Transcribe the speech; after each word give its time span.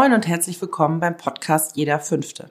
Moin 0.00 0.14
und 0.14 0.26
herzlich 0.26 0.58
willkommen 0.62 0.98
beim 0.98 1.18
Podcast 1.18 1.76
Jeder 1.76 2.00
Fünfte. 2.00 2.50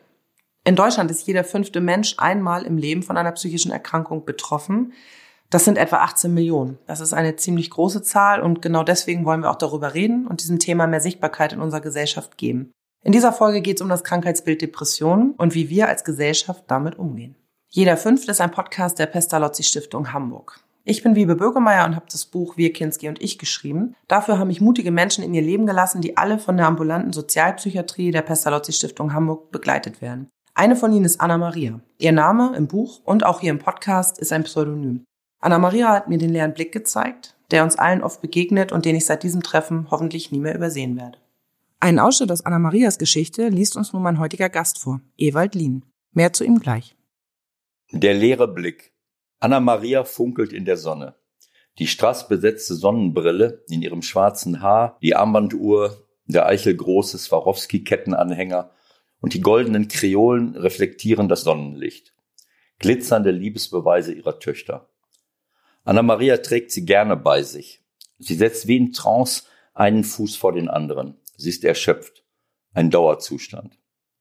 In 0.65 0.75
Deutschland 0.75 1.09
ist 1.09 1.25
jeder 1.25 1.43
fünfte 1.43 1.81
Mensch 1.81 2.13
einmal 2.19 2.61
im 2.61 2.77
Leben 2.77 3.01
von 3.01 3.17
einer 3.17 3.31
psychischen 3.31 3.71
Erkrankung 3.71 4.23
betroffen. 4.23 4.93
Das 5.49 5.65
sind 5.65 5.79
etwa 5.79 5.95
18 5.95 6.31
Millionen. 6.31 6.77
Das 6.85 6.99
ist 6.99 7.11
eine 7.11 7.37
ziemlich 7.37 7.71
große 7.71 8.03
Zahl 8.03 8.43
und 8.43 8.61
genau 8.61 8.83
deswegen 8.83 9.25
wollen 9.25 9.41
wir 9.41 9.49
auch 9.49 9.55
darüber 9.55 9.95
reden 9.95 10.27
und 10.27 10.43
diesem 10.43 10.59
Thema 10.59 10.85
mehr 10.85 11.01
Sichtbarkeit 11.01 11.51
in 11.51 11.59
unserer 11.59 11.81
Gesellschaft 11.81 12.37
geben. 12.37 12.71
In 13.03 13.13
dieser 13.13 13.33
Folge 13.33 13.61
geht 13.61 13.77
es 13.77 13.81
um 13.81 13.89
das 13.89 14.03
Krankheitsbild 14.03 14.61
Depressionen 14.61 15.31
und 15.31 15.55
wie 15.55 15.71
wir 15.71 15.87
als 15.87 16.03
Gesellschaft 16.03 16.65
damit 16.67 16.99
umgehen. 16.99 17.35
Jeder 17.69 17.97
Fünfte 17.97 18.29
ist 18.29 18.41
ein 18.41 18.51
Podcast 18.51 18.99
der 18.99 19.07
Pestalozzi 19.07 19.63
Stiftung 19.63 20.13
Hamburg. 20.13 20.59
Ich 20.89 21.03
bin 21.03 21.13
Wiebe 21.13 21.35
Bürgermeier 21.35 21.85
und 21.85 21.95
habe 21.95 22.07
das 22.11 22.25
Buch 22.25 22.57
Wir 22.57 22.73
Kinski 22.73 23.09
und 23.09 23.21
ich 23.21 23.37
geschrieben. 23.37 23.95
Dafür 24.07 24.39
haben 24.39 24.47
mich 24.47 24.59
mutige 24.59 24.89
Menschen 24.89 25.23
in 25.23 25.35
ihr 25.35 25.43
Leben 25.43 25.67
gelassen, 25.67 26.01
die 26.01 26.17
alle 26.17 26.39
von 26.39 26.57
der 26.57 26.65
ambulanten 26.65 27.13
Sozialpsychiatrie 27.13 28.09
der 28.09 28.23
Pestalozzi 28.23 28.73
Stiftung 28.73 29.13
Hamburg 29.13 29.51
begleitet 29.51 30.01
werden. 30.01 30.31
Eine 30.55 30.75
von 30.75 30.91
ihnen 30.91 31.05
ist 31.05 31.21
Anna 31.21 31.37
Maria. 31.37 31.79
Ihr 31.99 32.11
Name 32.11 32.55
im 32.57 32.65
Buch 32.65 33.01
und 33.05 33.23
auch 33.23 33.39
hier 33.39 33.51
im 33.51 33.59
Podcast 33.59 34.17
ist 34.17 34.33
ein 34.33 34.45
Pseudonym. 34.45 35.03
Anna 35.39 35.59
Maria 35.59 35.89
hat 35.89 36.09
mir 36.09 36.17
den 36.17 36.31
leeren 36.31 36.55
Blick 36.55 36.71
gezeigt, 36.71 37.37
der 37.51 37.63
uns 37.63 37.77
allen 37.77 38.01
oft 38.01 38.19
begegnet 38.19 38.71
und 38.71 38.83
den 38.83 38.95
ich 38.95 39.05
seit 39.05 39.21
diesem 39.21 39.43
Treffen 39.43 39.91
hoffentlich 39.91 40.31
nie 40.31 40.39
mehr 40.39 40.55
übersehen 40.55 40.97
werde. 40.97 41.19
Einen 41.79 41.99
Ausschnitt 41.99 42.31
aus 42.31 42.43
Anna 42.47 42.57
Marias 42.57 42.97
Geschichte 42.97 43.49
liest 43.49 43.77
uns 43.77 43.93
nun 43.93 44.01
mein 44.01 44.17
heutiger 44.17 44.49
Gast 44.49 44.79
vor, 44.79 45.01
Ewald 45.19 45.53
Lien. 45.53 45.85
Mehr 46.13 46.33
zu 46.33 46.43
ihm 46.43 46.59
gleich. 46.59 46.95
Der 47.91 48.15
leere 48.15 48.47
Blick. 48.47 48.91
Anna 49.39 49.59
Maria 49.59 50.03
funkelt 50.03 50.51
in 50.51 50.65
der 50.65 50.77
Sonne. 50.77 51.15
Die 51.77 51.87
strassbesetzte 51.87 52.75
Sonnenbrille 52.75 53.63
in 53.69 53.81
ihrem 53.81 54.01
schwarzen 54.01 54.61
Haar, 54.61 54.97
die 55.01 55.15
Armbanduhr, 55.15 56.05
der 56.25 56.45
eichelgroße 56.45 57.17
Swarovski-Kettenanhänger 57.17 58.71
und 59.21 59.33
die 59.33 59.41
goldenen 59.41 59.87
Kreolen 59.87 60.55
reflektieren 60.55 61.29
das 61.29 61.41
Sonnenlicht. 61.41 62.13
Glitzernde 62.79 63.31
Liebesbeweise 63.31 64.13
ihrer 64.13 64.39
Töchter. 64.39 64.89
Anna 65.83 66.01
Maria 66.01 66.37
trägt 66.37 66.71
sie 66.71 66.85
gerne 66.85 67.15
bei 67.15 67.41
sich. 67.43 67.83
Sie 68.19 68.35
setzt 68.35 68.67
wie 68.67 68.77
in 68.77 68.91
Trance 68.91 69.43
einen 69.73 70.03
Fuß 70.03 70.35
vor 70.35 70.53
den 70.53 70.69
anderen. 70.69 71.15
Sie 71.37 71.49
ist 71.49 71.63
erschöpft. 71.63 72.25
Ein 72.73 72.91
Dauerzustand. 72.91 73.79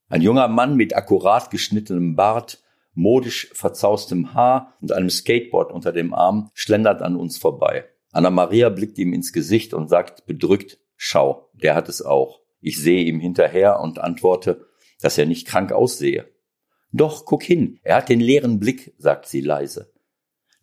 Ein 0.09 0.23
junger 0.23 0.49
Mann 0.49 0.77
mit 0.77 0.97
akkurat 0.97 1.51
geschnittenem 1.51 2.17
Bart, 2.17 2.63
modisch 2.99 3.49
verzaustem 3.53 4.35
Haar 4.35 4.75
und 4.81 4.91
einem 4.91 5.09
Skateboard 5.09 5.71
unter 5.73 5.93
dem 5.93 6.13
Arm 6.13 6.51
schlendert 6.53 7.01
an 7.01 7.15
uns 7.15 7.39
vorbei. 7.39 7.85
Anna 8.11 8.31
Maria 8.31 8.71
blickt 8.71 8.99
ihm 8.99 9.13
ins 9.13 9.33
Gesicht 9.33 9.73
und 9.73 9.89
sagt 9.89 10.27
bedrückt, 10.27 10.79
schau, 10.97 11.49
der 11.53 11.77
hat 11.77 11.89
es 11.89 12.03
auch. 12.03 12.41
Ich 12.61 12.81
sehe 12.81 13.05
ihm 13.05 13.21
hinterher 13.21 13.79
und 13.79 14.01
antworte, 14.01 14.67
dass 15.01 15.17
er 15.17 15.27
nicht 15.27 15.47
krank 15.47 15.71
aussehe. 15.71 16.27
Doch, 16.91 17.25
guck 17.25 17.45
hin, 17.45 17.79
er 17.85 17.97
hat 17.99 18.09
den 18.09 18.19
leeren 18.19 18.59
Blick, 18.59 18.95
sagt 18.99 19.27
sie 19.27 19.43
leise. 19.43 19.93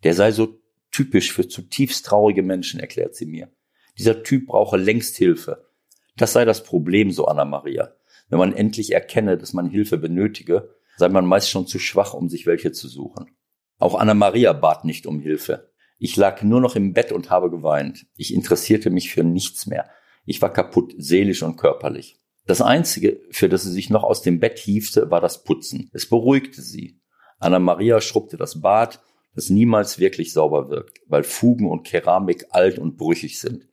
Der 0.04 0.12
sei 0.12 0.30
so 0.30 0.60
typisch 0.90 1.32
für 1.32 1.48
zutiefst 1.48 2.04
traurige 2.04 2.42
Menschen, 2.42 2.80
erklärt 2.80 3.14
sie 3.14 3.26
mir. 3.26 3.50
Dieser 3.96 4.22
Typ 4.22 4.48
brauche 4.48 4.76
längst 4.76 5.16
Hilfe. 5.16 5.70
Das 6.18 6.34
sei 6.34 6.44
das 6.44 6.64
Problem, 6.64 7.10
so 7.10 7.24
Anna 7.24 7.46
Maria. 7.46 7.94
Wenn 8.28 8.38
man 8.38 8.52
endlich 8.52 8.92
erkenne, 8.92 9.38
dass 9.38 9.54
man 9.54 9.70
Hilfe 9.70 9.96
benötige, 9.96 10.75
sei 10.96 11.08
man 11.08 11.26
meist 11.26 11.50
schon 11.50 11.66
zu 11.66 11.78
schwach, 11.78 12.14
um 12.14 12.28
sich 12.28 12.46
welche 12.46 12.72
zu 12.72 12.88
suchen. 12.88 13.36
Auch 13.78 13.94
Anna 13.94 14.14
Maria 14.14 14.52
bat 14.52 14.84
nicht 14.84 15.06
um 15.06 15.20
Hilfe. 15.20 15.72
Ich 15.98 16.16
lag 16.16 16.42
nur 16.42 16.60
noch 16.60 16.76
im 16.76 16.92
Bett 16.92 17.12
und 17.12 17.30
habe 17.30 17.50
geweint. 17.50 18.06
Ich 18.16 18.34
interessierte 18.34 18.90
mich 18.90 19.10
für 19.12 19.24
nichts 19.24 19.66
mehr. 19.66 19.88
Ich 20.24 20.42
war 20.42 20.52
kaputt, 20.52 20.94
seelisch 20.98 21.42
und 21.42 21.56
körperlich. 21.56 22.18
Das 22.46 22.60
Einzige, 22.60 23.20
für 23.30 23.48
das 23.48 23.64
sie 23.64 23.72
sich 23.72 23.90
noch 23.90 24.04
aus 24.04 24.22
dem 24.22 24.40
Bett 24.40 24.58
hiefte, 24.58 25.10
war 25.10 25.20
das 25.20 25.42
Putzen. 25.42 25.90
Es 25.92 26.08
beruhigte 26.08 26.62
sie. 26.62 27.00
Anna 27.38 27.58
Maria 27.58 28.00
schrubbte 28.00 28.36
das 28.36 28.60
Bad, 28.60 29.02
das 29.34 29.50
niemals 29.50 29.98
wirklich 29.98 30.32
sauber 30.32 30.70
wirkt, 30.70 31.00
weil 31.06 31.22
Fugen 31.22 31.68
und 31.68 31.86
Keramik 31.86 32.46
alt 32.50 32.78
und 32.78 32.96
brüchig 32.96 33.38
sind. 33.38 33.68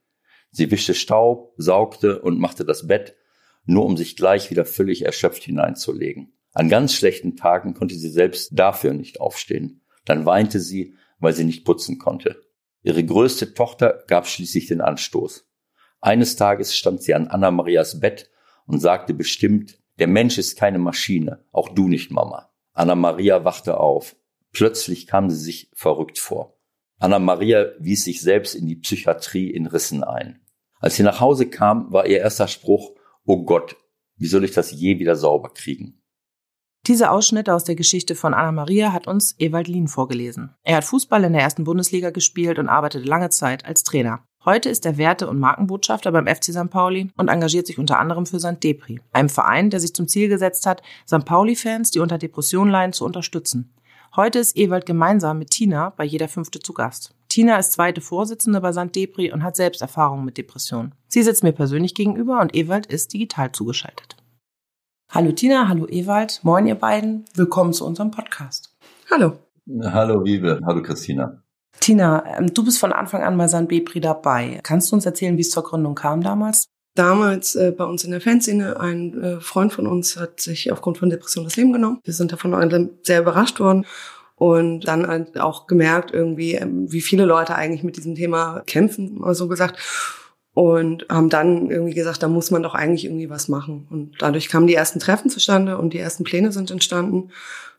Sie 0.51 0.69
wischte 0.72 0.94
Staub, 0.94 1.53
saugte 1.57 2.22
und 2.22 2.39
machte 2.39 2.66
das 2.66 2.88
Bett, 2.88 3.16
nur 3.66 3.85
um 3.85 3.95
sich 3.95 4.16
gleich 4.16 4.51
wieder 4.51 4.66
völlig 4.66 5.03
erschöpft 5.03 5.44
hineinzulegen. 5.44 6.33
An 6.53 6.69
ganz 6.69 6.94
schlechten 6.94 7.36
Tagen 7.36 7.74
konnte 7.74 7.96
sie 7.96 8.09
selbst 8.09 8.52
dafür 8.53 8.94
nicht 8.94 9.19
aufstehen. 9.19 9.81
Dann 10.06 10.25
weinte 10.25 10.59
sie, 10.59 10.96
weil 11.19 11.34
sie 11.34 11.44
nicht 11.44 11.66
putzen 11.66 11.97
konnte. 11.97 12.41
Ihre 12.84 13.03
größte 13.03 13.53
Tochter 13.53 14.03
gab 14.08 14.28
schließlich 14.28 14.68
den 14.68 14.81
Anstoß. 14.81 15.50
Eines 16.02 16.36
Tages 16.36 16.75
stand 16.75 17.02
sie 17.02 17.13
an 17.13 17.28
Anna 17.28 17.50
Marias 17.50 18.00
Bett 18.00 18.30
und 18.68 18.80
sagte 18.80 19.13
bestimmt, 19.13 19.80
der 20.00 20.08
Mensch 20.08 20.38
ist 20.38 20.58
keine 20.58 20.80
Maschine, 20.80 21.46
auch 21.52 21.69
du 21.69 21.88
nicht, 21.88 22.12
Mama. 22.12 22.52
Anna 22.74 22.96
Maria 22.96 23.46
wachte 23.46 23.80
auf. 23.80 24.16
Plötzlich 24.52 25.08
kam 25.08 25.30
sie 25.30 25.38
sich 25.38 25.72
verrückt 25.74 26.19
vor. 26.19 26.59
Anna 27.00 27.19
Maria 27.19 27.72
wies 27.80 28.03
sich 28.03 28.22
selbst 28.22 28.53
in 28.53 28.68
die 28.68 28.75
Psychiatrie 28.75 29.50
in 29.50 29.68
Rissen 29.68 30.03
ein. 30.03 30.42
Als 30.80 30.96
sie 30.96 31.03
nach 31.03 31.19
Hause 31.19 31.50
kam, 31.50 31.92
war 31.92 32.06
ihr 32.06 32.19
erster 32.19 32.47
Spruch, 32.47 32.96
oh 33.25 33.44
Gott, 33.44 33.78
wie 34.18 34.28
soll 34.28 34.44
ich 34.44 34.52
das 34.52 34.72
je 34.72 35.00
wieder 35.00 35.16
sauber 35.16 35.50
kriegen? 35.53 36.03
Diese 36.85 37.11
Ausschnitte 37.11 37.53
aus 37.53 37.63
der 37.63 37.75
Geschichte 37.75 38.13
von 38.13 38.33
Anna 38.33 38.51
Maria 38.51 38.91
hat 38.91 39.07
uns 39.07 39.35
Ewald 39.39 39.69
Lien 39.69 39.88
vorgelesen. 39.88 40.53
Er 40.63 40.75
hat 40.75 40.83
Fußball 40.83 41.23
in 41.23 41.31
der 41.31 41.41
ersten 41.41 41.63
Bundesliga 41.63 42.09
gespielt 42.09 42.59
und 42.59 42.67
arbeitete 42.67 43.07
lange 43.07 43.29
Zeit 43.29 43.63
als 43.63 43.83
Trainer. 43.83 44.25
Heute 44.44 44.67
ist 44.67 44.85
er 44.85 44.97
Werte- 44.97 45.29
und 45.29 45.39
Markenbotschafter 45.39 46.11
beim 46.11 46.27
FC 46.27 46.51
St. 46.51 46.69
Pauli 46.69 47.09
und 47.16 47.29
engagiert 47.29 47.67
sich 47.67 47.79
unter 47.79 47.99
anderem 47.99 48.25
für 48.25 48.41
St. 48.41 48.61
Depri, 48.61 48.99
einem 49.13 49.29
Verein, 49.29 49.69
der 49.69 49.79
sich 49.79 49.94
zum 49.95 50.09
Ziel 50.09 50.27
gesetzt 50.27 50.66
hat, 50.66 50.81
St. 51.07 51.23
Pauli-Fans, 51.23 51.91
die 51.91 51.99
unter 51.99 52.17
Depressionen 52.17 52.69
leiden, 52.69 52.91
zu 52.91 53.05
unterstützen. 53.05 53.73
Heute 54.17 54.39
ist 54.39 54.57
Ewald 54.57 54.85
gemeinsam 54.85 55.39
mit 55.39 55.51
Tina 55.51 55.91
bei 55.91 56.03
jeder 56.03 56.27
Fünfte 56.27 56.59
zu 56.59 56.73
Gast. 56.73 57.15
Tina 57.29 57.57
ist 57.59 57.71
zweite 57.71 58.01
Vorsitzende 58.01 58.59
bei 58.59 58.73
St. 58.73 58.94
Depri 58.94 59.31
und 59.31 59.44
hat 59.44 59.55
selbst 59.55 59.81
Erfahrungen 59.81 60.25
mit 60.25 60.38
Depressionen. 60.38 60.94
Sie 61.07 61.23
sitzt 61.23 61.44
mir 61.44 61.53
persönlich 61.53 61.95
gegenüber 61.95 62.41
und 62.41 62.53
Ewald 62.53 62.88
ist 62.88 63.13
digital 63.13 63.53
zugeschaltet. 63.53 64.17
Hallo 65.16 65.31
Tina, 65.31 65.68
hallo 65.68 65.85
Ewald, 65.90 66.40
moin 66.41 66.66
ihr 66.66 66.74
beiden, 66.74 67.25
willkommen 67.35 67.72
zu 67.72 67.85
unserem 67.85 68.09
Podcast. 68.09 68.74
Hallo. 69.12 69.34
Hallo 69.84 70.25
Wiebe, 70.25 70.59
hallo 70.66 70.81
Christina. 70.81 71.40
Tina, 71.79 72.24
ähm, 72.35 72.51
du 72.51 72.66
bist 72.66 72.79
von 72.79 72.91
Anfang 72.91 73.22
an 73.22 73.38
bei 73.38 73.47
St. 73.47 73.69
Depri 73.69 74.00
dabei. 74.00 74.59
Kannst 74.63 74.91
du 74.91 74.96
uns 74.96 75.06
erzählen, 75.06 75.38
wie 75.38 75.41
es 75.41 75.51
zur 75.51 75.62
Gründung 75.62 75.94
kam 75.94 76.24
damals? 76.24 76.66
damals 76.96 77.53
äh, 77.53 77.72
bei 77.78 77.84
uns 77.84 78.03
in 78.03 78.09
der 78.09 78.22
Fanszene, 78.22 78.79
ein 78.79 79.22
äh, 79.22 79.40
Freund 79.40 79.72
von 79.72 79.85
uns 79.85 80.18
hat 80.18 80.40
sich 80.40 80.72
aufgrund 80.72 80.97
von 80.97 81.12
Depression 81.12 81.44
das 81.44 81.57
Leben 81.57 81.74
genommen. 81.74 82.00
Wir 82.03 82.13
sind 82.16 82.31
davon 82.31 82.90
sehr 83.03 83.22
überrascht 83.22 83.59
worden 83.59 83.85
und 84.35 84.88
dann 84.88 85.06
halt 85.06 85.40
auch 85.40 85.68
gemerkt 85.68 86.12
irgendwie, 86.12 86.53
ähm, 86.53 86.91
wie 86.91 87.01
viele 87.01 87.25
Leute 87.25 87.53
eigentlich 87.53 87.84
mit 87.84 87.97
diesem 87.97 88.16
Thema 88.16 88.63
kämpfen, 88.66 89.19
mal 89.19 89.35
so 89.35 89.47
gesagt. 89.47 89.78
Und 90.53 91.08
haben 91.09 91.30
dann 91.30 91.72
irgendwie 91.72 91.96
gesagt, 91.96 92.22
da 92.22 92.28
muss 92.28 92.52
man 92.52 92.62
doch 92.62 92.75
eigentlich 92.75 93.06
irgendwie 93.06 93.30
was 93.30 93.47
machen. 93.47 93.88
Und 93.90 94.16
dadurch 94.19 94.50
kamen 94.50 94.68
die 94.68 94.75
ersten 94.75 95.00
Treffen 95.00 95.31
zustande 95.31 95.80
und 95.80 95.94
die 95.94 96.00
ersten 96.00 96.24
Pläne 96.24 96.52
sind 96.52 96.69
entstanden. 96.69 97.31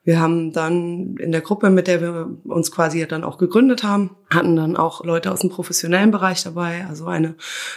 Wir 0.04 0.20
haben 0.20 0.52
dann 0.52 1.16
in 1.16 1.32
der 1.32 1.40
Gruppe, 1.40 1.70
mit 1.70 1.86
der 1.86 2.02
wir 2.02 2.28
uns 2.44 2.70
quasi 2.70 3.06
dann 3.06 3.24
auch 3.24 3.38
gegründet 3.38 3.84
haben, 3.84 4.10
hatten 4.28 4.54
dann 4.54 4.76
auch 4.76 5.02
Leute 5.02 5.32
aus 5.32 5.40
dem 5.40 5.48
professionellen 5.48 6.10
Bereich 6.10 6.42
dabei, 6.42 6.84
also 6.86 7.06
eine 7.06 7.36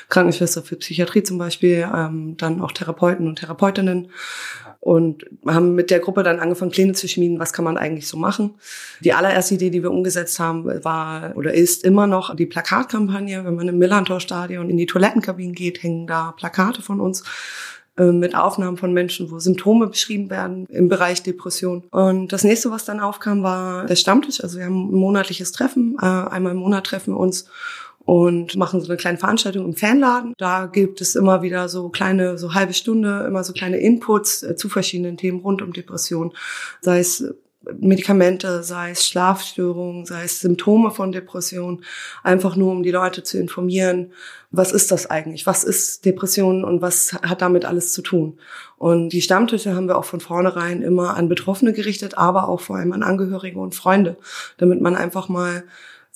Krankenschwester 0.09 0.61
für 0.61 0.75
Psychiatrie 0.75 1.23
zum 1.23 1.37
Beispiel, 1.37 1.87
ähm, 1.95 2.35
dann 2.35 2.61
auch 2.61 2.73
Therapeuten 2.73 3.27
und 3.27 3.39
Therapeutinnen 3.39 4.09
und 4.79 5.25
haben 5.45 5.75
mit 5.75 5.89
der 5.89 5.99
Gruppe 5.99 6.23
dann 6.23 6.39
angefangen, 6.39 6.71
Pläne 6.71 6.93
zu 6.93 7.07
schmieden, 7.07 7.39
was 7.39 7.53
kann 7.53 7.65
man 7.65 7.77
eigentlich 7.77 8.07
so 8.07 8.17
machen. 8.17 8.55
Die 9.01 9.13
allererste 9.13 9.55
Idee, 9.55 9.69
die 9.69 9.83
wir 9.83 9.91
umgesetzt 9.91 10.39
haben, 10.39 10.65
war 10.83 11.33
oder 11.35 11.53
ist 11.53 11.83
immer 11.83 12.07
noch 12.07 12.35
die 12.35 12.45
Plakatkampagne. 12.45 13.43
Wenn 13.43 13.55
man 13.55 13.67
im 13.67 13.77
Millantor-Stadion 13.77 14.69
in 14.69 14.77
die 14.77 14.85
Toilettenkabinen 14.85 15.53
geht, 15.53 15.83
hängen 15.83 16.07
da 16.07 16.33
Plakate 16.37 16.81
von 16.81 16.99
uns 16.99 17.23
äh, 17.97 18.11
mit 18.11 18.35
Aufnahmen 18.35 18.77
von 18.77 18.93
Menschen, 18.93 19.31
wo 19.31 19.39
Symptome 19.39 19.87
beschrieben 19.87 20.29
werden 20.29 20.65
im 20.69 20.87
Bereich 20.87 21.23
Depression. 21.23 21.83
Und 21.91 22.31
das 22.31 22.43
nächste, 22.43 22.71
was 22.71 22.85
dann 22.85 22.99
aufkam, 22.99 23.43
war 23.43 23.85
der 23.85 23.95
Stammtisch. 23.95 24.43
Also 24.43 24.59
wir 24.59 24.65
haben 24.65 24.89
ein 24.89 24.95
monatliches 24.95 25.51
Treffen. 25.51 25.97
Äh, 25.99 26.05
einmal 26.05 26.53
im 26.53 26.59
Monat 26.59 26.85
treffen 26.85 27.13
wir 27.13 27.19
uns 27.19 27.49
und 28.07 28.55
machen 28.55 28.79
so 28.79 28.87
eine 28.87 28.95
kleine 28.95 29.17
Veranstaltung 29.17 29.65
im 29.65 29.75
Fanladen. 29.75 30.33
Da 30.37 30.67
gibt 30.67 31.01
es 31.01 31.17
immer 31.17 31.41
wieder 31.41 31.67
so 31.67 31.89
kleine, 31.89 32.37
so 32.37 32.53
halbe 32.53 32.73
Stunde, 32.73 33.25
immer 33.27 33.43
so 33.43 33.51
kleine 33.51 33.79
Inputs 33.79 34.43
äh, 34.43 34.55
zu 34.55 34.69
verschiedenen 34.69 35.17
Themen 35.17 35.41
rund 35.41 35.61
um 35.61 35.73
Depression. 35.73 36.31
Sei 36.79 36.99
es 36.99 37.25
Medikamente, 37.77 38.63
sei 38.63 38.91
es 38.91 39.05
Schlafstörungen, 39.05 40.05
sei 40.05 40.23
es 40.23 40.39
Symptome 40.39 40.91
von 40.91 41.11
Depression, 41.11 41.83
einfach 42.23 42.55
nur 42.55 42.71
um 42.71 42.81
die 42.81 42.91
Leute 42.91 43.23
zu 43.23 43.37
informieren, 43.37 44.13
was 44.51 44.71
ist 44.71 44.89
das 44.91 45.09
eigentlich, 45.09 45.45
was 45.45 45.65
ist 45.65 46.05
Depression 46.05 46.63
und 46.63 46.81
was 46.81 47.11
hat 47.11 47.41
damit 47.41 47.65
alles 47.65 47.91
zu 47.91 48.01
tun. 48.01 48.39
Und 48.77 49.09
die 49.09 49.21
Stammtische 49.21 49.75
haben 49.75 49.89
wir 49.89 49.97
auch 49.97 50.05
von 50.05 50.21
vornherein 50.21 50.81
immer 50.81 51.17
an 51.17 51.27
Betroffene 51.27 51.73
gerichtet, 51.73 52.17
aber 52.17 52.47
auch 52.47 52.61
vor 52.61 52.77
allem 52.77 52.93
an 52.93 53.03
Angehörige 53.03 53.59
und 53.59 53.75
Freunde, 53.75 54.15
damit 54.57 54.79
man 54.79 54.95
einfach 54.95 55.27
mal 55.27 55.65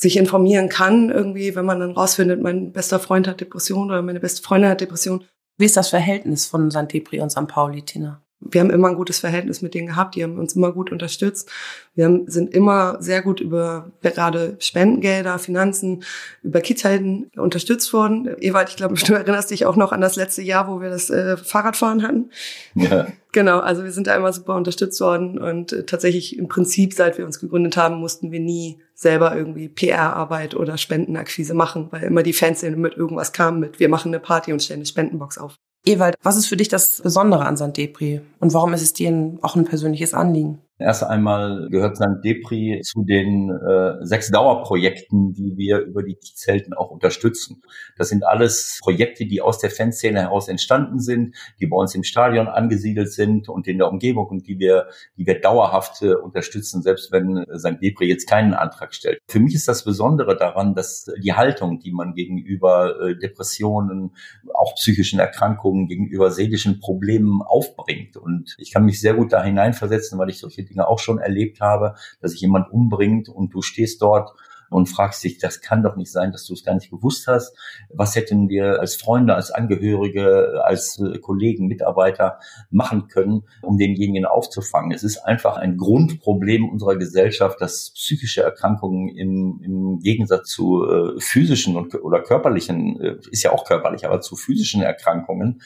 sich 0.02 0.18
informieren 0.18 0.68
kann, 0.68 1.12
irgendwie, 1.12 1.56
wenn 1.56 1.66
man 1.66 1.80
dann 1.80 1.92
rausfindet, 1.92 2.42
mein 2.42 2.72
bester 2.72 3.00
Freund 3.00 3.28
hat 3.28 3.40
Depression 3.40 3.92
oder 3.92 4.02
meine 4.02 4.20
beste 4.20 4.42
Freundin 4.42 4.72
hat 4.72 4.82
Depression, 4.82 5.24
Wie 5.58 5.66
ist 5.66 5.78
das 5.78 5.90
Verhältnis 5.90 6.48
von 6.48 6.72
St. 6.72 6.92
Depri 6.92 7.20
und 7.20 7.30
St. 7.30 7.48
Pauli, 7.48 7.84
Tina? 7.84 8.24
Wir 8.42 8.62
haben 8.62 8.72
immer 8.72 8.90
ein 8.90 8.96
gutes 8.96 9.20
Verhältnis 9.20 9.62
mit 9.62 9.74
denen 9.74 9.88
gehabt, 9.88 10.16
die 10.16 10.24
haben 10.24 10.40
uns 10.40 10.56
immer 10.56 10.72
gut 10.72 10.92
unterstützt. 10.92 11.50
Wir 11.94 12.06
haben, 12.06 12.28
sind 12.28 12.54
immer 12.54 12.98
sehr 13.00 13.22
gut 13.22 13.40
über 13.40 13.92
gerade 14.02 14.56
Spendengelder, 14.60 15.38
Finanzen, 15.40 16.04
über 16.42 16.62
Kidshelden 16.62 17.30
unterstützt 17.36 17.94
worden. 17.94 18.30
Ewald, 18.40 18.70
ich 18.70 18.76
glaube, 18.76 18.96
du 18.96 19.14
erinnerst 19.14 19.52
dich 19.52 19.66
auch 19.66 19.76
noch 19.76 19.92
an 19.92 20.02
das 20.02 20.16
letzte 20.16 20.42
Jahr, 20.42 20.68
wo 20.68 20.82
wir 20.82 20.90
das 20.90 21.10
äh, 21.10 21.38
Fahrradfahren 21.38 22.04
hatten. 22.04 22.32
Ja. 22.76 23.08
Genau, 23.34 23.60
also 23.60 23.84
wir 23.84 23.92
sind 23.92 24.08
da 24.08 24.16
immer 24.16 24.34
super 24.34 24.56
unterstützt 24.56 25.00
worden 25.00 25.38
und 25.38 25.72
äh, 25.72 25.86
tatsächlich 25.86 26.38
im 26.38 26.50
Prinzip, 26.50 26.94
seit 26.94 27.18
wir 27.18 27.26
uns 27.26 27.40
gegründet 27.40 27.78
haben, 27.78 27.96
mussten 27.96 28.32
wir 28.32 28.42
nie 28.42 28.82
selber 28.94 29.36
irgendwie 29.36 29.70
PR-Arbeit 29.70 30.54
oder 30.56 30.78
Spendenakquise 30.78 31.54
machen, 31.54 31.88
weil 31.92 32.04
immer 32.04 32.24
die 32.24 32.34
Fans 32.34 32.62
mit 32.62 32.98
irgendwas 32.98 33.32
kamen 33.32 33.60
mit, 33.60 33.80
wir 33.80 33.88
machen 33.88 34.10
eine 34.10 34.20
Party 34.20 34.52
und 34.52 34.62
stellen 34.62 34.80
eine 34.80 34.86
Spendenbox 34.86 35.38
auf. 35.38 35.56
Ewald, 35.86 36.16
was 36.22 36.38
ist 36.38 36.48
für 36.48 36.58
dich 36.58 36.68
das 36.68 37.02
Besondere 37.02 37.46
an 37.46 37.58
St. 37.58 37.76
Depri 37.76 38.22
und 38.40 38.54
warum 38.54 38.74
ist 38.74 38.84
es 38.84 38.94
dir 38.94 39.38
auch 39.42 39.56
ein 39.56 39.66
persönliches 39.66 40.14
Anliegen? 40.14 40.62
Erst 40.82 41.04
einmal 41.04 41.70
gehört 41.70 41.98
St. 41.98 42.24
Depri 42.24 42.82
zu 42.84 43.04
den 43.04 43.52
äh, 43.52 44.04
sechs 44.06 44.32
Dauerprojekten, 44.32 45.34
die 45.34 45.56
wir 45.56 45.80
über 45.80 46.02
die 46.02 46.18
Zelten 46.20 46.74
auch 46.74 46.90
unterstützen. 46.90 47.62
Das 47.98 48.10
sind 48.10 48.26
alles 48.26 48.80
Projekte, 48.82 49.26
die 49.26 49.42
aus 49.42 49.60
der 49.60 49.70
Fanszene 49.70 50.22
heraus 50.22 50.48
entstanden 50.48 51.00
sind, 51.00 51.36
die 51.60 51.68
bei 51.68 51.78
uns 51.78 51.94
im 51.94 52.04
Stadion 52.04 52.48
angesiedelt 52.48 53.12
sind 53.12 53.48
und 53.48 53.68
in 53.68 53.78
der 53.78 53.90
Umgebung 53.90 54.28
und 54.28 54.48
die 54.48 54.58
wir, 54.58 54.88
die 55.18 55.26
wir 55.28 55.40
dauerhaft 55.40 56.02
äh, 56.02 56.16
unterstützen, 56.16 56.82
selbst 56.82 57.12
wenn 57.12 57.46
St. 57.56 57.82
Depri 57.82 58.08
jetzt 58.08 58.28
keinen 58.28 58.54
Antrag 58.54 58.96
stellt. 58.96 59.20
Für 59.28 59.40
mich 59.40 59.54
ist 59.54 59.68
das 59.68 59.84
Besondere 59.84 60.36
daran, 60.36 60.74
dass 60.74 61.06
die 61.24 61.34
Haltung, 61.34 61.80
die 61.80 61.92
man 61.92 62.14
gegenüber 62.14 63.00
äh, 63.02 63.16
Depressionen, 63.16 64.16
auch 64.54 64.74
psychischen 64.76 65.20
Erkrankungen, 65.20 65.88
gegenüber 65.88 66.32
seelischen 66.32 66.80
Problemen 66.80 67.42
aufbringt. 67.42 68.18
Und 68.18 68.56
ich 68.58 68.72
kann 68.72 68.86
mich 68.86 69.00
sehr 69.00 69.14
gut 69.14 69.32
da 69.32 69.44
hineinversetzen, 69.44 70.18
weil 70.18 70.30
ich 70.30 70.40
solche 70.40 70.71
Dinge 70.72 70.88
auch 70.88 71.00
schon 71.00 71.20
erlebt 71.20 71.62
habe, 71.62 71.96
dass 72.22 72.32
sich 72.32 72.42
jemand 72.42 72.72
umbringt 72.72 73.30
und 73.30 73.54
du 73.54 73.62
stehst 73.62 74.02
dort 74.02 74.34
und 74.72 74.88
fragst 74.88 75.24
dich, 75.24 75.38
das 75.38 75.60
kann 75.60 75.84
doch 75.84 75.98
nicht 75.98 76.12
sein, 76.12 76.32
dass 76.32 76.46
du 76.46 76.54
es 76.54 76.64
gar 76.64 76.74
nicht 76.74 76.90
gewusst 76.90 77.28
hast. 77.28 77.56
Was 77.90 78.16
hätten 78.16 78.48
wir 78.48 78.80
als 78.80 78.96
Freunde, 78.96 79.36
als 79.36 79.52
Angehörige, 79.52 80.62
als 80.64 80.98
äh, 80.98 81.20
Kollegen, 81.20 81.68
Mitarbeiter 81.68 82.40
machen 82.70 83.10
können, 83.10 83.44
um 83.62 83.78
denjenigen 83.78 84.26
aufzufangen? 84.26 84.94
Es 84.94 85.04
ist 85.04 85.18
einfach 85.18 85.58
ein 85.58 85.76
Grundproblem 85.76 86.70
unserer 86.70 86.96
Gesellschaft, 86.96 87.60
dass 87.60 87.92
psychische 87.96 88.44
Erkrankungen 88.44 89.10
im, 89.10 89.60
im 89.62 90.00
Gegensatz 90.00 90.48
zu 90.48 90.86
äh, 90.86 91.20
physischen 91.20 91.76
und, 91.76 91.94
oder 91.96 92.22
körperlichen, 92.22 93.00
äh, 93.02 93.16
ist 93.30 93.44
ja 93.44 93.52
auch 93.52 93.66
körperlich, 93.66 94.06
aber 94.06 94.22
zu 94.22 94.38
physischen 94.38 94.82
Erkrankungen 94.82 95.62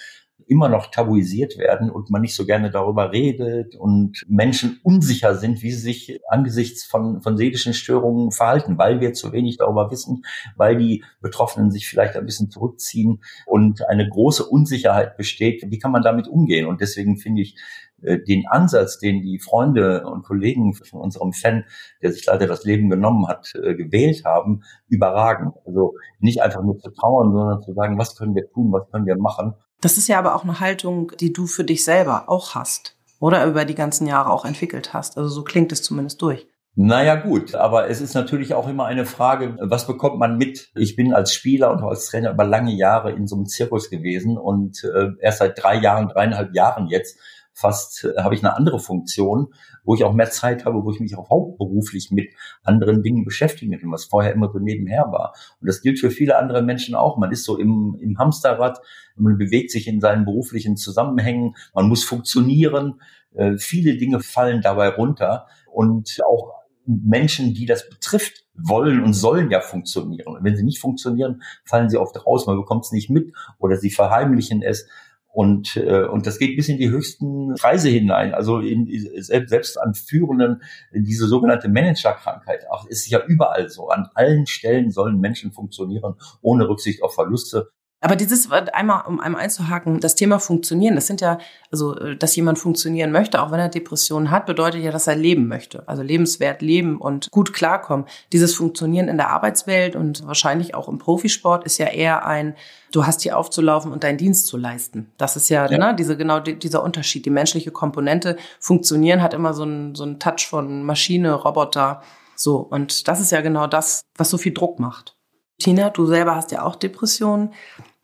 immer 0.47 0.69
noch 0.69 0.87
tabuisiert 0.91 1.57
werden 1.57 1.89
und 1.89 2.09
man 2.09 2.21
nicht 2.21 2.35
so 2.35 2.45
gerne 2.45 2.69
darüber 2.69 3.11
redet 3.11 3.75
und 3.75 4.23
Menschen 4.27 4.79
unsicher 4.83 5.35
sind, 5.35 5.61
wie 5.63 5.71
sie 5.71 5.81
sich 5.81 6.19
angesichts 6.27 6.83
von, 6.83 7.21
von 7.21 7.37
seelischen 7.37 7.73
Störungen 7.73 8.31
verhalten, 8.31 8.77
weil 8.77 9.01
wir 9.01 9.13
zu 9.13 9.31
wenig 9.31 9.57
darüber 9.57 9.89
wissen, 9.91 10.23
weil 10.55 10.77
die 10.77 11.03
Betroffenen 11.21 11.71
sich 11.71 11.87
vielleicht 11.87 12.15
ein 12.15 12.25
bisschen 12.25 12.49
zurückziehen 12.49 13.23
und 13.45 13.87
eine 13.87 14.07
große 14.07 14.45
Unsicherheit 14.45 15.17
besteht. 15.17 15.63
Wie 15.67 15.79
kann 15.79 15.91
man 15.91 16.03
damit 16.03 16.27
umgehen? 16.27 16.67
Und 16.67 16.81
deswegen 16.81 17.17
finde 17.17 17.41
ich, 17.41 17.55
äh, 18.01 18.19
den 18.19 18.45
Ansatz, 18.47 18.99
den 18.99 19.21
die 19.21 19.39
Freunde 19.39 20.05
und 20.05 20.23
Kollegen 20.23 20.73
von 20.73 21.01
unserem 21.01 21.33
Fan, 21.33 21.65
der 22.01 22.11
sich 22.11 22.25
leider 22.25 22.47
das 22.47 22.63
Leben 22.63 22.89
genommen 22.89 23.27
hat, 23.27 23.53
äh, 23.55 23.75
gewählt 23.75 24.23
haben, 24.25 24.63
überragend. 24.87 25.55
Also 25.65 25.95
nicht 26.19 26.41
einfach 26.41 26.61
nur 26.63 26.77
zu 26.77 26.91
trauern, 26.91 27.31
sondern 27.31 27.61
zu 27.61 27.73
sagen, 27.73 27.97
was 27.97 28.15
können 28.15 28.35
wir 28.35 28.49
tun, 28.51 28.71
was 28.71 28.89
können 28.91 29.05
wir 29.05 29.17
machen, 29.17 29.55
das 29.81 29.97
ist 29.97 30.07
ja 30.07 30.17
aber 30.17 30.35
auch 30.35 30.43
eine 30.43 30.59
Haltung, 30.59 31.11
die 31.19 31.33
du 31.33 31.47
für 31.47 31.63
dich 31.63 31.83
selber 31.83 32.29
auch 32.29 32.55
hast 32.55 32.95
oder 33.19 33.45
über 33.45 33.65
die 33.65 33.75
ganzen 33.75 34.07
Jahre 34.07 34.31
auch 34.31 34.45
entwickelt 34.45 34.93
hast. 34.93 35.17
Also 35.17 35.29
so 35.29 35.43
klingt 35.43 35.71
es 35.71 35.83
zumindest 35.83 36.21
durch. 36.21 36.47
Naja 36.77 37.15
gut, 37.15 37.55
aber 37.55 37.89
es 37.89 38.01
ist 38.01 38.15
natürlich 38.15 38.53
auch 38.53 38.67
immer 38.67 38.85
eine 38.85 39.05
Frage, 39.05 39.57
was 39.61 39.87
bekommt 39.87 40.19
man 40.19 40.37
mit? 40.37 40.71
Ich 40.75 40.97
bin 40.97 41.13
als 41.13 41.33
Spieler 41.33 41.71
und 41.71 41.81
als 41.81 42.07
Trainer 42.07 42.31
über 42.31 42.43
lange 42.43 42.73
Jahre 42.73 43.13
in 43.13 43.27
so 43.27 43.37
einem 43.37 43.45
Zirkus 43.45 43.89
gewesen 43.89 44.37
und 44.37 44.83
äh, 44.83 45.11
erst 45.21 45.39
seit 45.39 45.61
drei 45.61 45.75
Jahren, 45.77 46.09
dreieinhalb 46.09 46.53
Jahren 46.53 46.87
jetzt 46.87 47.17
fast 47.55 48.03
äh, 48.03 48.21
habe 48.21 48.35
ich 48.35 48.43
eine 48.43 48.55
andere 48.55 48.79
Funktion, 48.79 49.53
wo 49.83 49.95
ich 49.95 50.03
auch 50.03 50.13
mehr 50.13 50.29
Zeit 50.29 50.65
habe, 50.65 50.83
wo 50.83 50.91
ich 50.91 50.99
mich 50.99 51.15
auch 51.17 51.29
hauptberuflich 51.29 52.11
mit 52.11 52.33
anderen 52.63 53.01
Dingen 53.01 53.23
beschäftigen 53.23 53.79
kann, 53.79 53.91
was 53.91 54.05
vorher 54.05 54.33
immer 54.33 54.51
so 54.51 54.59
nebenher 54.59 55.11
war. 55.11 55.33
Und 55.61 55.67
das 55.67 55.81
gilt 55.81 55.99
für 55.99 56.11
viele 56.11 56.37
andere 56.37 56.61
Menschen 56.61 56.93
auch. 56.93 57.17
Man 57.17 57.31
ist 57.31 57.45
so 57.45 57.57
im, 57.57 57.97
im 57.99 58.19
Hamsterrad, 58.19 58.79
man 59.15 59.37
bewegt 59.37 59.71
sich 59.71 59.87
in 59.87 60.01
seinen 60.01 60.25
beruflichen 60.25 60.75
Zusammenhängen, 60.75 61.55
man 61.73 61.87
muss 61.87 62.03
funktionieren. 62.03 63.01
Äh, 63.33 63.57
viele 63.57 63.97
Dinge 63.97 64.19
fallen 64.19 64.61
dabei 64.61 64.89
runter 64.89 65.47
und 65.71 66.19
auch 66.27 66.65
Menschen, 66.85 67.53
die 67.53 67.65
das 67.65 67.89
betrifft, 67.89 68.45
wollen 68.53 69.03
und 69.03 69.13
sollen 69.13 69.49
ja 69.49 69.59
funktionieren. 69.59 70.35
Und 70.35 70.43
wenn 70.43 70.55
sie 70.55 70.63
nicht 70.63 70.79
funktionieren, 70.79 71.41
fallen 71.65 71.89
sie 71.89 71.97
oft 71.97 72.25
raus, 72.25 72.45
man 72.45 72.57
bekommt 72.57 72.85
es 72.85 72.91
nicht 72.91 73.09
mit 73.09 73.33
oder 73.59 73.77
sie 73.77 73.89
verheimlichen 73.89 74.61
es. 74.61 74.87
Und, 75.35 75.75
äh, 75.75 76.05
und 76.05 76.27
das 76.27 76.39
geht 76.39 76.55
bis 76.55 76.69
in 76.69 76.77
die 76.77 76.89
höchsten 76.89 77.55
Kreise 77.55 77.89
hinein. 77.89 78.33
Also 78.33 78.59
in, 78.59 78.87
selbst 79.21 79.77
an 79.77 79.93
Führenden, 79.93 80.63
diese 80.93 81.27
sogenannte 81.27 81.67
Managerkrankheit. 81.67 82.65
Ach, 82.71 82.85
ist 82.85 83.09
ja 83.09 83.19
überall 83.27 83.67
so. 83.67 83.89
An 83.89 84.07
allen 84.13 84.47
Stellen 84.47 84.91
sollen 84.91 85.19
Menschen 85.19 85.51
funktionieren, 85.51 86.15
ohne 86.41 86.69
Rücksicht 86.69 87.03
auf 87.03 87.15
Verluste. 87.15 87.69
Aber 88.01 88.15
dieses 88.15 88.51
einmal, 88.51 89.05
um 89.07 89.19
einmal 89.19 89.41
einzuhaken, 89.41 89.99
das 89.99 90.13
Thema 90.13 90.39
Funktionieren, 90.39 90.93
das 90.93 91.07
sind 91.07 91.21
ja, 91.21 91.39
also, 91.71 91.97
äh, 91.97 92.15
dass 92.15 92.35
jemand 92.35 92.59
funktionieren 92.59 93.11
möchte, 93.11 93.41
auch 93.41 93.51
wenn 93.51 93.59
er 93.59 93.69
Depressionen 93.69 94.29
hat, 94.29 94.45
bedeutet 94.45 94.83
ja, 94.83 94.91
dass 94.91 95.07
er 95.07 95.15
leben 95.15 95.47
möchte. 95.47 95.87
Also 95.87 96.03
lebenswert 96.03 96.61
leben 96.61 96.97
und 96.97 97.31
gut 97.31 97.53
klarkommen. 97.53 98.05
Dieses 98.31 98.53
Funktionieren 98.53 99.07
in 99.07 99.17
der 99.17 99.29
Arbeitswelt 99.29 99.95
und 99.95 100.27
wahrscheinlich 100.27 100.75
auch 100.75 100.87
im 100.87 100.99
Profisport 100.99 101.63
ist 101.63 101.79
ja 101.79 101.87
eher 101.87 102.25
ein, 102.27 102.55
du 102.91 103.07
hast 103.07 103.21
hier 103.21 103.37
aufzulaufen 103.37 103.91
und 103.91 104.03
deinen 104.03 104.19
Dienst 104.19 104.45
zu 104.47 104.57
leisten. 104.57 105.11
Das 105.17 105.35
ist 105.35 105.49
ja, 105.49 105.67
ja. 105.67 105.77
Ne, 105.77 105.95
diese, 105.95 106.15
genau 106.15 106.39
die, 106.39 106.59
dieser 106.59 106.83
Unterschied. 106.83 107.25
Die 107.25 107.31
menschliche 107.31 107.71
Komponente 107.71 108.37
funktionieren 108.59 109.23
hat 109.23 109.33
immer 109.33 109.53
so 109.53 109.63
einen, 109.63 109.95
so 109.95 110.03
einen 110.03 110.19
Touch 110.19 110.47
von 110.47 110.83
Maschine, 110.83 111.33
Roboter. 111.33 112.03
So. 112.35 112.57
Und 112.57 113.07
das 113.07 113.19
ist 113.19 113.31
ja 113.31 113.41
genau 113.41 113.65
das, 113.65 114.03
was 114.15 114.29
so 114.29 114.37
viel 114.37 114.53
Druck 114.53 114.79
macht. 114.79 115.14
Tina, 115.59 115.89
du 115.89 116.05
selber 116.05 116.35
hast 116.35 116.51
ja 116.51 116.63
auch 116.63 116.75
Depressionen. 116.75 117.53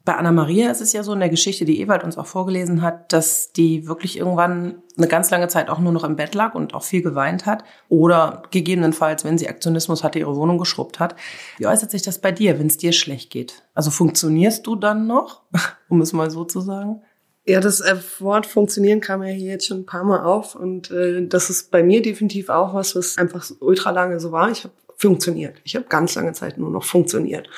Bei 0.04 0.16
Anna 0.16 0.32
Maria 0.32 0.72
ist 0.72 0.82
es 0.82 0.94
ja 0.94 1.04
so 1.04 1.14
in 1.14 1.20
der 1.20 1.30
Geschichte, 1.30 1.64
die 1.64 1.80
Ewald 1.80 2.04
uns 2.04 2.18
auch 2.18 2.26
vorgelesen 2.26 2.82
hat, 2.82 3.14
dass 3.14 3.52
die 3.54 3.88
wirklich 3.88 4.18
irgendwann 4.18 4.82
eine 4.98 5.08
ganz 5.08 5.30
lange 5.30 5.48
Zeit 5.48 5.70
auch 5.70 5.78
nur 5.78 5.92
noch 5.92 6.04
im 6.04 6.16
Bett 6.16 6.34
lag 6.34 6.56
und 6.56 6.74
auch 6.74 6.82
viel 6.82 7.04
geweint 7.04 7.46
hat. 7.46 7.64
Oder 7.88 8.42
gegebenenfalls, 8.50 9.24
wenn 9.24 9.38
sie 9.38 9.48
Aktionismus 9.48 10.04
hatte, 10.04 10.18
ihre 10.18 10.36
Wohnung 10.36 10.58
geschrubbt 10.58 11.00
hat. 11.00 11.16
Wie 11.60 11.68
äußert 11.68 11.92
sich 11.92 12.02
das 12.02 12.18
bei 12.18 12.32
dir, 12.32 12.58
wenn 12.58 12.66
es 12.66 12.78
dir 12.78 12.94
schlecht 12.94 13.30
geht? 13.30 13.62
Also 13.76 13.92
funktionierst 13.92 14.66
du 14.66 14.76
dann 14.76 15.06
noch, 15.06 15.44
um 15.90 16.02
es 16.02 16.14
mal 16.14 16.32
so 16.32 16.46
zu 16.46 16.62
sagen? 16.62 17.04
Ja, 17.46 17.60
das 17.60 17.82
äh, 17.82 17.98
Wort 18.20 18.46
funktionieren 18.46 19.02
kam 19.02 19.24
ja 19.24 19.30
hier 19.30 19.52
jetzt 19.52 19.68
schon 19.68 19.80
ein 19.80 19.86
paar 19.86 20.04
Mal 20.04 20.24
auf 20.24 20.56
und 20.56 20.92
äh, 20.92 21.28
das 21.28 21.50
ist 21.50 21.72
bei 21.72 21.82
mir 21.82 22.02
definitiv 22.02 22.50
auch 22.50 22.76
was, 22.76 22.96
was 22.96 23.18
einfach 23.18 23.50
ultra 23.60 23.90
lange 23.90 24.20
so 24.20 24.32
war. 24.32 24.52
Ich 24.52 24.64
habe 24.64 24.74
funktioniert. 25.02 25.58
Ich 25.64 25.76
habe 25.76 25.86
ganz 25.90 26.14
lange 26.16 26.34
Zeit 26.34 26.58
nur 26.58 26.70
noch 26.70 26.84
funktioniert. 26.84 27.50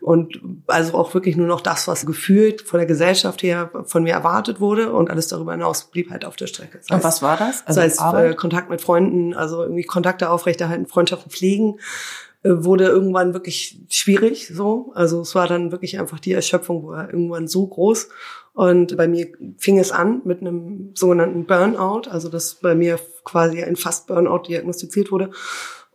Und 0.00 0.40
also 0.68 0.94
auch 0.94 1.12
wirklich 1.12 1.36
nur 1.36 1.46
noch 1.46 1.60
das, 1.60 1.86
was 1.86 2.06
gefühlt 2.06 2.62
von 2.62 2.78
der 2.78 2.86
Gesellschaft 2.86 3.42
her 3.42 3.70
von 3.84 4.04
mir 4.04 4.14
erwartet 4.14 4.60
wurde 4.60 4.92
und 4.92 5.10
alles 5.10 5.28
darüber 5.28 5.52
hinaus 5.52 5.90
blieb 5.90 6.10
halt 6.10 6.24
auf 6.24 6.36
der 6.36 6.46
Strecke. 6.46 6.78
Das 6.78 6.88
heißt, 6.88 6.92
und 6.92 7.04
was 7.04 7.20
war 7.20 7.36
das? 7.36 7.66
Also 7.66 7.80
das 7.80 8.00
heißt, 8.00 8.14
äh, 8.14 8.34
Kontakt 8.34 8.70
mit 8.70 8.80
Freunden, 8.80 9.34
also 9.34 9.62
irgendwie 9.62 9.82
Kontakte 9.82 10.30
aufrechterhalten, 10.30 10.86
Freundschaften 10.86 11.30
pflegen, 11.30 11.78
äh, 12.42 12.50
wurde 12.50 12.84
irgendwann 12.84 13.34
wirklich 13.34 13.80
schwierig 13.88 14.48
so. 14.48 14.92
Also 14.94 15.20
es 15.20 15.34
war 15.34 15.48
dann 15.48 15.72
wirklich 15.72 15.98
einfach 15.98 16.20
die 16.20 16.32
Erschöpfung 16.32 16.86
war 16.86 17.12
irgendwann 17.12 17.48
so 17.48 17.66
groß. 17.66 18.08
Und 18.54 18.96
bei 18.96 19.08
mir 19.08 19.28
fing 19.58 19.78
es 19.78 19.92
an 19.92 20.22
mit 20.24 20.40
einem 20.40 20.92
sogenannten 20.94 21.44
Burnout, 21.44 22.08
also 22.08 22.28
dass 22.28 22.54
bei 22.54 22.74
mir 22.74 22.98
quasi 23.24 23.62
ein 23.62 23.76
fast 23.76 24.06
Burnout 24.06 24.44
diagnostiziert 24.48 25.12
wurde 25.12 25.30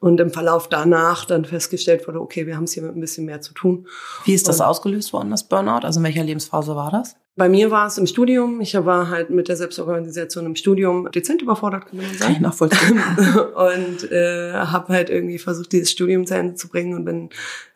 und 0.03 0.19
im 0.19 0.31
Verlauf 0.31 0.67
danach 0.67 1.23
dann 1.23 1.45
festgestellt 1.45 2.05
wurde, 2.09 2.19
okay, 2.19 2.45
wir 2.45 2.57
haben 2.57 2.65
es 2.65 2.73
hier 2.73 2.83
mit 2.83 2.93
ein 2.93 2.99
bisschen 2.99 3.25
mehr 3.25 3.39
zu 3.39 3.53
tun. 3.53 3.87
Wie 4.25 4.33
ist 4.33 4.49
das 4.49 4.59
und 4.59 4.65
ausgelöst 4.65 5.13
worden, 5.13 5.31
das 5.31 5.45
Burnout? 5.47 5.85
Also 5.85 6.01
in 6.01 6.03
welcher 6.03 6.25
Lebensphase 6.25 6.75
war 6.75 6.91
das? 6.91 7.15
Bei 7.37 7.47
mir 7.47 7.71
war 7.71 7.87
es 7.87 7.97
im 7.97 8.05
Studium. 8.05 8.59
Ich 8.59 8.75
war 8.75 9.09
halt 9.09 9.29
mit 9.29 9.47
der 9.47 9.55
Selbstorganisation 9.55 10.45
im 10.45 10.57
Studium 10.57 11.09
dezent 11.09 11.41
überfordert, 11.41 11.85
kann 11.85 11.97
man 11.97 12.13
sagen. 12.17 12.33
Kann 12.33 12.41
nachvollziehen. 12.41 13.01
und 13.55 14.11
äh, 14.11 14.51
habe 14.51 14.91
halt 14.91 15.09
irgendwie 15.09 15.39
versucht, 15.39 15.71
dieses 15.71 15.89
Studium 15.89 16.25
zu 16.27 16.35
Ende 16.35 16.55
zu 16.55 16.67
bringen 16.67 16.95
und 16.95 17.05
dann 17.05 17.29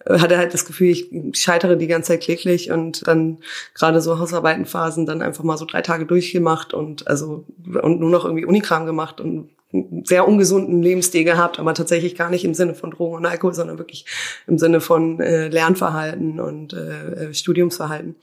äh, 0.06 0.20
hatte 0.20 0.38
halt 0.38 0.54
das 0.54 0.66
Gefühl, 0.66 0.90
ich 0.90 1.10
scheitere 1.32 1.78
die 1.78 1.88
ganze 1.88 2.10
Zeit 2.10 2.24
kläglich 2.24 2.72
und 2.72 3.08
dann 3.08 3.38
gerade 3.74 4.02
so 4.02 4.20
Hausarbeitenphasen 4.20 5.06
dann 5.06 5.22
einfach 5.22 5.46
mal 5.46 5.58
so 5.58 5.64
drei 5.64 5.82
Tage 5.82 6.06
durchgemacht 6.06 6.74
und 6.74 7.08
also 7.08 7.46
und 7.82 8.02
nur 8.02 8.10
noch 8.10 8.26
irgendwie 8.26 8.46
Unikram 8.46 8.86
gemacht 8.86 9.22
und 9.22 9.50
sehr 10.04 10.28
ungesunden 10.28 10.82
Lebensstil 10.82 11.26
gehabt, 11.26 11.60
aber 11.60 11.74
tatsächlich 11.74 12.16
gar 12.16 12.30
nicht 12.30 12.46
im 12.46 12.54
Sinne 12.54 12.74
von 12.74 12.92
Drogen 12.92 13.18
und 13.18 13.26
Alkohol, 13.26 13.54
sondern 13.54 13.78
wirklich 13.78 14.06
im 14.48 14.58
Sinne 14.58 14.80
von 14.80 15.20
äh, 15.20 15.50
Lernverhalten 15.50 16.40
und 16.40 16.74
äh, 16.74 17.26
äh 17.26 17.34
Studiumsverhalten. 17.34 18.16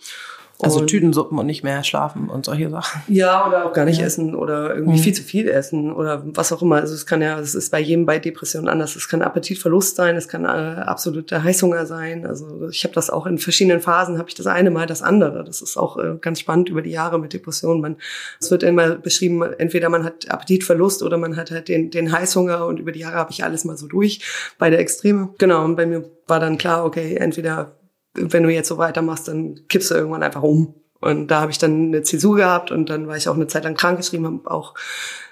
Also 0.65 0.81
Und- 0.81 0.87
Tütensuppen 0.89 1.39
und 1.39 1.47
nicht 1.47 1.63
mehr 1.63 1.85
schlafen 1.85 2.29
und 2.29 2.45
solche 2.45 2.71
Sachen. 2.71 3.03
Ja, 3.09 3.47
oder 3.47 3.67
auch 3.67 3.73
gar 3.73 3.85
nicht 3.85 4.01
Ja. 4.01 4.07
essen 4.07 4.35
oder 4.35 4.75
irgendwie 4.75 4.99
Mhm. 4.99 5.03
viel 5.03 5.13
zu 5.13 5.23
viel 5.23 5.49
essen 5.49 5.93
oder 5.93 6.23
was 6.25 6.53
auch 6.53 6.63
immer. 6.63 6.77
Also 6.77 6.95
es 6.95 7.07
kann 7.07 7.23
ja, 7.23 7.39
es 7.39 7.55
ist 7.55 7.71
bei 7.71 7.81
jedem 7.81 8.07
bei 8.07 8.19
Depressionen 8.19 8.69
anders. 8.69 8.97
Es 8.97 9.09
kann 9.09 9.23
Appetitverlust 9.23 9.97
sein, 9.97 10.17
es 10.17 10.29
kann 10.29 10.45
äh, 10.45 10.49
absoluter 10.49 11.43
Heißhunger 11.43 11.87
sein. 11.87 12.27
Also 12.27 12.69
ich 12.69 12.85
habe 12.85 12.95
das 12.95 13.11
auch 13.11 13.27
in 13.27 13.39
verschiedenen 13.39 13.81
Phasen, 13.81 14.19
habe 14.19 14.29
ich 14.29 14.35
das 14.35 14.47
eine 14.47 14.71
mal 14.71 14.87
das 14.87 15.03
andere. 15.03 15.45
Das 15.45 15.63
ist 15.63 15.77
auch 15.77 15.97
äh, 15.99 16.17
ganz 16.21 16.41
spannend 16.41 16.69
über 16.69 16.83
die 16.83 16.91
Jahre 16.91 17.19
mit 17.19 17.33
Depressionen. 17.33 17.81
Man, 17.81 17.97
es 18.41 18.51
wird 18.51 18.63
immer 18.63 18.91
beschrieben, 18.97 19.43
entweder 19.59 19.89
man 19.89 20.05
hat 20.05 20.31
Appetitverlust 20.31 21.03
oder 21.03 21.17
man 21.19 21.37
hat 21.37 21.51
halt 21.51 21.69
den, 21.69 21.91
den 21.91 22.13
Heißhunger 22.13 22.67
und 22.67 22.79
über 22.81 22.93
die 22.93 23.01
Jahre 23.01 23.17
habe 23.17 23.31
ich 23.31 23.45
alles 23.45 23.65
mal 23.65 23.77
so 23.77 23.87
durch, 23.87 24.21
beide 24.59 24.77
Extreme. 24.79 25.31
Genau, 25.39 25.65
und 25.65 25.77
bei 25.77 25.87
mir 25.87 26.05
war 26.27 26.41
dann 26.41 26.59
klar, 26.59 26.85
okay, 26.85 27.17
entweder 27.17 27.73
wenn 28.15 28.43
du 28.43 28.51
jetzt 28.51 28.69
so 28.69 28.79
weitermachst, 28.79 29.29
dann 29.29 29.61
kippst 29.69 29.91
du 29.91 29.95
irgendwann 29.95 30.23
einfach 30.23 30.43
um. 30.43 30.75
Und 31.01 31.29
da 31.29 31.43
habe 31.43 31.51
ich 31.51 31.59
dann 31.59 31.89
eine 31.89 32.03
Zäsur 32.03 32.37
gehabt 32.37 32.71
und 32.71 32.89
dann 32.89 33.07
war 33.07 33.17
ich 33.17 33.29
auch 33.29 33.35
eine 33.35 33.47
Zeit 33.47 33.65
lang 33.65 33.75
krankgeschrieben, 33.75 34.25
habe 34.25 34.51
auch 34.51 34.73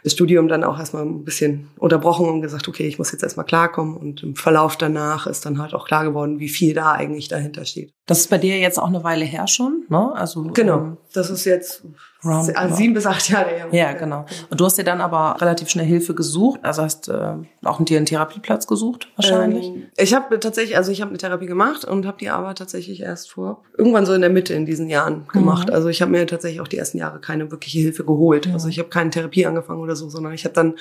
das 0.05 0.12
Studium 0.12 0.47
dann 0.47 0.65
auch 0.65 0.79
erstmal 0.79 1.03
ein 1.03 1.25
bisschen 1.25 1.71
unterbrochen 1.79 2.29
und 2.29 2.43
gesagt, 2.43 2.69
okay, 2.69 2.87
ich 2.87 2.99
muss 2.99 3.11
jetzt 3.11 3.23
erstmal 3.23 3.47
klarkommen. 3.47 3.97
Und 3.97 4.23
im 4.23 4.37
Verlauf 4.37 4.77
danach 4.77 5.27
ist 5.27 5.47
dann 5.47 5.59
halt 5.59 5.73
auch 5.73 5.87
klar 5.87 6.05
geworden, 6.05 6.41
wie 6.41 6.51
viel 6.51 6.75
da 6.75 6.93
eigentlich 6.93 7.29
dahinter 7.29 7.65
steht. 7.65 7.91
Das 8.05 8.19
ist 8.19 8.29
bei 8.29 8.37
dir 8.37 8.59
jetzt 8.59 8.79
auch 8.79 8.89
eine 8.89 9.03
Weile 9.03 9.25
her 9.25 9.49
schon, 9.49 9.85
ne? 9.89 10.12
Also 10.15 10.43
Genau, 10.53 10.79
ähm, 10.79 10.97
das 11.15 11.31
ist 11.31 11.47
jetzt 11.47 11.85
Roundabout. 12.25 12.59
also 12.59 12.76
sieben 12.76 12.95
bis 12.95 13.07
acht 13.07 13.29
Jahre 13.29 13.50
her. 13.50 13.69
Ja, 13.73 13.93
genau. 13.93 14.25
Und 14.50 14.61
du 14.61 14.64
hast 14.64 14.79
dir 14.79 14.85
dann 14.85 15.00
aber 15.00 15.37
relativ 15.41 15.69
schnell 15.69 15.87
Hilfe 15.87 16.14
gesucht, 16.14 16.61
also 16.62 16.83
hast 16.83 17.09
äh, 17.09 17.35
auch 17.64 17.85
dir 17.85 17.97
einen 17.97 18.07
Therapieplatz 18.07 18.67
gesucht 18.67 19.09
wahrscheinlich. 19.17 19.67
Ähm, 19.67 19.87
ich 19.97 20.14
habe 20.14 20.38
tatsächlich, 20.38 20.76
also 20.76 20.93
ich 20.93 21.00
habe 21.00 21.11
eine 21.11 21.19
Therapie 21.19 21.47
gemacht 21.47 21.85
und 21.85 22.07
habe 22.07 22.19
die 22.19 22.31
aber 22.31 22.55
tatsächlich 22.55 23.00
erst 23.00 23.31
vor 23.31 23.62
irgendwann 23.76 24.07
so 24.07 24.12
in 24.12 24.21
der 24.21 24.31
Mitte 24.31 24.55
in 24.55 24.67
diesen 24.67 24.88
Jahren 24.88 25.26
gemacht. 25.33 25.69
Mhm. 25.69 25.75
Also 25.75 25.88
ich 25.88 26.00
habe 26.02 26.11
mir 26.11 26.26
tatsächlich 26.26 26.61
auch 26.61 26.69
die 26.69 26.79
ersten 26.79 26.99
Jahre 26.99 27.21
keine 27.21 27.50
wirkliche 27.50 27.81
Hilfe 27.81 28.05
geholt. 28.05 28.49
Also 28.52 28.69
ich 28.69 28.79
habe 28.79 28.88
keine 28.88 29.11
Therapie 29.11 29.47
angefangen 29.47 29.81
oder 29.81 29.97
so, 29.97 30.09
sondern 30.09 30.33
ich 30.33 30.45
habe 30.45 30.55
dann 30.55 30.75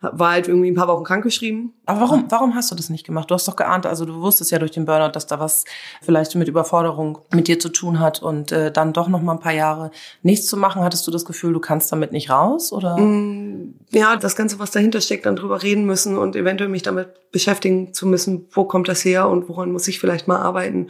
war 0.00 0.32
halt 0.32 0.48
irgendwie 0.48 0.70
ein 0.70 0.74
paar 0.74 0.88
Wochen 0.88 1.04
krankgeschrieben. 1.04 1.72
Aber 1.86 2.00
warum, 2.00 2.26
warum 2.28 2.54
hast 2.54 2.70
du 2.70 2.74
das 2.74 2.90
nicht 2.90 3.06
gemacht? 3.06 3.30
Du 3.30 3.34
hast 3.34 3.46
doch 3.46 3.56
geahnt, 3.56 3.86
also 3.86 4.04
du 4.04 4.20
wusstest 4.20 4.50
ja 4.50 4.58
durch 4.58 4.72
den 4.72 4.84
Burnout, 4.84 5.12
dass 5.12 5.26
da 5.26 5.38
was 5.38 5.64
vielleicht 6.02 6.34
mit 6.34 6.48
Überforderung 6.48 7.18
mit 7.32 7.48
dir 7.48 7.58
zu 7.58 7.68
tun 7.68 8.00
hat 8.00 8.22
und 8.22 8.52
äh, 8.52 8.70
dann 8.70 8.92
doch 8.92 9.08
noch 9.08 9.22
mal 9.22 9.32
ein 9.32 9.40
paar 9.40 9.52
Jahre 9.52 9.90
nichts 10.22 10.46
zu 10.46 10.56
machen. 10.56 10.82
Hattest 10.88 11.06
du 11.06 11.10
das 11.10 11.26
Gefühl, 11.26 11.52
du 11.52 11.60
kannst 11.60 11.92
damit 11.92 12.12
nicht 12.12 12.30
raus 12.30 12.72
oder? 12.72 12.96
Mm, 12.96 13.74
Ja, 13.90 14.16
das 14.16 14.36
Ganze, 14.36 14.58
was 14.58 14.70
dahinter 14.70 15.02
steckt, 15.02 15.26
dann 15.26 15.36
drüber 15.36 15.62
reden 15.62 15.84
müssen 15.84 16.16
und 16.16 16.34
eventuell 16.34 16.70
mich 16.70 16.82
damit 16.82 17.08
beschäftigen 17.30 17.92
zu 17.92 18.06
müssen, 18.06 18.46
wo 18.52 18.64
kommt 18.64 18.88
das 18.88 19.04
her 19.04 19.28
und 19.28 19.50
woran 19.50 19.70
muss 19.70 19.86
ich 19.86 20.00
vielleicht 20.00 20.28
mal 20.28 20.38
arbeiten, 20.38 20.86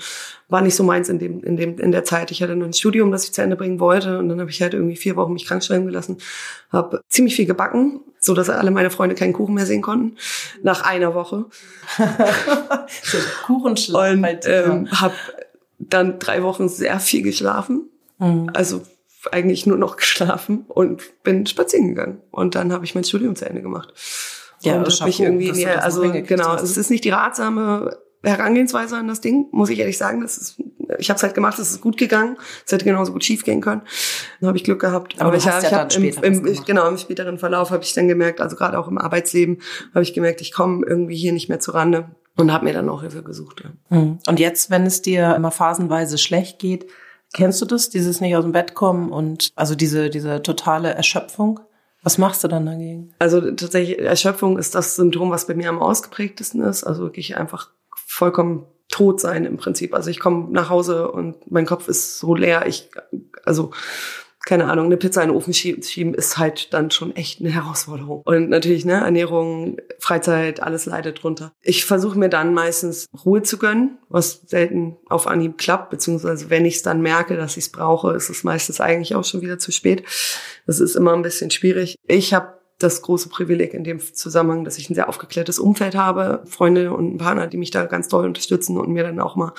war 0.49 0.61
nicht 0.61 0.77
so 0.77 0.85
meins 0.85 1.09
in 1.09 1.19
dem, 1.19 1.43
in 1.43 1.57
dem, 1.57 1.79
in 1.81 1.91
der 1.91 2.05
Zeit. 2.05 2.31
Ich 2.31 2.41
hatte 2.45 2.55
noch 2.55 2.67
ein 2.67 2.73
Studium, 2.73 3.11
das 3.11 3.25
ich 3.25 3.33
zu 3.33 3.43
Ende 3.43 3.57
bringen 3.57 3.81
wollte 3.81 4.19
und 4.21 4.29
dann 4.29 4.39
habe 4.41 4.51
ich 4.51 4.63
halt 4.63 4.73
irgendwie 4.73 4.95
vier 4.97 5.17
Wochen 5.17 5.33
mich 5.33 5.47
krank 5.47 5.65
schreiben 5.65 5.87
gelassen, 5.87 6.19
habe 6.71 7.01
ziemlich 7.09 7.35
viel 7.35 7.47
gebacken, 7.47 8.01
so 8.21 8.35
dass 8.35 8.49
alle 8.51 8.71
meine 8.71 8.91
Freunde 8.91 9.17
keinen 9.17 9.33
Kuchen 9.33 9.55
mehr 9.57 9.67
sehen 9.67 9.83
konnten, 9.83 10.17
nach 10.63 10.83
einer 10.85 11.13
Woche. 11.15 11.47
Kuchenschlag 13.47 14.13
Und 14.13 14.23
bei 14.23 14.35
dir. 14.35 14.65
ähm, 14.67 14.91
habe 14.93 15.15
dann 15.79 16.19
drei 16.19 16.43
Wochen 16.43 16.69
sehr 16.69 17.01
viel 17.01 17.23
geschlafen. 17.23 17.89
Mhm. 18.19 18.51
Also 18.55 18.83
eigentlich 19.33 19.67
nur 19.67 19.79
noch 19.79 19.97
geschlafen 19.97 20.65
und 20.69 21.03
bin 21.23 21.47
spazieren 21.47 21.89
gegangen. 21.89 22.21
Und 22.31 22.55
dann 22.55 22.73
habe 22.73 22.85
ich 22.85 22.95
mein 22.95 23.05
Studium 23.05 23.37
zu 23.37 23.49
Ende 23.49 23.63
gemacht. 23.63 23.93
Ja, 24.61 24.77
und 24.77 24.89
hab 24.89 25.07
mich 25.07 25.21
irgendwie, 25.21 25.53
nee, 25.53 25.65
das 25.65 25.85
also 25.85 26.03
genau, 26.11 26.49
hast. 26.49 26.63
es 26.63 26.77
ist 26.77 26.91
nicht 26.91 27.05
die 27.05 27.11
ratsame 27.11 27.97
Herangehensweise 28.25 28.97
an 28.97 29.07
das 29.07 29.21
Ding, 29.21 29.47
muss 29.53 29.71
ich 29.71 29.79
ehrlich 29.79 29.97
sagen. 29.97 30.21
Das 30.21 30.37
ist, 30.37 30.61
ich 30.99 31.09
habe 31.09 31.17
es 31.17 31.23
halt 31.23 31.35
gemacht, 31.35 31.59
es 31.59 31.71
ist 31.71 31.81
gut 31.81 31.97
gegangen. 31.97 32.37
Es 32.67 32.73
hätte 32.73 32.85
genauso 32.85 33.13
gut 33.13 33.25
schief 33.25 33.45
gehen 33.45 33.61
können. 33.61 33.83
Dann 34.41 34.49
habe 34.49 34.59
ich 34.59 34.65
Glück 34.65 34.81
gehabt. 34.81 35.21
Aber 35.21 35.31
du 35.31 35.37
ich, 35.37 35.47
hab- 35.47 35.63
ja 35.63 35.69
ich 35.69 35.75
habe 35.75 35.95
im, 36.27 36.45
im, 36.45 36.65
genau 36.65 36.89
im 36.89 36.99
späteren 36.99 37.39
Verlauf 37.39 37.71
habe 37.71 37.85
ich 37.85 37.93
dann 37.95 38.09
gemerkt, 38.09 38.41
also 38.41 38.57
gerade 38.57 38.79
auch 38.79 38.89
im 38.89 38.99
Arbeitsleben 38.99 39.59
habe 39.95 40.03
ich 40.03 40.15
gemerkt, 40.15 40.41
ich 40.41 40.53
komme 40.53 40.85
irgendwie 40.87 41.17
hier 41.17 41.33
nicht 41.33 41.49
mehr 41.49 41.61
zurande 41.61 42.11
und 42.37 42.53
habe 42.53 42.65
mir 42.65 42.73
dann 42.73 42.89
auch 42.89 43.03
Hilfe 43.03 43.23
gesucht. 43.23 43.63
Ja. 43.63 43.97
Mhm. 43.97 44.19
Und 44.27 44.41
jetzt, 44.41 44.71
wenn 44.71 44.85
es 44.87 45.03
dir 45.03 45.37
immer 45.37 45.53
phasenweise 45.53 46.19
schlecht 46.19 46.59
geht, 46.59 46.87
kennst 47.33 47.61
du 47.61 47.67
das, 47.67 47.91
dieses 47.91 48.21
nicht 48.21 48.37
aus 48.37 48.45
dem 48.45 48.53
Bett 48.53 48.75
kommen 48.75 49.11
und 49.11 49.51
also 49.55 49.75
diese, 49.75 50.11
diese 50.11 50.43
totale 50.43 50.95
Erschöpfung? 50.95 51.61
Was 52.03 52.19
machst 52.19 52.45
du 52.45 52.49
dann 52.49 52.67
dagegen? 52.67 53.13
Also 53.19 53.41
tatsächlich, 53.41 53.99
Erschöpfung 53.99 54.59
ist 54.59 54.75
das 54.75 54.97
Symptom, 54.97 55.31
was 55.31 55.47
bei 55.47 55.55
mir 55.55 55.69
am 55.69 55.81
ausgeprägtesten 55.81 56.63
ist. 56.63 56.85
Also 56.85 57.03
wirklich 57.03 57.37
einfach 57.37 57.71
vollkommen 57.95 58.67
tot 58.89 59.21
sein 59.21 59.45
im 59.45 59.57
Prinzip. 59.57 59.95
Also 59.95 60.11
ich 60.11 60.21
komme 60.21 60.49
nach 60.51 60.71
Hause 60.71 61.11
und 61.11 61.51
mein 61.51 61.67
Kopf 61.67 61.89
ist 61.89 62.19
so 62.19 62.35
leer. 62.35 62.67
Ich, 62.67 62.91
also 63.45 63.73
keine 64.45 64.67
Ahnung, 64.71 64.87
eine 64.87 64.97
Pizza 64.97 65.23
in 65.23 65.29
den 65.29 65.37
Ofen 65.37 65.53
schie- 65.53 65.83
schieben 65.85 66.15
ist 66.15 66.39
halt 66.39 66.73
dann 66.73 66.91
schon 66.91 67.15
echt 67.17 67.41
eine 67.41 67.51
Herausforderung. 67.51 68.23
Und 68.25 68.49
natürlich, 68.49 68.85
ne, 68.85 68.95
Ernährung, 68.95 69.79
Freizeit, 69.99 70.63
alles 70.63 70.87
leidet 70.87 71.23
drunter. 71.23 71.53
Ich 71.63 71.85
versuche 71.85 72.19
mir 72.19 72.29
dann 72.29 72.55
meistens 72.55 73.07
Ruhe 73.25 73.43
zu 73.43 73.59
gönnen, 73.59 73.99
was 74.09 74.43
selten 74.47 74.97
auf 75.09 75.27
Anhieb 75.27 75.59
klappt, 75.59 75.91
beziehungsweise 75.91 76.51
wenn 76.51 76.65
ich 76.65 76.77
es 76.77 76.83
dann 76.83 77.03
merke, 77.03 77.37
dass 77.37 77.57
ich 77.57 77.65
es 77.65 77.73
brauche, 77.73 78.13
ist 78.13 78.31
es 78.31 78.45
meistens 78.45 78.81
eigentlich 78.81 79.15
auch 79.15 79.25
schon 79.25 79.43
wieder 79.43 79.59
zu 79.59 79.73
spät. 79.73 80.05
Das 80.67 80.81
ist 80.81 80.97
immer 80.97 81.15
ein 81.15 81.23
bisschen 81.23 81.51
schwierig. 81.51 81.97
Ich 82.07 82.33
habe 82.35 82.58
das 82.79 83.03
große 83.03 83.29
Privileg 83.29 83.75
in 83.75 83.83
dem 83.83 83.99
Zusammenhang, 83.99 84.65
dass 84.65 84.79
ich 84.79 84.89
ein 84.89 84.95
sehr 84.95 85.09
aufgeklärtes 85.09 85.59
Umfeld 85.59 85.97
habe, 85.97 86.43
Freunde 86.47 86.93
und 86.93 87.19
Partner, 87.19 87.49
die 87.49 87.57
mich 87.57 87.73
da 87.73 87.87
ganz 87.87 88.07
doll 88.07 88.25
unterstützen 88.25 88.79
und 88.79 88.89
mir 88.91 89.03
dann 89.03 89.19
auch 89.19 89.35
mal 89.35 89.53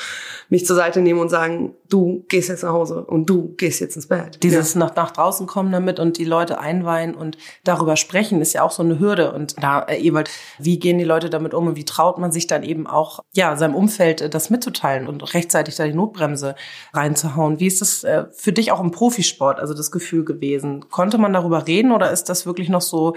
mich 0.48 0.66
zur 0.66 0.78
Seite 0.78 1.02
nehmen 1.02 1.20
und 1.20 1.28
sagen, 1.28 1.76
du 1.90 2.24
gehst 2.30 2.48
jetzt 2.48 2.64
nach 2.64 2.72
Hause 2.72 3.04
und 3.04 3.30
du 3.30 3.56
gehst 3.58 3.82
jetzt 3.82 3.98
ins 3.98 4.08
Bett. 4.08 4.42
Dieses 4.42 4.76
nach, 4.76 4.96
nach 4.96 5.12
draußen 5.12 5.48
kommen 5.48 5.70
damit 5.70 6.00
und 6.00 6.18
die 6.18 6.24
Leute 6.24 6.60
einweihen 6.60 7.14
und 7.14 7.38
darüber 7.66 7.98
sprechen, 7.98 8.40
ist 8.40 8.54
ja 8.54 8.64
auch 8.64 8.72
so 8.72 8.84
eine 8.84 9.00
Hürde. 9.00 9.34
Und 9.34 9.62
da, 9.62 9.82
äh, 9.82 10.02
Ewald, 10.02 10.30
wie 10.58 10.80
gehen 10.80 10.98
die 10.98 11.04
Leute 11.04 11.30
damit 11.30 11.54
um 11.54 11.68
und 11.68 11.76
wie 11.76 11.86
traut 11.86 12.20
man 12.20 12.32
sich 12.32 12.48
dann 12.48 12.64
eben 12.64 12.88
auch, 12.88 13.20
ja, 13.34 13.58
seinem 13.58 13.76
Umfeld 13.76 14.22
äh, 14.22 14.30
das 14.30 14.50
mitzuteilen 14.50 15.08
und 15.08 15.34
rechtzeitig 15.34 15.76
da 15.76 15.86
die 15.86 15.94
Notbremse 15.94 16.56
reinzuhauen? 16.94 17.60
Wie 17.60 17.68
ist 17.68 17.82
das 17.82 18.06
äh, 18.06 18.28
für 18.32 18.54
dich 18.54 18.72
auch 18.72 18.80
im 18.80 18.92
Profisport, 18.92 19.60
also 19.60 19.74
das 19.74 19.92
Gefühl 19.92 20.24
gewesen? 20.24 20.86
Konnte 20.90 21.18
man 21.18 21.34
darüber 21.34 21.68
reden 21.68 21.92
oder 21.92 22.12
ist 22.12 22.30
das 22.30 22.46
wirklich 22.46 22.70
noch 22.70 22.82
so 22.82 23.09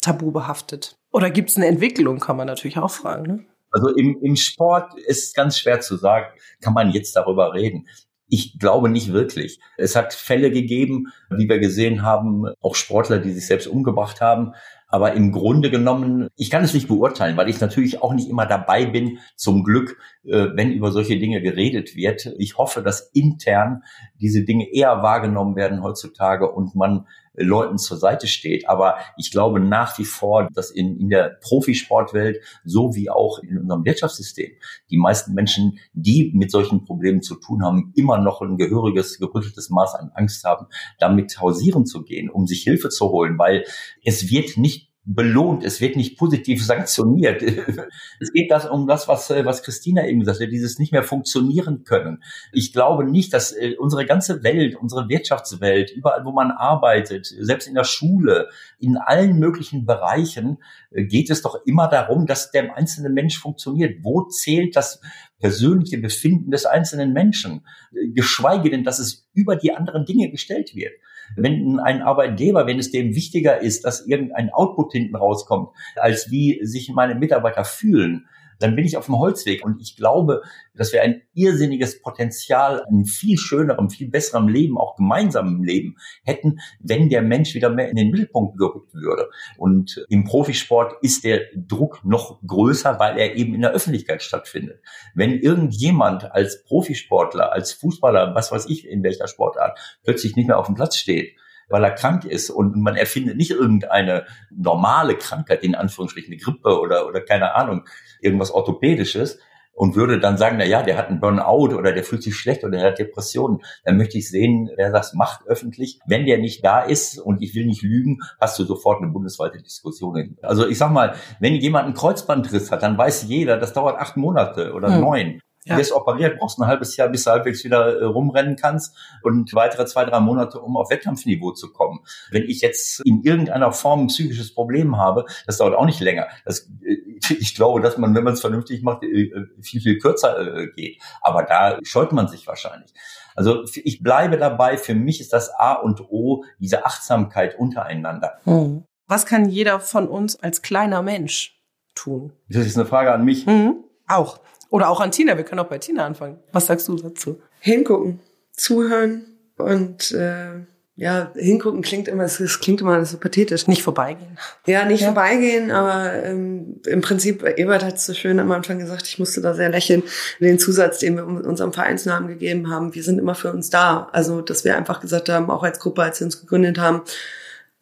tabu 0.00 0.30
behaftet? 0.30 0.96
Oder 1.10 1.30
gibt 1.30 1.50
es 1.50 1.56
eine 1.56 1.66
Entwicklung, 1.66 2.18
kann 2.18 2.36
man 2.36 2.46
natürlich 2.46 2.78
auch 2.78 2.90
fragen. 2.90 3.22
Ne? 3.26 3.44
Also 3.70 3.88
im, 3.88 4.18
im 4.22 4.36
Sport 4.36 4.98
ist 4.98 5.34
ganz 5.34 5.58
schwer 5.58 5.80
zu 5.80 5.96
sagen, 5.96 6.26
kann 6.60 6.74
man 6.74 6.90
jetzt 6.90 7.16
darüber 7.16 7.54
reden. 7.54 7.88
Ich 8.28 8.58
glaube 8.58 8.88
nicht 8.88 9.12
wirklich. 9.12 9.60
Es 9.76 9.96
hat 9.96 10.14
Fälle 10.14 10.50
gegeben, 10.50 11.12
wie 11.30 11.48
wir 11.48 11.58
gesehen 11.58 12.02
haben, 12.02 12.46
auch 12.60 12.74
Sportler, 12.74 13.18
die 13.18 13.32
sich 13.32 13.46
selbst 13.46 13.66
umgebracht 13.66 14.20
haben. 14.20 14.52
Aber 14.88 15.14
im 15.14 15.32
Grunde 15.32 15.70
genommen, 15.70 16.28
ich 16.36 16.50
kann 16.50 16.62
es 16.62 16.72
nicht 16.72 16.86
beurteilen, 16.86 17.36
weil 17.36 17.48
ich 17.48 17.60
natürlich 17.60 18.00
auch 18.00 18.14
nicht 18.14 18.28
immer 18.28 18.46
dabei 18.46 18.86
bin, 18.86 19.18
zum 19.34 19.64
Glück, 19.64 19.98
äh, 20.24 20.50
wenn 20.54 20.70
über 20.70 20.92
solche 20.92 21.18
Dinge 21.18 21.42
geredet 21.42 21.96
wird. 21.96 22.32
Ich 22.38 22.58
hoffe, 22.58 22.80
dass 22.80 23.10
intern 23.12 23.82
diese 24.20 24.44
Dinge 24.44 24.72
eher 24.72 25.02
wahrgenommen 25.02 25.56
werden 25.56 25.82
heutzutage 25.82 26.50
und 26.50 26.76
man 26.76 27.08
Leuten 27.36 27.78
zur 27.78 27.96
Seite 27.96 28.26
steht. 28.26 28.68
Aber 28.68 28.96
ich 29.16 29.30
glaube 29.30 29.60
nach 29.60 29.98
wie 29.98 30.04
vor, 30.04 30.48
dass 30.52 30.70
in, 30.70 30.98
in 30.98 31.08
der 31.08 31.38
Profisportwelt 31.40 32.40
so 32.64 32.94
wie 32.94 33.10
auch 33.10 33.38
in 33.40 33.58
unserem 33.58 33.84
Wirtschaftssystem 33.84 34.52
die 34.90 34.98
meisten 34.98 35.34
Menschen, 35.34 35.78
die 35.92 36.32
mit 36.34 36.50
solchen 36.50 36.84
Problemen 36.84 37.22
zu 37.22 37.36
tun 37.36 37.64
haben, 37.64 37.92
immer 37.96 38.18
noch 38.18 38.40
ein 38.40 38.56
gehöriges, 38.56 39.18
gerütteltes 39.18 39.70
Maß 39.70 39.94
an 39.94 40.10
Angst 40.14 40.44
haben, 40.44 40.66
damit 40.98 41.40
hausieren 41.40 41.86
zu 41.86 42.04
gehen, 42.04 42.30
um 42.30 42.46
sich 42.46 42.62
Hilfe 42.62 42.88
zu 42.88 43.10
holen, 43.10 43.38
weil 43.38 43.64
es 44.04 44.30
wird 44.30 44.56
nicht 44.56 44.93
belohnt, 45.06 45.64
es 45.64 45.80
wird 45.80 45.96
nicht 45.96 46.18
positiv 46.18 46.64
sanktioniert. 46.66 47.42
es 47.42 48.32
geht 48.32 48.50
das 48.50 48.66
um 48.66 48.86
das, 48.86 49.08
was, 49.08 49.30
äh, 49.30 49.44
was 49.44 49.62
Christina 49.62 50.06
eben 50.06 50.20
gesagt 50.20 50.40
hat, 50.40 50.50
dieses 50.50 50.78
nicht 50.78 50.92
mehr 50.92 51.02
funktionieren 51.02 51.84
können. 51.84 52.22
Ich 52.52 52.72
glaube 52.72 53.04
nicht, 53.04 53.32
dass 53.32 53.52
äh, 53.52 53.74
unsere 53.78 54.06
ganze 54.06 54.42
Welt, 54.42 54.76
unsere 54.76 55.08
Wirtschaftswelt, 55.08 55.90
überall, 55.90 56.24
wo 56.24 56.32
man 56.32 56.50
arbeitet, 56.50 57.26
selbst 57.26 57.68
in 57.68 57.74
der 57.74 57.84
Schule, 57.84 58.48
in 58.78 58.96
allen 58.96 59.38
möglichen 59.38 59.84
Bereichen, 59.84 60.58
äh, 60.90 61.04
geht 61.04 61.30
es 61.30 61.42
doch 61.42 61.64
immer 61.66 61.88
darum, 61.88 62.26
dass 62.26 62.50
der 62.50 62.76
einzelne 62.76 63.10
Mensch 63.10 63.38
funktioniert. 63.38 63.98
Wo 64.02 64.24
zählt 64.24 64.74
das 64.74 65.00
persönliche 65.38 65.98
Befinden 65.98 66.50
des 66.50 66.64
einzelnen 66.64 67.12
Menschen? 67.12 67.66
Geschweige 68.14 68.70
denn, 68.70 68.84
dass 68.84 68.98
es 68.98 69.28
über 69.34 69.56
die 69.56 69.74
anderen 69.74 70.06
Dinge 70.06 70.30
gestellt 70.30 70.74
wird. 70.74 70.92
Wenn 71.36 71.80
ein 71.80 72.02
Arbeitgeber, 72.02 72.66
wenn 72.66 72.78
es 72.78 72.90
dem 72.90 73.14
wichtiger 73.14 73.60
ist, 73.60 73.84
dass 73.84 74.06
irgendein 74.06 74.50
Output 74.50 74.92
hinten 74.92 75.16
rauskommt, 75.16 75.70
als 75.96 76.30
wie 76.30 76.64
sich 76.64 76.90
meine 76.90 77.14
Mitarbeiter 77.14 77.64
fühlen, 77.64 78.26
dann 78.58 78.76
bin 78.76 78.84
ich 78.84 78.96
auf 78.96 79.06
dem 79.06 79.18
Holzweg. 79.18 79.64
Und 79.64 79.80
ich 79.80 79.96
glaube, 79.96 80.42
dass 80.74 80.92
wir 80.92 81.02
ein 81.02 81.22
irrsinniges 81.34 82.00
Potenzial, 82.00 82.84
ein 82.90 83.04
viel 83.04 83.38
schönerem, 83.38 83.90
viel 83.90 84.08
besserem 84.08 84.48
Leben, 84.48 84.78
auch 84.78 84.96
gemeinsamen 84.96 85.62
Leben 85.62 85.96
hätten, 86.24 86.58
wenn 86.80 87.08
der 87.08 87.22
Mensch 87.22 87.54
wieder 87.54 87.70
mehr 87.70 87.88
in 87.88 87.96
den 87.96 88.10
Mittelpunkt 88.10 88.58
gerückt 88.58 88.94
würde. 88.94 89.28
Und 89.56 90.04
im 90.08 90.24
Profisport 90.24 90.94
ist 91.02 91.24
der 91.24 91.42
Druck 91.56 92.04
noch 92.04 92.40
größer, 92.46 92.98
weil 92.98 93.18
er 93.18 93.36
eben 93.36 93.54
in 93.54 93.62
der 93.62 93.72
Öffentlichkeit 93.72 94.22
stattfindet. 94.22 94.80
Wenn 95.14 95.38
irgendjemand 95.38 96.32
als 96.32 96.64
Profisportler, 96.64 97.52
als 97.52 97.72
Fußballer, 97.72 98.34
was 98.34 98.52
weiß 98.52 98.66
ich, 98.68 98.88
in 98.88 99.02
welcher 99.02 99.28
Sportart, 99.28 99.78
plötzlich 100.02 100.36
nicht 100.36 100.46
mehr 100.46 100.58
auf 100.58 100.66
dem 100.66 100.74
Platz 100.74 100.96
steht, 100.96 101.36
weil 101.68 101.84
er 101.84 101.92
krank 101.92 102.24
ist 102.24 102.50
und 102.50 102.76
man 102.76 102.96
erfindet 102.96 103.36
nicht 103.36 103.50
irgendeine 103.50 104.26
normale 104.50 105.16
Krankheit, 105.16 105.62
in 105.62 105.74
Anführungsstrichen 105.74 106.32
eine 106.32 106.40
Grippe 106.40 106.80
oder, 106.80 107.06
oder 107.06 107.20
keine 107.20 107.54
Ahnung, 107.54 107.86
irgendwas 108.20 108.50
Orthopädisches 108.50 109.38
und 109.74 109.96
würde 109.96 110.20
dann 110.20 110.38
sagen, 110.38 110.56
na 110.58 110.64
ja, 110.64 110.82
der 110.82 110.96
hat 110.96 111.08
einen 111.08 111.20
Burnout 111.20 111.74
oder 111.74 111.92
der 111.92 112.04
fühlt 112.04 112.22
sich 112.22 112.36
schlecht 112.36 112.62
oder 112.64 112.78
der 112.78 112.90
hat 112.90 112.98
Depressionen, 112.98 113.58
dann 113.84 113.96
möchte 113.96 114.18
ich 114.18 114.30
sehen, 114.30 114.70
wer 114.76 114.90
das 114.90 115.14
macht 115.14 115.46
öffentlich. 115.46 115.98
Wenn 116.06 116.26
der 116.26 116.38
nicht 116.38 116.64
da 116.64 116.80
ist 116.80 117.18
und 117.18 117.42
ich 117.42 117.54
will 117.54 117.66
nicht 117.66 117.82
lügen, 117.82 118.18
hast 118.40 118.58
du 118.58 118.64
sofort 118.64 119.02
eine 119.02 119.10
bundesweite 119.10 119.58
Diskussion. 119.60 120.36
Also 120.42 120.66
ich 120.66 120.78
sag 120.78 120.92
mal, 120.92 121.14
wenn 121.40 121.54
jemand 121.54 121.86
einen 121.86 121.94
Kreuzbandriss 121.94 122.70
hat, 122.70 122.82
dann 122.82 122.96
weiß 122.96 123.24
jeder, 123.24 123.56
das 123.56 123.72
dauert 123.72 123.98
acht 123.98 124.16
Monate 124.16 124.72
oder 124.72 124.94
hm. 124.94 125.00
neun. 125.00 125.40
Ja. 125.66 125.78
Wirst 125.78 125.92
operiert, 125.92 126.38
brauchst 126.38 126.58
ein 126.58 126.66
halbes 126.66 126.96
Jahr, 126.96 127.08
bis 127.08 127.24
du 127.24 127.30
halbwegs 127.30 127.64
wieder 127.64 127.98
äh, 128.00 128.04
rumrennen 128.04 128.56
kannst 128.56 128.94
und 129.22 129.54
weitere 129.54 129.86
zwei, 129.86 130.04
drei 130.04 130.20
Monate, 130.20 130.60
um 130.60 130.76
auf 130.76 130.90
Wettkampfniveau 130.90 131.52
zu 131.52 131.72
kommen. 131.72 132.00
Wenn 132.30 132.42
ich 132.42 132.60
jetzt 132.60 133.00
in 133.06 133.22
irgendeiner 133.22 133.72
Form 133.72 134.00
ein 134.00 134.06
psychisches 134.08 134.54
Problem 134.54 134.98
habe, 134.98 135.24
das 135.46 135.56
dauert 135.56 135.74
auch 135.74 135.86
nicht 135.86 136.00
länger. 136.00 136.28
Das, 136.44 136.68
äh, 136.82 136.98
ich 137.30 137.54
glaube, 137.54 137.80
dass 137.80 137.96
man, 137.96 138.14
wenn 138.14 138.24
man 138.24 138.34
es 138.34 138.42
vernünftig 138.42 138.82
macht, 138.82 139.04
äh, 139.04 139.30
viel, 139.62 139.80
viel 139.80 139.98
kürzer 139.98 140.66
geht. 140.76 141.00
Aber 141.22 141.44
da 141.44 141.78
scheut 141.82 142.12
man 142.12 142.28
sich 142.28 142.46
wahrscheinlich. 142.46 142.92
Also 143.34 143.64
ich 143.74 144.02
bleibe 144.02 144.36
dabei, 144.36 144.76
für 144.76 144.94
mich 144.94 145.20
ist 145.20 145.32
das 145.32 145.50
A 145.50 145.72
und 145.72 146.00
O 146.10 146.44
diese 146.58 146.86
Achtsamkeit 146.86 147.58
untereinander. 147.58 148.38
Hm. 148.44 148.84
Was 149.06 149.26
kann 149.26 149.48
jeder 149.48 149.80
von 149.80 150.08
uns 150.08 150.36
als 150.36 150.62
kleiner 150.62 151.02
Mensch 151.02 151.60
tun? 151.94 152.32
Das 152.48 152.66
ist 152.66 152.76
eine 152.76 152.86
Frage 152.86 153.12
an 153.12 153.24
mich. 153.24 153.46
Mhm. 153.46 153.84
Auch. 154.06 154.40
Oder 154.74 154.88
auch 154.88 155.00
an 155.00 155.12
Tina, 155.12 155.36
wir 155.36 155.44
können 155.44 155.60
auch 155.60 155.68
bei 155.68 155.78
Tina 155.78 156.04
anfangen. 156.04 156.40
Was 156.50 156.66
sagst 156.66 156.88
du 156.88 156.96
dazu? 156.96 157.40
Hingucken, 157.60 158.18
zuhören 158.50 159.24
und 159.56 160.10
äh, 160.10 160.48
ja, 160.96 161.30
hingucken 161.36 161.80
klingt 161.82 162.08
immer, 162.08 162.24
es 162.24 162.58
klingt 162.58 162.80
immer 162.80 163.04
so 163.04 163.18
pathetisch. 163.18 163.68
Nicht 163.68 163.84
vorbeigehen. 163.84 164.36
Ja, 164.66 164.84
nicht 164.84 165.02
ja. 165.02 165.12
vorbeigehen, 165.12 165.70
aber 165.70 166.24
ähm, 166.24 166.80
im 166.86 167.02
Prinzip, 167.02 167.44
Ebert 167.56 167.84
hat 167.84 167.98
es 167.98 168.06
so 168.06 168.14
schön 168.14 168.40
am 168.40 168.50
Anfang 168.50 168.80
gesagt, 168.80 169.06
ich 169.06 169.20
musste 169.20 169.40
da 169.40 169.54
sehr 169.54 169.68
lächeln, 169.68 170.02
den 170.40 170.58
Zusatz, 170.58 170.98
den 170.98 171.18
wir 171.18 171.24
unserem 171.24 171.72
Vereinsnamen 171.72 172.26
gegeben 172.26 172.68
haben, 172.68 172.96
wir 172.96 173.04
sind 173.04 173.20
immer 173.20 173.36
für 173.36 173.52
uns 173.52 173.70
da. 173.70 174.08
Also, 174.10 174.40
dass 174.40 174.64
wir 174.64 174.76
einfach 174.76 175.00
gesagt 175.00 175.28
haben, 175.28 175.50
auch 175.50 175.62
als 175.62 175.78
Gruppe, 175.78 176.02
als 176.02 176.18
wir 176.18 176.24
uns 176.24 176.40
gegründet 176.40 176.78
haben, 176.78 177.02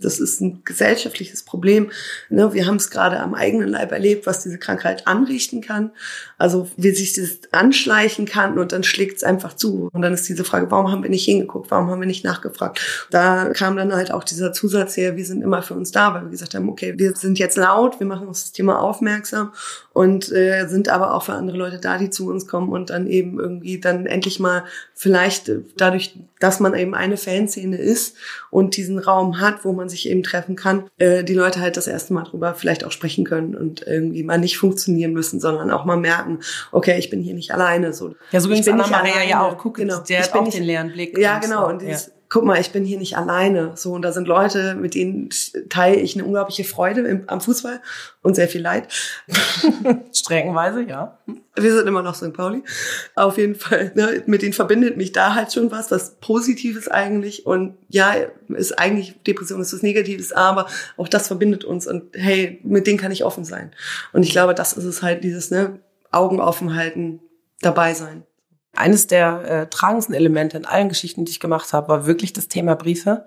das 0.03 0.19
ist 0.21 0.41
ein 0.41 0.63
gesellschaftliches 0.65 1.45
Problem. 1.45 1.91
Ne, 2.29 2.53
wir 2.53 2.67
haben 2.67 2.77
es 2.77 2.91
gerade 2.91 3.21
am 3.21 3.35
eigenen 3.35 3.69
Leib 3.69 3.93
erlebt, 3.93 4.27
was 4.27 4.43
diese 4.43 4.59
Krankheit 4.59 5.07
anrichten 5.07 5.61
kann. 5.61 5.93
Also 6.43 6.69
wie 6.77 6.91
sich 6.91 7.13
das 7.13 7.39
anschleichen 7.53 8.27
kann 8.27 8.59
und 8.59 8.73
dann 8.73 8.83
schlägt 8.83 9.19
es 9.19 9.23
einfach 9.23 9.55
zu. 9.55 9.89
Und 9.93 10.03
dann 10.03 10.13
ist 10.13 10.29
diese 10.29 10.43
Frage, 10.43 10.73
warum 10.73 10.91
haben 10.91 11.05
wir 11.05 11.09
nicht 11.09 11.25
hingeguckt, 11.25 11.71
warum 11.71 11.89
haben 11.89 12.01
wir 12.01 12.09
nicht 12.09 12.25
nachgefragt? 12.25 12.81
Da 13.13 13.51
kam 13.51 13.77
dann 13.77 13.95
halt 13.95 14.13
auch 14.13 14.25
dieser 14.25 14.53
Zusatz 14.53 14.97
her, 14.97 15.17
wir 15.17 15.25
sind 15.25 15.43
immer 15.43 15.63
für 15.63 15.75
uns 15.75 15.93
da, 15.93 16.15
weil 16.15 16.23
wir 16.23 16.31
gesagt 16.31 16.57
haben, 16.57 16.69
okay, 16.69 16.95
wir 16.97 17.15
sind 17.15 17.39
jetzt 17.39 17.57
laut, 17.57 18.01
wir 18.01 18.09
machen 18.09 18.27
uns 18.27 18.43
das 18.43 18.51
Thema 18.51 18.81
aufmerksam 18.81 19.53
und 19.93 20.33
äh, 20.33 20.67
sind 20.67 20.89
aber 20.89 21.15
auch 21.15 21.23
für 21.23 21.35
andere 21.35 21.57
Leute 21.57 21.79
da, 21.79 21.97
die 21.97 22.11
zu 22.11 22.29
uns 22.29 22.49
kommen 22.49 22.71
und 22.71 22.91
dann 22.91 23.07
eben 23.07 23.39
irgendwie 23.39 23.79
dann 23.79 24.07
endlich 24.07 24.41
mal 24.41 24.65
vielleicht 24.95 25.51
dadurch, 25.77 26.19
dass 26.41 26.59
man 26.59 26.75
eben 26.75 26.95
eine 26.95 27.17
Fanszene 27.17 27.77
ist 27.77 28.17
und 28.51 28.77
diesen 28.77 28.99
Raum 28.99 29.41
hat, 29.41 29.65
wo 29.65 29.73
man 29.73 29.89
sich 29.89 30.09
eben 30.09 30.23
treffen 30.23 30.57
kann, 30.57 30.85
äh, 30.99 31.23
die 31.23 31.35
Leute 31.35 31.61
halt 31.61 31.77
das 31.77 31.87
erste 31.87 32.15
Mal 32.15 32.25
drüber 32.25 32.55
vielleicht 32.55 32.85
auch 32.85 32.91
sprechen 32.91 33.25
können 33.25 33.55
und 33.55 33.87
irgendwie 33.87 34.25
mal 34.25 34.39
nicht 34.39 34.59
funktionieren 34.59 35.13
müssen, 35.13 35.39
sondern 35.39 35.71
auch 35.71 35.85
mal 35.85 35.97
merken, 35.97 36.32
okay, 36.71 36.99
ich 36.99 37.11
bin 37.11 37.21
hier 37.21 37.35
nicht 37.35 37.53
alleine. 37.53 37.93
So. 37.93 38.15
Ja, 38.31 38.41
so 38.41 38.49
ging 38.49 38.61
es 38.61 38.69
Anna 38.69 38.87
Maria 38.87 39.23
ja 39.29 39.43
auch. 39.43 39.59
Guck, 39.59 39.77
genau. 39.77 40.01
der 40.01 40.21
ich 40.21 40.27
hat 40.27 40.35
auch 40.35 40.45
nicht, 40.45 40.57
den 40.57 40.65
leeren 40.65 40.93
Blick. 40.93 41.17
Ja, 41.19 41.39
genau. 41.39 41.69
Und 41.69 41.83
dieses, 41.83 42.07
ja 42.07 42.13
guck 42.33 42.45
mal, 42.45 42.59
ich 42.59 42.73
bin 42.73 42.87
hier 42.87 42.99
nicht 42.99 43.19
alleine. 43.19 43.73
So, 43.75 43.93
und 43.93 44.01
da 44.01 44.11
sind 44.11 44.27
Leute, 44.27 44.75
mit 44.75 44.95
denen 44.95 45.29
teile 45.69 45.97
ich 45.97 46.17
eine 46.17 46.25
unglaubliche 46.25 46.65
Freude 46.65 47.03
im, 47.03 47.25
am 47.27 47.43
Fußball 47.43 47.83
und 48.23 48.37
sehr 48.37 48.49
viel 48.49 48.63
Leid. 48.63 48.89
Streckenweise, 50.15 50.83
ja. 50.83 51.19
Wir 51.57 51.77
sind 51.77 51.87
immer 51.87 52.01
noch 52.01 52.15
St. 52.15 52.33
Pauli. 52.33 52.63
Auf 53.17 53.37
jeden 53.37 53.55
Fall, 53.55 53.93
ne, 53.97 54.23
mit 54.25 54.41
denen 54.41 54.55
verbindet 54.55 54.97
mich 54.97 55.13
da 55.13 55.35
halt 55.35 55.53
schon 55.53 55.71
was, 55.71 55.91
was 55.91 56.15
Positives 56.23 56.89
eigentlich. 56.89 57.45
Und 57.45 57.75
ja, 57.89 58.15
ist 58.49 58.79
eigentlich, 58.79 59.23
Depression 59.25 59.61
ist 59.61 59.75
was 59.75 59.83
Negatives, 59.83 60.33
aber 60.33 60.69
auch 60.97 61.09
das 61.09 61.27
verbindet 61.27 61.67
uns. 61.67 61.87
Und 61.87 62.05
hey, 62.15 62.61
mit 62.65 62.87
denen 62.87 62.99
kann 62.99 63.13
ich 63.13 63.25
offen 63.25 63.45
sein. 63.45 63.73
Und 64.15 64.23
ich 64.23 64.31
glaube, 64.31 64.55
das 64.55 64.73
ist 64.73 64.85
es 64.85 65.03
halt, 65.03 65.23
dieses, 65.23 65.51
ne, 65.51 65.81
Augen 66.13 66.41
offen 66.41 66.75
halten, 66.75 67.21
dabei 67.61 67.95
sein. 67.95 68.25
Eines 68.75 69.07
der 69.07 69.45
äh, 69.45 69.67
tragendsten 69.69 70.15
Elemente 70.15 70.57
in 70.57 70.65
allen 70.65 70.89
Geschichten, 70.89 71.25
die 71.25 71.33
ich 71.33 71.41
gemacht 71.41 71.73
habe, 71.73 71.89
war 71.89 72.07
wirklich 72.07 72.33
das 72.33 72.49
Thema 72.49 72.75
Briefe. 72.75 73.27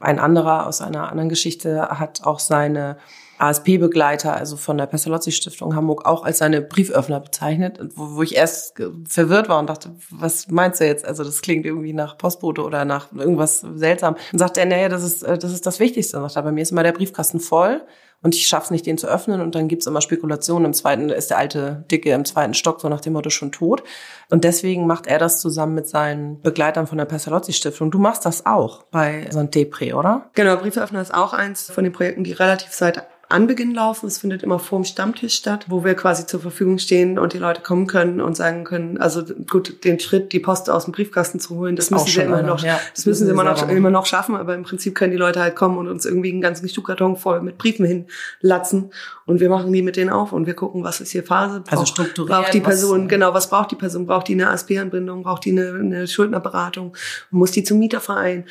Ein 0.00 0.18
anderer 0.18 0.66
aus 0.66 0.80
einer 0.80 1.08
anderen 1.08 1.28
Geschichte 1.28 1.88
hat 1.88 2.24
auch 2.24 2.38
seine 2.40 2.96
ASP-Begleiter, 3.38 4.34
also 4.34 4.56
von 4.56 4.78
der 4.78 4.86
Pestalozzi-Stiftung 4.86 5.74
Hamburg, 5.74 6.06
auch 6.06 6.24
als 6.24 6.38
seine 6.38 6.62
Brieföffner 6.62 7.18
bezeichnet, 7.18 7.78
wo, 7.94 8.16
wo 8.16 8.22
ich 8.22 8.36
erst 8.36 8.80
verwirrt 9.08 9.48
war 9.48 9.58
und 9.58 9.68
dachte, 9.68 9.90
was 10.10 10.48
meinst 10.48 10.80
du 10.80 10.86
jetzt? 10.86 11.04
Also 11.04 11.24
das 11.24 11.42
klingt 11.42 11.66
irgendwie 11.66 11.92
nach 11.92 12.18
Postbote 12.18 12.62
oder 12.62 12.84
nach 12.84 13.12
irgendwas 13.12 13.60
seltsam. 13.60 14.16
Und 14.32 14.38
sagte 14.38 14.60
er, 14.60 14.66
naja, 14.66 14.88
das 14.88 15.02
ist, 15.02 15.22
äh, 15.22 15.38
das 15.38 15.52
ist 15.52 15.66
das 15.66 15.80
Wichtigste. 15.80 16.22
Und 16.22 16.30
sagte, 16.30 16.48
bei 16.48 16.52
mir 16.52 16.62
ist 16.62 16.72
immer 16.72 16.84
der 16.84 16.92
Briefkasten 16.92 17.40
voll 17.40 17.82
und 18.22 18.34
ich 18.34 18.46
schaff's 18.46 18.70
nicht, 18.70 18.86
den 18.86 18.98
zu 18.98 19.08
öffnen 19.08 19.40
und 19.40 19.54
dann 19.54 19.68
gibt's 19.68 19.86
immer 19.86 20.00
Spekulationen. 20.00 20.66
Im 20.66 20.72
zweiten 20.72 21.10
ist 21.10 21.30
der 21.30 21.38
alte 21.38 21.84
Dicke 21.90 22.12
im 22.12 22.24
zweiten 22.24 22.54
Stock, 22.54 22.80
so 22.80 22.88
nach 22.88 23.00
dem 23.00 23.14
Motto 23.14 23.30
schon 23.30 23.52
tot. 23.52 23.82
Und 24.30 24.44
deswegen 24.44 24.86
macht 24.86 25.06
er 25.06 25.18
das 25.18 25.40
zusammen 25.40 25.74
mit 25.74 25.88
seinen 25.88 26.40
Begleitern 26.40 26.86
von 26.86 26.98
der 26.98 27.04
Pestalozzi-Stiftung. 27.04 27.90
Du 27.90 27.98
machst 27.98 28.24
das 28.24 28.46
auch 28.46 28.84
bei 28.84 29.28
St. 29.30 29.54
Depre, 29.54 29.94
oder? 29.94 30.30
Genau, 30.34 30.56
Briefeöffner 30.56 31.02
ist 31.02 31.12
auch 31.12 31.32
eins 31.32 31.70
von 31.70 31.84
den 31.84 31.92
Projekten, 31.92 32.24
die 32.24 32.32
relativ 32.32 32.72
seit 32.72 33.06
Anbeginn 33.32 33.74
laufen. 33.74 34.06
Es 34.06 34.18
findet 34.18 34.42
immer 34.42 34.58
vor 34.58 34.78
dem 34.78 34.84
Stammtisch 34.84 35.34
statt, 35.34 35.66
wo 35.68 35.84
wir 35.84 35.94
quasi 35.94 36.26
zur 36.26 36.40
Verfügung 36.40 36.78
stehen 36.78 37.18
und 37.18 37.32
die 37.32 37.38
Leute 37.38 37.62
kommen 37.62 37.86
können 37.86 38.20
und 38.20 38.36
sagen 38.36 38.64
können, 38.64 38.98
also 38.98 39.22
gut, 39.50 39.84
den 39.84 39.98
Schritt, 39.98 40.32
die 40.32 40.40
Post 40.40 40.70
aus 40.70 40.84
dem 40.84 40.92
Briefkasten 40.92 41.40
zu 41.40 41.56
holen, 41.56 41.76
das 41.76 41.90
müssen 41.90 42.06
sie 42.06 42.20
immer 42.20 42.42
noch, 42.42 42.62
ja, 42.62 42.78
das 42.94 43.06
müssen 43.06 43.26
sie 43.26 43.30
immer 43.30 43.44
noch, 43.44 43.68
immer 43.68 43.90
noch 43.90 44.06
schaffen, 44.06 44.36
aber 44.36 44.54
im 44.54 44.62
Prinzip 44.62 44.94
können 44.94 45.12
die 45.12 45.18
Leute 45.18 45.40
halt 45.40 45.56
kommen 45.56 45.78
und 45.78 45.88
uns 45.88 46.04
irgendwie 46.04 46.30
einen 46.30 46.40
ganzen 46.40 46.68
Stuhlkarton 46.68 47.16
voll 47.16 47.40
mit 47.42 47.58
Briefen 47.58 48.06
hinlatzen 48.40 48.90
und 49.24 49.40
wir 49.40 49.48
machen 49.48 49.72
die 49.72 49.82
mit 49.82 49.96
denen 49.96 50.10
auf 50.10 50.32
und 50.32 50.46
wir 50.46 50.54
gucken, 50.54 50.82
was 50.84 51.00
ist 51.00 51.12
hier 51.12 51.22
Phase. 51.22 51.60
Braucht, 51.60 51.72
also 51.72 51.86
strukturiert. 51.86 52.36
Braucht 52.36 52.54
die 52.54 52.60
Person, 52.60 53.04
was, 53.04 53.08
genau, 53.08 53.34
was 53.34 53.48
braucht 53.48 53.70
die 53.70 53.76
Person? 53.76 54.06
Braucht 54.06 54.28
die 54.28 54.34
eine 54.34 54.50
ASP-Anbindung? 54.50 55.22
Braucht 55.22 55.44
die 55.44 55.52
eine, 55.52 55.74
eine 55.78 56.06
Schuldnerberatung? 56.06 56.96
Muss 57.30 57.52
die 57.52 57.62
zum 57.62 57.78
Mieterverein? 57.78 58.44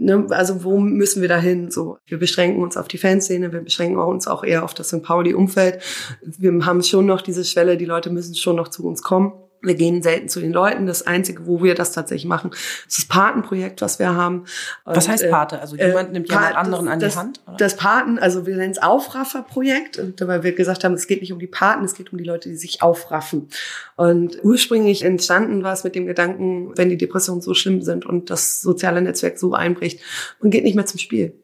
Ne, 0.00 0.28
also 0.30 0.62
wo 0.62 0.78
müssen 0.78 1.22
wir 1.22 1.28
da 1.28 1.38
hin? 1.38 1.72
So, 1.72 1.98
wir 2.06 2.20
beschränken 2.20 2.62
uns 2.62 2.76
auf 2.76 2.86
die 2.86 2.98
Fanszene, 2.98 3.52
wir 3.52 3.60
beschränken 3.60 3.98
uns 3.98 4.28
auch 4.28 4.44
eher 4.44 4.62
auf 4.62 4.72
das 4.72 4.88
St. 4.88 5.02
Pauli-Umfeld. 5.02 5.82
Wir 6.22 6.52
haben 6.64 6.84
schon 6.84 7.06
noch 7.06 7.20
diese 7.20 7.44
Schwelle, 7.44 7.76
die 7.76 7.84
Leute 7.84 8.10
müssen 8.10 8.36
schon 8.36 8.54
noch 8.54 8.68
zu 8.68 8.86
uns 8.86 9.02
kommen. 9.02 9.32
Wir 9.62 9.74
gehen 9.74 10.02
selten 10.02 10.28
zu 10.28 10.40
den 10.40 10.52
Leuten. 10.52 10.86
Das 10.86 11.06
Einzige, 11.06 11.46
wo 11.46 11.62
wir 11.62 11.74
das 11.74 11.92
tatsächlich 11.92 12.26
machen, 12.26 12.50
ist 12.86 12.98
das 12.98 13.04
Patenprojekt, 13.06 13.80
was 13.82 13.98
wir 13.98 14.14
haben. 14.14 14.44
Und, 14.84 14.96
was 14.96 15.08
heißt 15.08 15.28
Pate? 15.30 15.60
Also 15.60 15.76
äh, 15.76 15.88
jemand 15.88 16.10
äh, 16.10 16.12
nimmt 16.12 16.28
jemand 16.28 16.56
anderen 16.56 16.86
das, 16.86 16.92
an 16.92 16.98
die 16.98 17.04
das, 17.04 17.16
Hand? 17.16 17.40
Oder? 17.46 17.56
Das 17.56 17.76
Paten, 17.76 18.18
also 18.18 18.46
wir 18.46 18.56
nennen 18.56 18.72
es 18.72 18.82
Aufrafferprojekt, 18.82 20.00
weil 20.20 20.42
wir 20.42 20.52
gesagt 20.52 20.84
haben, 20.84 20.94
es 20.94 21.06
geht 21.06 21.20
nicht 21.20 21.32
um 21.32 21.38
die 21.38 21.46
Paten, 21.46 21.84
es 21.84 21.94
geht 21.94 22.12
um 22.12 22.18
die 22.18 22.24
Leute, 22.24 22.48
die 22.48 22.56
sich 22.56 22.82
aufraffen. 22.82 23.48
Und 23.96 24.38
ursprünglich 24.42 25.04
entstanden 25.04 25.64
war 25.64 25.72
es 25.72 25.84
mit 25.84 25.94
dem 25.94 26.06
Gedanken, 26.06 26.76
wenn 26.76 26.88
die 26.88 26.98
Depressionen 26.98 27.40
so 27.40 27.54
schlimm 27.54 27.82
sind 27.82 28.06
und 28.06 28.30
das 28.30 28.60
soziale 28.60 29.02
Netzwerk 29.02 29.38
so 29.38 29.54
einbricht, 29.54 30.00
man 30.40 30.50
geht 30.50 30.64
nicht 30.64 30.74
mehr 30.74 30.86
zum 30.86 30.98
Spiel. 30.98 31.34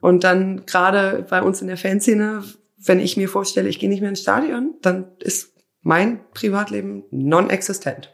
Und 0.00 0.24
dann 0.24 0.64
gerade 0.66 1.26
bei 1.28 1.42
uns 1.42 1.60
in 1.60 1.68
der 1.68 1.76
Fanszene, 1.76 2.42
wenn 2.78 3.00
ich 3.00 3.16
mir 3.16 3.28
vorstelle, 3.28 3.68
ich 3.68 3.78
gehe 3.78 3.88
nicht 3.88 4.00
mehr 4.00 4.10
ins 4.10 4.22
Stadion, 4.22 4.74
dann 4.80 5.08
ist 5.18 5.52
mein 5.82 6.20
Privatleben 6.32 7.04
non-existent. 7.10 8.12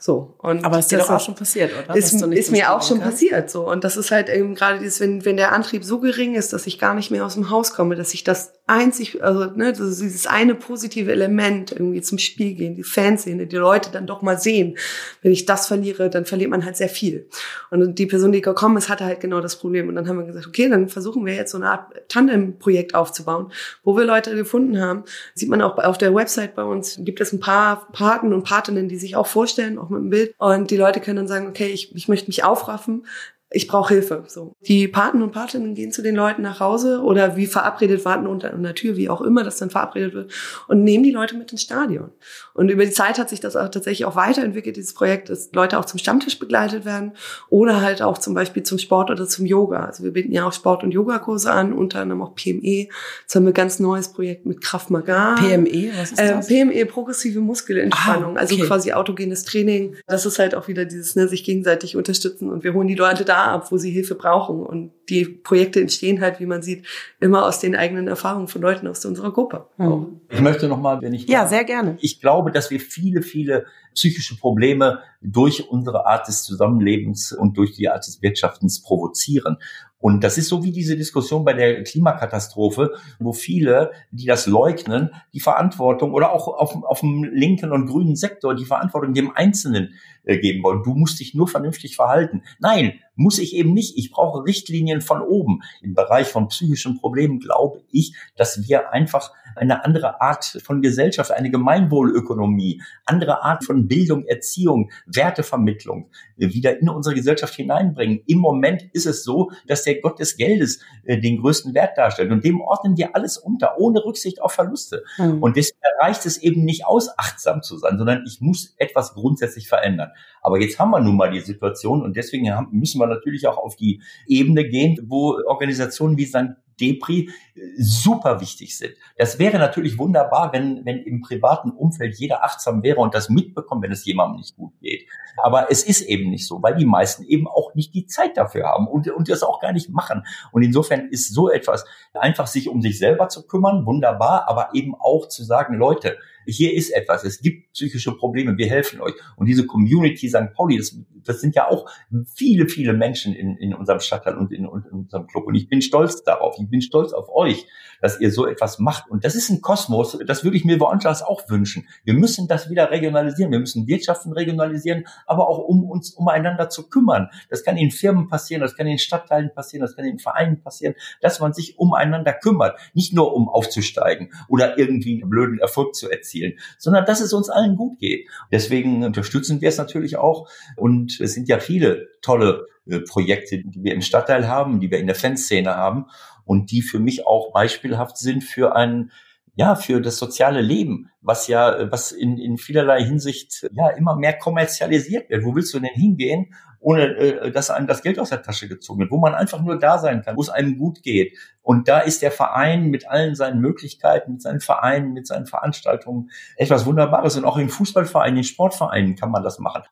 So. 0.00 0.34
Und 0.38 0.64
Aber 0.64 0.78
ist 0.78 0.92
dir 0.92 0.98
doch 0.98 1.10
auch 1.10 1.20
schon 1.20 1.34
passiert, 1.34 1.72
oder? 1.72 1.96
Ist, 1.96 2.12
ist 2.12 2.52
mir 2.52 2.72
auch 2.72 2.82
schon 2.82 3.00
kannst? 3.00 3.14
passiert, 3.14 3.50
so. 3.50 3.68
Und 3.68 3.82
das 3.82 3.96
ist 3.96 4.12
halt 4.12 4.28
eben 4.28 4.54
gerade 4.54 4.78
dieses, 4.78 5.00
wenn, 5.00 5.24
wenn 5.24 5.36
der 5.36 5.52
Antrieb 5.52 5.84
so 5.84 5.98
gering 5.98 6.34
ist, 6.34 6.52
dass 6.52 6.66
ich 6.66 6.78
gar 6.78 6.94
nicht 6.94 7.10
mehr 7.10 7.26
aus 7.26 7.34
dem 7.34 7.50
Haus 7.50 7.74
komme, 7.74 7.96
dass 7.96 8.14
ich 8.14 8.22
das 8.22 8.52
einzig, 8.68 9.22
also, 9.24 9.46
ne, 9.56 9.72
dieses 9.72 10.26
eine 10.26 10.54
positive 10.54 11.10
Element 11.10 11.72
irgendwie 11.72 12.02
zum 12.02 12.18
Spiel 12.18 12.54
gehen, 12.54 12.76
die 12.76 12.84
Fanszene, 12.84 13.46
die 13.46 13.56
Leute 13.56 13.90
dann 13.90 14.06
doch 14.06 14.22
mal 14.22 14.38
sehen. 14.38 14.76
Wenn 15.22 15.32
ich 15.32 15.46
das 15.46 15.66
verliere, 15.66 16.10
dann 16.10 16.26
verliert 16.26 16.50
man 16.50 16.64
halt 16.64 16.76
sehr 16.76 16.90
viel. 16.90 17.28
Und 17.70 17.98
die 17.98 18.06
Person, 18.06 18.30
die 18.30 18.42
gekommen 18.42 18.76
ist, 18.76 18.88
hatte 18.88 19.04
halt 19.04 19.20
genau 19.20 19.40
das 19.40 19.56
Problem. 19.56 19.88
Und 19.88 19.96
dann 19.96 20.06
haben 20.06 20.18
wir 20.18 20.26
gesagt, 20.26 20.46
okay, 20.46 20.68
dann 20.68 20.88
versuchen 20.88 21.24
wir 21.26 21.34
jetzt 21.34 21.52
so 21.52 21.58
eine 21.58 21.70
Art 21.70 22.08
Tandem-Projekt 22.08 22.94
aufzubauen, 22.94 23.50
wo 23.82 23.96
wir 23.96 24.04
Leute 24.04 24.36
gefunden 24.36 24.80
haben. 24.80 25.04
Sieht 25.34 25.48
man 25.48 25.62
auch 25.62 25.78
auf 25.78 25.98
der 25.98 26.14
Website 26.14 26.54
bei 26.54 26.62
uns, 26.62 27.00
gibt 27.00 27.20
es 27.20 27.32
ein 27.32 27.40
paar 27.40 27.88
Paten 27.92 28.32
und 28.32 28.44
Patinnen, 28.44 28.88
die 28.88 28.98
sich 28.98 29.16
auch 29.16 29.26
vorstellen, 29.26 29.78
auch 29.78 29.87
mit 29.90 30.00
dem 30.00 30.10
Bild. 30.10 30.34
Und 30.38 30.70
die 30.70 30.76
Leute 30.76 31.00
können 31.00 31.16
dann 31.16 31.28
sagen, 31.28 31.48
okay, 31.48 31.68
ich, 31.68 31.94
ich 31.94 32.08
möchte 32.08 32.28
mich 32.28 32.44
aufraffen, 32.44 33.04
ich 33.50 33.66
brauche 33.66 33.94
Hilfe. 33.94 34.24
So. 34.26 34.52
Die 34.60 34.88
Paten 34.88 35.22
und 35.22 35.32
Patinnen 35.32 35.74
gehen 35.74 35.90
zu 35.90 36.02
den 36.02 36.14
Leuten 36.14 36.42
nach 36.42 36.60
Hause 36.60 37.00
oder 37.02 37.36
wie 37.36 37.46
verabredet 37.46 38.04
warten 38.04 38.26
unter 38.26 38.52
einer 38.52 38.74
Tür, 38.74 38.96
wie 38.96 39.08
auch 39.08 39.22
immer 39.22 39.42
das 39.42 39.56
dann 39.56 39.70
verabredet 39.70 40.14
wird 40.14 40.32
und 40.68 40.84
nehmen 40.84 41.04
die 41.04 41.12
Leute 41.12 41.36
mit 41.36 41.50
ins 41.50 41.62
Stadion. 41.62 42.10
Und 42.58 42.70
über 42.70 42.84
die 42.84 42.90
Zeit 42.90 43.20
hat 43.20 43.30
sich 43.30 43.38
das 43.38 43.54
auch 43.54 43.68
tatsächlich 43.68 44.04
auch 44.04 44.16
weiterentwickelt, 44.16 44.76
dieses 44.76 44.92
Projekt, 44.92 45.30
dass 45.30 45.52
Leute 45.52 45.78
auch 45.78 45.84
zum 45.84 46.00
Stammtisch 46.00 46.40
begleitet 46.40 46.84
werden 46.84 47.12
oder 47.50 47.82
halt 47.82 48.02
auch 48.02 48.18
zum 48.18 48.34
Beispiel 48.34 48.64
zum 48.64 48.78
Sport 48.78 49.12
oder 49.12 49.28
zum 49.28 49.46
Yoga. 49.46 49.84
Also 49.84 50.02
wir 50.02 50.12
bieten 50.12 50.32
ja 50.32 50.44
auch 50.44 50.52
Sport- 50.52 50.82
und 50.82 50.90
Yogakurse 50.90 51.52
an, 51.52 51.72
unter 51.72 52.00
anderem 52.00 52.20
auch 52.20 52.34
PME. 52.34 52.88
Jetzt 53.20 53.36
haben 53.36 53.44
wir 53.44 53.52
ein 53.52 53.54
ganz 53.54 53.78
neues 53.78 54.12
Projekt 54.12 54.44
mit 54.44 54.60
Kraft 54.60 54.90
Maga. 54.90 55.36
PME, 55.36 55.92
was 55.96 56.10
ist 56.10 56.18
das? 56.18 56.50
Äh, 56.50 56.64
PME, 56.64 56.84
progressive 56.86 57.38
Muskelentspannung, 57.38 58.36
ah, 58.36 58.40
also 58.40 58.54
okay. 58.54 58.62
also 58.62 58.74
quasi 58.74 58.92
autogenes 58.92 59.44
Training. 59.44 59.94
Das 60.08 60.26
ist 60.26 60.40
halt 60.40 60.56
auch 60.56 60.66
wieder 60.66 60.84
dieses, 60.84 61.14
ne, 61.14 61.28
sich 61.28 61.44
gegenseitig 61.44 61.94
unterstützen 61.94 62.50
und 62.50 62.64
wir 62.64 62.74
holen 62.74 62.88
die 62.88 62.96
Leute 62.96 63.24
da 63.24 63.52
ab, 63.52 63.70
wo 63.70 63.76
sie 63.76 63.92
Hilfe 63.92 64.16
brauchen. 64.16 64.66
Und 64.66 64.90
die 65.08 65.24
Projekte 65.24 65.80
entstehen 65.80 66.20
halt, 66.20 66.40
wie 66.40 66.46
man 66.46 66.62
sieht, 66.62 66.86
immer 67.20 67.46
aus 67.46 67.60
den 67.60 67.74
eigenen 67.74 68.08
Erfahrungen 68.08 68.48
von 68.48 68.62
Leuten 68.62 68.86
aus 68.86 69.04
unserer 69.04 69.32
Gruppe. 69.32 69.66
Mhm. 69.76 70.20
Ich 70.28 70.40
möchte 70.40 70.68
noch 70.68 70.80
mal, 70.80 71.00
wenn 71.02 71.14
ich 71.14 71.28
ja 71.28 71.46
sehr 71.46 71.64
gerne. 71.64 71.96
Ich 72.00 72.20
glaube, 72.20 72.52
dass 72.52 72.70
wir 72.70 72.80
viele, 72.80 73.22
viele 73.22 73.66
psychische 73.94 74.36
Probleme 74.36 75.00
durch 75.20 75.68
unsere 75.68 76.06
Art 76.06 76.28
des 76.28 76.44
Zusammenlebens 76.44 77.32
und 77.32 77.56
durch 77.56 77.72
die 77.72 77.88
Art 77.88 78.06
des 78.06 78.22
Wirtschaftens 78.22 78.82
provozieren. 78.82 79.56
Und 80.00 80.22
das 80.22 80.38
ist 80.38 80.48
so 80.48 80.62
wie 80.62 80.70
diese 80.70 80.96
Diskussion 80.96 81.44
bei 81.44 81.54
der 81.54 81.82
Klimakatastrophe, 81.82 82.94
wo 83.18 83.32
viele, 83.32 83.90
die 84.12 84.26
das 84.26 84.46
leugnen, 84.46 85.10
die 85.34 85.40
Verantwortung 85.40 86.12
oder 86.12 86.32
auch 86.32 86.46
auf, 86.46 86.82
auf 86.84 87.00
dem 87.00 87.24
linken 87.24 87.72
und 87.72 87.86
grünen 87.86 88.14
Sektor 88.14 88.54
die 88.54 88.64
Verantwortung 88.64 89.12
dem 89.12 89.32
Einzelnen 89.34 89.94
äh, 90.22 90.38
geben 90.38 90.62
wollen. 90.62 90.82
Du 90.84 90.94
musst 90.94 91.18
dich 91.18 91.34
nur 91.34 91.48
vernünftig 91.48 91.96
verhalten. 91.96 92.42
Nein, 92.60 93.00
muss 93.16 93.38
ich 93.38 93.56
eben 93.56 93.72
nicht. 93.72 93.98
Ich 93.98 94.12
brauche 94.12 94.44
Richtlinien 94.44 95.00
von 95.00 95.22
oben. 95.22 95.62
Im 95.82 95.94
Bereich 95.94 96.28
von 96.28 96.48
psychischen 96.48 96.98
Problemen 97.00 97.40
glaube 97.40 97.80
ich, 97.90 98.14
dass 98.36 98.68
wir 98.68 98.92
einfach 98.92 99.32
eine 99.56 99.84
andere 99.84 100.20
Art 100.20 100.44
von 100.62 100.82
Gesellschaft, 100.82 101.32
eine 101.32 101.50
Gemeinwohlökonomie, 101.50 102.82
andere 103.06 103.42
Art 103.42 103.64
von 103.64 103.88
Bildung, 103.88 104.24
Erziehung, 104.26 104.90
Wertevermittlung 105.06 106.10
wieder 106.36 106.78
in 106.80 106.88
unsere 106.88 107.14
Gesellschaft 107.14 107.54
hineinbringen. 107.54 108.20
Im 108.26 108.38
Moment 108.38 108.84
ist 108.92 109.06
es 109.06 109.24
so, 109.24 109.50
dass 109.66 109.82
der 109.88 110.00
Gott 110.00 110.18
des 110.20 110.36
Geldes 110.36 110.80
äh, 111.04 111.18
den 111.18 111.40
größten 111.40 111.74
Wert 111.74 111.96
darstellt 111.96 112.30
und 112.30 112.44
dem 112.44 112.60
ordnen 112.60 112.96
wir 112.96 113.16
alles 113.16 113.38
unter, 113.38 113.78
ohne 113.78 114.04
Rücksicht 114.04 114.42
auf 114.42 114.52
Verluste. 114.52 115.04
Mhm. 115.16 115.42
Und 115.42 115.56
deswegen 115.56 115.78
reicht 116.00 116.26
es 116.26 116.36
eben 116.38 116.64
nicht 116.64 116.86
aus, 116.86 117.08
achtsam 117.16 117.62
zu 117.62 117.78
sein, 117.78 117.98
sondern 117.98 118.24
ich 118.26 118.40
muss 118.40 118.74
etwas 118.76 119.14
grundsätzlich 119.14 119.68
verändern. 119.68 120.10
Aber 120.42 120.60
jetzt 120.60 120.78
haben 120.78 120.90
wir 120.90 121.00
nun 121.00 121.16
mal 121.16 121.30
die 121.30 121.40
Situation 121.40 122.02
und 122.02 122.16
deswegen 122.16 122.48
müssen 122.70 123.00
wir 123.00 123.06
natürlich 123.06 123.46
auch 123.48 123.58
auf 123.58 123.76
die 123.76 124.02
Ebene 124.26 124.68
gehen, 124.68 124.98
wo 125.08 125.38
Organisationen 125.46 126.16
wie 126.18 126.26
St. 126.26 126.54
Depri 126.80 127.30
äh, 127.54 127.60
super 127.78 128.40
wichtig 128.40 128.76
sind. 128.76 128.94
Das 129.16 129.38
wäre 129.38 129.58
natürlich 129.58 129.98
wunderbar, 129.98 130.52
wenn, 130.52 130.84
wenn 130.84 130.98
im 130.98 131.20
privaten 131.20 131.70
Umfeld 131.70 132.18
jeder 132.18 132.44
achtsam 132.44 132.82
wäre 132.82 133.00
und 133.00 133.14
das 133.14 133.28
mitbekommt, 133.28 133.82
wenn 133.82 133.92
es 133.92 134.04
jemandem 134.04 134.38
nicht 134.38 134.56
gut 134.56 134.72
geht. 134.80 135.06
Aber 135.42 135.70
es 135.70 135.82
ist 135.84 136.02
eben 136.02 136.30
nicht 136.30 136.46
so, 136.46 136.62
weil 136.62 136.76
die 136.76 136.86
meisten 136.86 137.24
eben 137.24 137.46
auch 137.46 137.74
nicht 137.74 137.94
die 137.94 138.06
Zeit 138.06 138.36
dafür 138.36 138.64
haben 138.66 138.88
und, 138.88 139.08
und 139.10 139.28
das 139.28 139.42
auch 139.42 139.60
gar 139.60 139.72
nicht 139.72 139.90
machen. 139.90 140.24
Und 140.52 140.62
insofern 140.62 141.08
ist 141.10 141.32
so 141.32 141.50
etwas, 141.50 141.84
einfach 142.14 142.46
sich 142.46 142.68
um 142.68 142.82
sich 142.82 142.98
selber 142.98 143.28
zu 143.28 143.46
kümmern, 143.46 143.86
wunderbar, 143.86 144.48
aber 144.48 144.70
eben 144.74 144.94
auch 144.94 145.28
zu 145.28 145.44
sagen, 145.44 145.74
Leute, 145.74 146.18
hier 146.48 146.72
ist 146.72 146.90
etwas, 146.90 147.24
es 147.24 147.40
gibt 147.40 147.72
psychische 147.72 148.16
Probleme, 148.16 148.56
wir 148.56 148.68
helfen 148.68 149.00
euch. 149.00 149.12
Und 149.36 149.46
diese 149.46 149.66
Community 149.66 150.28
St. 150.28 150.54
Pauli, 150.54 150.78
das, 150.78 150.96
das 151.24 151.40
sind 151.40 151.54
ja 151.54 151.68
auch 151.68 151.90
viele, 152.34 152.68
viele 152.68 152.94
Menschen 152.94 153.34
in, 153.34 153.56
in 153.58 153.74
unserem 153.74 154.00
Stadtteil 154.00 154.36
und 154.36 154.50
in, 154.52 154.64
in 154.64 154.68
unserem 154.68 155.26
Club. 155.26 155.46
Und 155.46 155.54
ich 155.54 155.68
bin 155.68 155.82
stolz 155.82 156.22
darauf, 156.24 156.56
ich 156.58 156.68
bin 156.68 156.80
stolz 156.80 157.12
auf 157.12 157.28
euch, 157.28 157.66
dass 158.00 158.20
ihr 158.20 158.32
so 158.32 158.46
etwas 158.46 158.78
macht. 158.78 159.10
Und 159.10 159.24
das 159.24 159.34
ist 159.34 159.50
ein 159.50 159.60
Kosmos, 159.60 160.18
das 160.26 160.42
würde 160.42 160.56
ich 160.56 160.64
mir 160.64 160.80
woanders 160.80 161.22
auch 161.22 161.48
wünschen. 161.50 161.86
Wir 162.04 162.14
müssen 162.14 162.48
das 162.48 162.70
wieder 162.70 162.90
regionalisieren, 162.90 163.52
wir 163.52 163.60
müssen 163.60 163.86
Wirtschaften 163.86 164.32
regionalisieren, 164.32 165.04
aber 165.26 165.48
auch 165.48 165.58
um 165.58 165.84
uns 165.84 166.12
umeinander 166.12 166.70
zu 166.70 166.88
kümmern. 166.88 167.28
Das 167.50 167.62
kann 167.62 167.76
in 167.76 167.90
Firmen 167.90 168.28
passieren, 168.28 168.62
das 168.62 168.74
kann 168.74 168.86
in 168.86 168.98
Stadtteilen 168.98 169.50
passieren, 169.54 169.82
das 169.82 169.96
kann 169.96 170.06
in 170.06 170.18
Vereinen 170.18 170.62
passieren, 170.62 170.94
dass 171.20 171.40
man 171.40 171.52
sich 171.52 171.78
umeinander 171.78 172.32
kümmert. 172.32 172.78
Nicht 172.94 173.12
nur 173.12 173.34
um 173.34 173.48
aufzusteigen 173.48 174.30
oder 174.48 174.78
irgendwie 174.78 175.20
einen 175.20 175.28
blöden 175.28 175.58
Erfolg 175.58 175.94
zu 175.94 176.08
erzielen 176.08 176.37
erzielen, 176.38 176.58
sondern 176.78 177.04
dass 177.04 177.20
es 177.20 177.32
uns 177.32 177.48
allen 177.48 177.76
gut 177.76 177.98
geht. 177.98 178.28
Deswegen 178.52 179.04
unterstützen 179.04 179.60
wir 179.60 179.68
es 179.68 179.78
natürlich 179.78 180.16
auch. 180.16 180.48
Und 180.76 181.20
es 181.20 181.34
sind 181.34 181.48
ja 181.48 181.58
viele 181.58 182.08
tolle 182.22 182.66
äh, 182.86 183.00
Projekte, 183.00 183.58
die 183.58 183.82
wir 183.82 183.94
im 183.94 184.02
Stadtteil 184.02 184.48
haben, 184.48 184.80
die 184.80 184.90
wir 184.90 184.98
in 184.98 185.06
der 185.06 185.16
Fanszene 185.16 185.74
haben 185.74 186.06
und 186.44 186.70
die 186.70 186.82
für 186.82 186.98
mich 186.98 187.26
auch 187.26 187.52
beispielhaft 187.52 188.18
sind 188.18 188.44
für 188.44 188.74
ein 188.76 189.10
ja, 189.54 189.74
für 189.74 190.00
das 190.00 190.18
soziale 190.18 190.60
Leben, 190.60 191.10
was 191.20 191.48
ja, 191.48 191.90
was 191.90 192.12
in, 192.12 192.38
in 192.38 192.58
vielerlei 192.58 193.02
Hinsicht 193.02 193.68
ja 193.72 193.88
immer 193.88 194.14
mehr 194.14 194.38
kommerzialisiert 194.38 195.28
wird. 195.30 195.44
Wo 195.44 195.52
willst 195.56 195.74
du 195.74 195.80
denn 195.80 195.90
hingehen, 195.92 196.54
ohne 196.80 197.16
äh, 197.16 197.50
dass 197.50 197.70
einem 197.70 197.86
das 197.86 198.02
Geld 198.02 198.18
aus 198.18 198.30
der 198.30 198.42
Tasche 198.42 198.68
gezogen 198.68 199.00
wird, 199.00 199.10
wo 199.10 199.18
man 199.18 199.34
einfach 199.34 199.60
nur 199.60 199.78
da 199.78 199.98
sein 199.98 200.22
kann, 200.22 200.36
wo 200.36 200.40
es 200.40 200.48
einem 200.48 200.78
gut 200.78 201.02
geht. 201.02 201.36
Und 201.62 201.88
da 201.88 202.00
ist 202.00 202.22
der 202.22 202.30
Verein 202.30 202.88
mit 202.88 203.08
allen 203.08 203.34
seinen 203.34 203.60
Möglichkeiten, 203.60 204.32
mit 204.32 204.42
seinen 204.42 204.60
Vereinen, 204.60 205.12
mit 205.12 205.26
seinen 205.26 205.46
Veranstaltungen 205.46 206.30
etwas 206.56 206.86
Wunderbares. 206.86 207.36
Und 207.36 207.44
auch 207.44 207.58
in 207.58 207.68
Fußballvereinen, 207.68 208.38
in 208.38 208.44
Sportvereinen 208.44 209.16
kann 209.16 209.30
man 209.30 209.42
das 209.42 209.58
machen. 209.58 209.82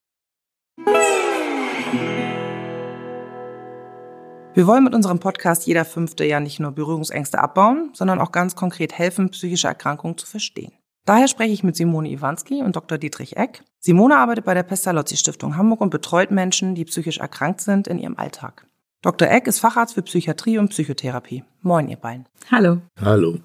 Wir 4.55 4.66
wollen 4.66 4.85
mit 4.85 4.94
unserem 4.94 5.18
Podcast 5.18 5.66
jeder 5.66 5.85
Fünfte 5.85 6.25
ja 6.25 6.40
nicht 6.40 6.61
nur 6.61 6.72
Berührungsängste 6.72 7.38
abbauen, 7.38 7.90
sondern 7.92 8.18
auch 8.20 8.33
ganz 8.33 8.57
konkret 8.57 8.96
helfen, 8.96 9.29
psychische 9.29 9.68
Erkrankungen 9.68 10.16
zu 10.16 10.27
verstehen. 10.27 10.72
Daher 11.06 11.28
spreche 11.28 11.52
ich 11.52 11.62
mit 11.62 11.76
Simone 11.76 12.10
Iwanski 12.10 12.64
und 12.64 12.74
Dr. 12.74 12.98
Dietrich 12.98 13.36
Eck. 13.36 13.62
Simone 13.78 14.16
arbeitet 14.16 14.44
bei 14.44 14.54
der 14.54 14.64
Pestalozzi 14.64 15.16
Stiftung 15.16 15.56
Hamburg 15.56 15.80
und 15.80 15.90
betreut 15.90 16.32
Menschen, 16.32 16.74
die 16.74 16.84
psychisch 16.84 17.18
erkrankt 17.18 17.60
sind, 17.60 17.86
in 17.86 18.00
ihrem 18.00 18.18
Alltag. 18.18 18.66
Dr. 19.02 19.28
Eck 19.28 19.46
ist 19.46 19.60
Facharzt 19.60 19.94
für 19.94 20.02
Psychiatrie 20.02 20.58
und 20.58 20.70
Psychotherapie. 20.70 21.44
Moin, 21.62 21.88
ihr 21.88 21.96
beiden. 21.96 22.26
Hallo. 22.50 22.78
Hallo. 23.00 23.38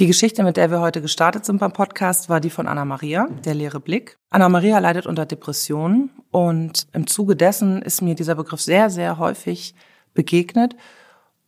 Die 0.00 0.08
Geschichte, 0.08 0.42
mit 0.42 0.56
der 0.56 0.72
wir 0.72 0.80
heute 0.80 1.00
gestartet 1.00 1.44
sind 1.44 1.60
beim 1.60 1.70
Podcast, 1.72 2.28
war 2.28 2.40
die 2.40 2.50
von 2.50 2.66
Anna 2.66 2.84
Maria, 2.84 3.28
der 3.44 3.54
leere 3.54 3.78
Blick. 3.78 4.18
Anna 4.30 4.48
Maria 4.48 4.80
leidet 4.80 5.06
unter 5.06 5.24
Depressionen 5.24 6.10
und 6.32 6.88
im 6.92 7.06
Zuge 7.06 7.36
dessen 7.36 7.80
ist 7.80 8.02
mir 8.02 8.16
dieser 8.16 8.34
Begriff 8.34 8.60
sehr, 8.60 8.90
sehr 8.90 9.18
häufig 9.18 9.76
begegnet. 10.14 10.74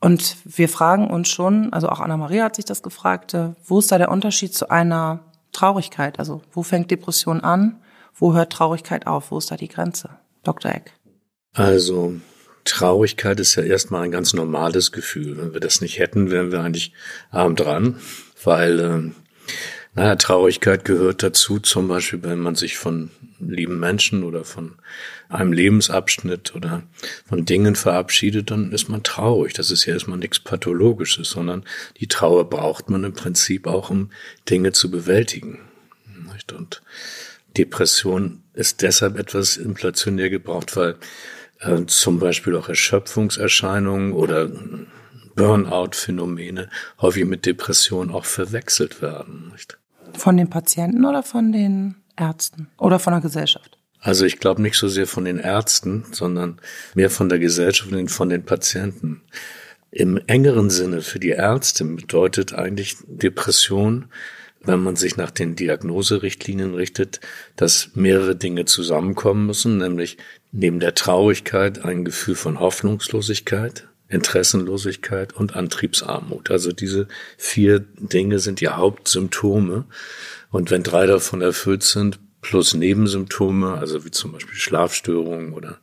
Und 0.00 0.37
wir 0.44 0.68
fragen 0.68 1.11
uns 1.11 1.29
schon, 1.29 1.72
also 1.72 1.88
auch 1.88 1.98
Anna-Maria 1.98 2.44
hat 2.44 2.55
sich 2.55 2.66
das 2.66 2.85
gefragt, 2.85 3.35
äh, 3.35 3.55
wo 3.64 3.81
ist 3.81 3.90
da 3.90 3.98
der 3.98 4.12
Unterschied 4.12 4.55
zu 4.55 4.70
einer 4.70 5.24
Traurigkeit? 5.57 6.19
Also 6.19 6.42
wo 6.53 6.62
fängt 6.62 6.90
Depression 6.90 7.40
an? 7.40 7.81
Wo 8.14 8.35
hört 8.35 8.53
Traurigkeit 8.53 9.07
auf? 9.07 9.31
Wo 9.31 9.38
ist 9.38 9.51
da 9.51 9.57
die 9.57 9.69
Grenze? 9.69 10.11
Dr. 10.42 10.71
Eck. 10.71 10.92
Also 11.55 12.14
Traurigkeit 12.64 13.40
ist 13.40 13.55
ja 13.55 13.62
erstmal 13.62 14.03
ein 14.03 14.11
ganz 14.11 14.35
normales 14.35 14.92
Gefühl. 14.92 15.38
Wenn 15.38 15.55
wir 15.55 15.61
das 15.61 15.81
nicht 15.81 15.99
hätten, 15.99 16.31
wären 16.31 16.53
wir 16.53 16.61
eigentlich 16.61 16.92
arm 17.31 17.57
dran, 17.57 18.01
weil 18.45 18.81
äh, 18.81 19.11
naja, 19.97 20.17
Traurigkeit 20.17 20.85
gehört 20.85 21.23
dazu, 21.23 21.59
zum 21.59 21.89
Beispiel, 21.89 22.23
wenn 22.23 22.39
man 22.39 22.55
sich 22.55 22.77
von 22.77 23.11
lieben 23.41 23.81
Menschen 23.81 24.25
oder 24.25 24.45
von 24.45 24.75
einem 25.29 25.53
Lebensabschnitt 25.53 26.55
oder 26.55 26.83
von 27.27 27.47
Dingen 27.47 27.75
verabschiedet, 27.75 28.51
dann 28.51 28.73
ist 28.73 28.89
man 28.89 29.03
traurig. 29.03 29.55
Das 29.55 29.71
ist 29.71 29.87
ja 29.87 29.95
erstmal 29.95 30.19
nichts 30.19 30.39
Pathologisches, 30.39 31.31
sondern 31.31 31.65
die 31.99 32.09
Trauer 32.09 32.49
braucht 32.49 32.91
man 32.91 33.05
im 33.05 33.15
Prinzip 33.15 33.67
auch, 33.67 33.91
um 33.91 34.11
Dinge 34.49 34.73
zu 34.73 34.91
bewältigen. 34.91 35.61
Und 36.53 36.83
Depression 37.57 38.43
ist 38.53 38.83
deshalb 38.83 39.19
etwas 39.19 39.57
inflationär 39.57 40.29
gebraucht, 40.31 40.77
weil 40.77 40.97
äh, 41.61 41.87
zum 41.87 42.19
Beispiel 42.19 42.55
auch 42.55 42.69
Erschöpfungserscheinungen 42.69 44.13
oder 44.13 44.51
Burnout-Phänomene 45.35 46.71
häufig 47.01 47.25
mit 47.25 47.47
Depression 47.47 48.11
auch 48.11 48.25
verwechselt 48.25 49.03
werden. 49.03 49.51
Nicht? 49.53 49.79
Von 50.16 50.37
den 50.37 50.50
Patienten 50.50 51.05
oder 51.05 51.22
von 51.22 51.52
den 51.52 51.96
Ärzten 52.16 52.68
oder 52.79 52.98
von 52.98 53.12
der 53.12 53.22
Gesellschaft? 53.22 53.79
Also 54.00 54.24
ich 54.24 54.38
glaube 54.38 54.62
nicht 54.62 54.76
so 54.76 54.88
sehr 54.88 55.07
von 55.07 55.24
den 55.24 55.38
Ärzten, 55.38 56.05
sondern 56.12 56.61
mehr 56.94 57.11
von 57.11 57.29
der 57.29 57.38
Gesellschaft 57.38 57.92
und 57.92 58.09
von 58.09 58.29
den 58.29 58.44
Patienten. 58.44 59.22
Im 59.90 60.20
engeren 60.26 60.70
Sinne 60.70 61.00
für 61.00 61.18
die 61.18 61.31
Ärzte 61.31 61.85
bedeutet 61.85 62.52
eigentlich 62.52 62.96
Depression, 63.07 64.07
wenn 64.62 64.81
man 64.81 64.96
sich 64.96 65.16
nach 65.16 65.31
den 65.31 65.57
Diagnoserichtlinien 65.57 66.74
richtet, 66.74 67.20
dass 67.57 67.90
mehrere 67.94 68.37
Dinge 68.37 68.64
zusammenkommen 68.64 69.46
müssen, 69.46 69.79
nämlich 69.79 70.18
neben 70.52 70.81
der 70.81 70.94
Traurigkeit 70.94 71.85
ein 71.85 72.05
Gefühl 72.05 72.35
von 72.35 72.61
Hoffnungslosigkeit, 72.61 73.88
Interessenlosigkeit 74.09 75.35
und 75.35 75.57
Antriebsarmut. 75.57 76.51
Also 76.51 76.73
diese 76.73 77.09
vier 77.37 77.81
Dinge 77.81 78.38
sind 78.38 78.61
die 78.61 78.69
Hauptsymptome. 78.69 79.85
Und 80.51 80.71
wenn 80.71 80.83
drei 80.83 81.07
davon 81.07 81.42
erfüllt 81.42 81.83
sind, 81.83 82.21
plus 82.40 82.75
Nebensymptome, 82.75 83.75
also 83.75 84.05
wie 84.05 84.12
zum 84.12 84.33
Beispiel 84.33 84.55
Schlafstörungen 84.55 85.53
oder 85.53 85.79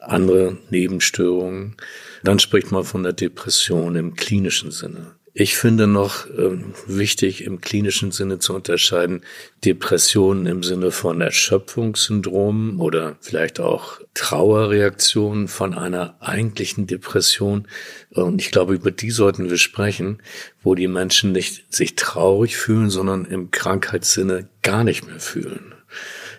andere 0.00 0.56
Nebenstörungen, 0.70 1.76
dann 2.22 2.38
spricht 2.38 2.72
man 2.72 2.84
von 2.84 3.02
der 3.02 3.12
Depression 3.12 3.94
im 3.96 4.14
klinischen 4.14 4.70
Sinne. 4.70 5.17
Ich 5.40 5.56
finde 5.56 5.86
noch 5.86 6.26
äh, 6.26 6.58
wichtig, 6.88 7.44
im 7.44 7.60
klinischen 7.60 8.10
Sinne 8.10 8.40
zu 8.40 8.56
unterscheiden, 8.56 9.22
Depressionen 9.64 10.46
im 10.46 10.64
Sinne 10.64 10.90
von 10.90 11.20
Erschöpfungssyndrom 11.20 12.80
oder 12.80 13.14
vielleicht 13.20 13.60
auch 13.60 14.00
Trauerreaktionen 14.14 15.46
von 15.46 15.74
einer 15.74 16.16
eigentlichen 16.18 16.88
Depression. 16.88 17.68
Und 18.10 18.40
ich 18.40 18.50
glaube, 18.50 18.74
über 18.74 18.90
die 18.90 19.12
sollten 19.12 19.48
wir 19.48 19.58
sprechen, 19.58 20.18
wo 20.64 20.74
die 20.74 20.88
Menschen 20.88 21.30
nicht 21.30 21.72
sich 21.72 21.94
traurig 21.94 22.56
fühlen, 22.56 22.90
sondern 22.90 23.24
im 23.24 23.52
Krankheitssinne 23.52 24.48
gar 24.62 24.82
nicht 24.82 25.06
mehr 25.06 25.20
fühlen. 25.20 25.72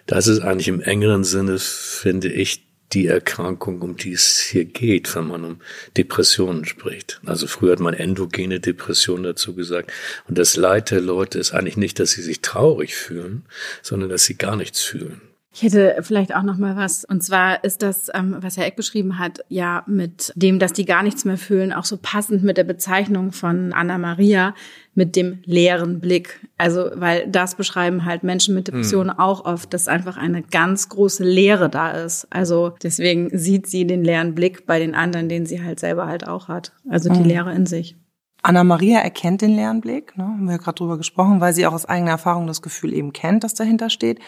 Das 0.07 0.27
ist 0.27 0.41
eigentlich 0.41 0.67
im 0.67 0.81
engeren 0.81 1.23
Sinne, 1.23 1.57
finde 1.57 2.27
ich, 2.27 2.68
die 2.93 3.07
Erkrankung, 3.07 3.81
um 3.81 3.95
die 3.95 4.13
es 4.13 4.39
hier 4.39 4.65
geht, 4.65 5.15
wenn 5.15 5.27
man 5.27 5.45
um 5.45 5.61
Depressionen 5.95 6.65
spricht. 6.65 7.21
Also 7.25 7.47
früher 7.47 7.73
hat 7.73 7.79
man 7.79 7.93
endogene 7.93 8.59
Depression 8.59 9.23
dazu 9.23 9.53
gesagt. 9.53 9.91
Und 10.27 10.37
das 10.37 10.55
Leid 10.55 10.91
der 10.91 11.01
Leute 11.01 11.37
ist 11.37 11.51
eigentlich 11.51 11.77
nicht, 11.77 11.99
dass 11.99 12.11
sie 12.11 12.23
sich 12.23 12.41
traurig 12.41 12.95
fühlen, 12.95 13.43
sondern 13.81 14.09
dass 14.09 14.25
sie 14.25 14.35
gar 14.35 14.55
nichts 14.55 14.81
fühlen. 14.81 15.21
Ich 15.51 15.63
hätte 15.63 15.97
vielleicht 16.01 16.35
auch 16.35 16.43
noch 16.43 16.57
mal 16.57 16.75
was. 16.75 17.05
Und 17.05 17.23
zwar 17.23 17.63
ist 17.63 17.81
das, 17.81 18.11
ähm, 18.13 18.35
was 18.39 18.55
Herr 18.55 18.67
Eck 18.67 18.75
beschrieben 18.75 19.17
hat, 19.17 19.39
ja 19.49 19.83
mit 19.87 20.31
dem, 20.35 20.59
dass 20.59 20.73
die 20.73 20.85
gar 20.85 21.01
nichts 21.01 21.25
mehr 21.25 21.39
fühlen, 21.39 21.73
auch 21.73 21.85
so 21.85 21.97
passend 21.99 22.43
mit 22.43 22.57
der 22.57 22.63
Bezeichnung 22.65 23.31
von 23.31 23.73
Anna 23.73 23.97
Maria 23.97 24.53
mit 24.93 25.15
dem 25.15 25.39
leeren 25.45 25.99
Blick. 25.99 26.47
Also, 26.57 26.91
weil 26.93 27.27
das 27.27 27.55
beschreiben 27.55 28.05
halt 28.05 28.21
Menschen 28.21 28.53
mit 28.53 28.67
Depressionen 28.67 29.15
mhm. 29.15 29.19
auch 29.19 29.45
oft, 29.45 29.73
dass 29.73 29.87
einfach 29.87 30.17
eine 30.17 30.43
ganz 30.43 30.87
große 30.87 31.23
Leere 31.23 31.69
da 31.69 31.91
ist. 31.91 32.27
Also 32.29 32.75
deswegen 32.83 33.35
sieht 33.35 33.65
sie 33.65 33.87
den 33.87 34.03
leeren 34.03 34.35
Blick 34.35 34.67
bei 34.67 34.77
den 34.77 34.93
anderen, 34.93 35.29
den 35.29 35.47
sie 35.47 35.63
halt 35.63 35.79
selber 35.79 36.05
halt 36.05 36.27
auch 36.27 36.47
hat. 36.47 36.73
Also 36.87 37.09
die 37.09 37.21
mhm. 37.21 37.25
Leere 37.25 37.53
in 37.55 37.65
sich. 37.65 37.95
Anna 38.43 38.63
Maria 38.63 38.99
erkennt 38.99 39.41
den 39.41 39.55
leeren 39.55 39.81
Blick, 39.81 40.17
ne, 40.17 40.23
haben 40.23 40.45
wir 40.45 40.53
ja 40.53 40.57
gerade 40.57 40.75
drüber 40.75 40.97
gesprochen, 40.97 41.41
weil 41.41 41.53
sie 41.53 41.67
auch 41.67 41.73
aus 41.73 41.85
eigener 41.85 42.11
Erfahrung 42.11 42.47
das 42.47 42.61
Gefühl 42.61 42.93
eben 42.93 43.11
kennt, 43.11 43.43
das 43.43 43.53
dahinter 43.53 43.89
steht. 43.89 44.19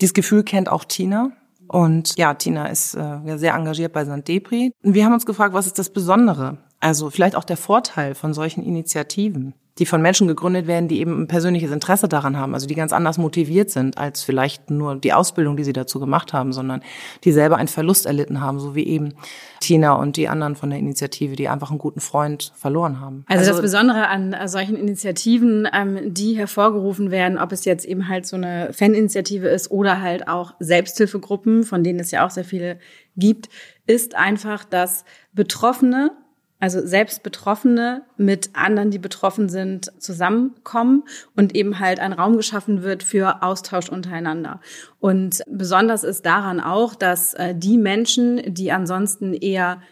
Dieses 0.00 0.14
Gefühl 0.14 0.42
kennt 0.42 0.68
auch 0.68 0.84
Tina. 0.84 1.30
Und 1.68 2.16
ja, 2.16 2.34
Tina 2.34 2.66
ist 2.66 2.94
äh, 2.94 3.38
sehr 3.38 3.54
engagiert 3.54 3.92
bei 3.92 4.04
St. 4.04 4.26
Depri. 4.26 4.72
Wir 4.82 5.04
haben 5.04 5.14
uns 5.14 5.26
gefragt, 5.26 5.54
was 5.54 5.66
ist 5.66 5.78
das 5.78 5.90
Besondere? 5.90 6.58
Also 6.84 7.08
vielleicht 7.08 7.34
auch 7.34 7.44
der 7.44 7.56
Vorteil 7.56 8.14
von 8.14 8.34
solchen 8.34 8.62
Initiativen 8.62 9.54
die 9.78 9.86
von 9.86 10.00
Menschen 10.00 10.28
gegründet 10.28 10.68
werden, 10.68 10.86
die 10.86 11.00
eben 11.00 11.22
ein 11.22 11.26
persönliches 11.26 11.72
Interesse 11.72 12.06
daran 12.06 12.36
haben, 12.36 12.54
also 12.54 12.66
die 12.66 12.76
ganz 12.76 12.92
anders 12.92 13.18
motiviert 13.18 13.70
sind 13.70 13.98
als 13.98 14.22
vielleicht 14.22 14.70
nur 14.70 14.94
die 14.94 15.12
Ausbildung, 15.12 15.56
die 15.56 15.64
sie 15.64 15.72
dazu 15.72 15.98
gemacht 15.98 16.32
haben, 16.32 16.52
sondern 16.52 16.82
die 17.24 17.32
selber 17.32 17.56
einen 17.56 17.66
Verlust 17.66 18.06
erlitten 18.06 18.40
haben, 18.40 18.60
so 18.60 18.76
wie 18.76 18.86
eben 18.86 19.14
Tina 19.60 19.94
und 19.94 20.16
die 20.16 20.28
anderen 20.28 20.54
von 20.54 20.70
der 20.70 20.78
Initiative, 20.78 21.34
die 21.34 21.48
einfach 21.48 21.70
einen 21.70 21.78
guten 21.78 22.00
Freund 22.00 22.52
verloren 22.54 23.00
haben. 23.00 23.24
Also, 23.26 23.40
also 23.40 23.52
das 23.52 23.62
Besondere 23.62 24.06
an 24.06 24.36
solchen 24.46 24.76
Initiativen, 24.76 25.68
ähm, 25.72 26.14
die 26.14 26.36
hervorgerufen 26.36 27.10
werden, 27.10 27.38
ob 27.38 27.50
es 27.50 27.64
jetzt 27.64 27.84
eben 27.84 28.08
halt 28.08 28.26
so 28.26 28.36
eine 28.36 28.72
Faninitiative 28.72 29.48
ist 29.48 29.72
oder 29.72 30.00
halt 30.00 30.28
auch 30.28 30.54
Selbsthilfegruppen, 30.60 31.64
von 31.64 31.82
denen 31.82 31.98
es 31.98 32.12
ja 32.12 32.24
auch 32.24 32.30
sehr 32.30 32.44
viele 32.44 32.78
gibt, 33.16 33.48
ist 33.86 34.14
einfach, 34.14 34.64
dass 34.64 35.04
Betroffene 35.32 36.12
also 36.60 36.86
selbst 36.86 37.22
Betroffene 37.22 38.02
mit 38.16 38.50
anderen, 38.54 38.90
die 38.90 38.98
betroffen 38.98 39.48
sind, 39.48 39.92
zusammenkommen 40.00 41.04
und 41.36 41.54
eben 41.54 41.78
halt 41.78 42.00
ein 42.00 42.12
Raum 42.12 42.36
geschaffen 42.36 42.82
wird 42.82 43.02
für 43.02 43.42
Austausch 43.42 43.88
untereinander. 43.88 44.60
Und 45.00 45.42
besonders 45.46 46.04
ist 46.04 46.24
daran 46.24 46.60
auch, 46.60 46.94
dass 46.94 47.34
äh, 47.34 47.54
die 47.54 47.76
Menschen, 47.76 48.54
die 48.54 48.72
ansonsten 48.72 49.34
eher 49.34 49.82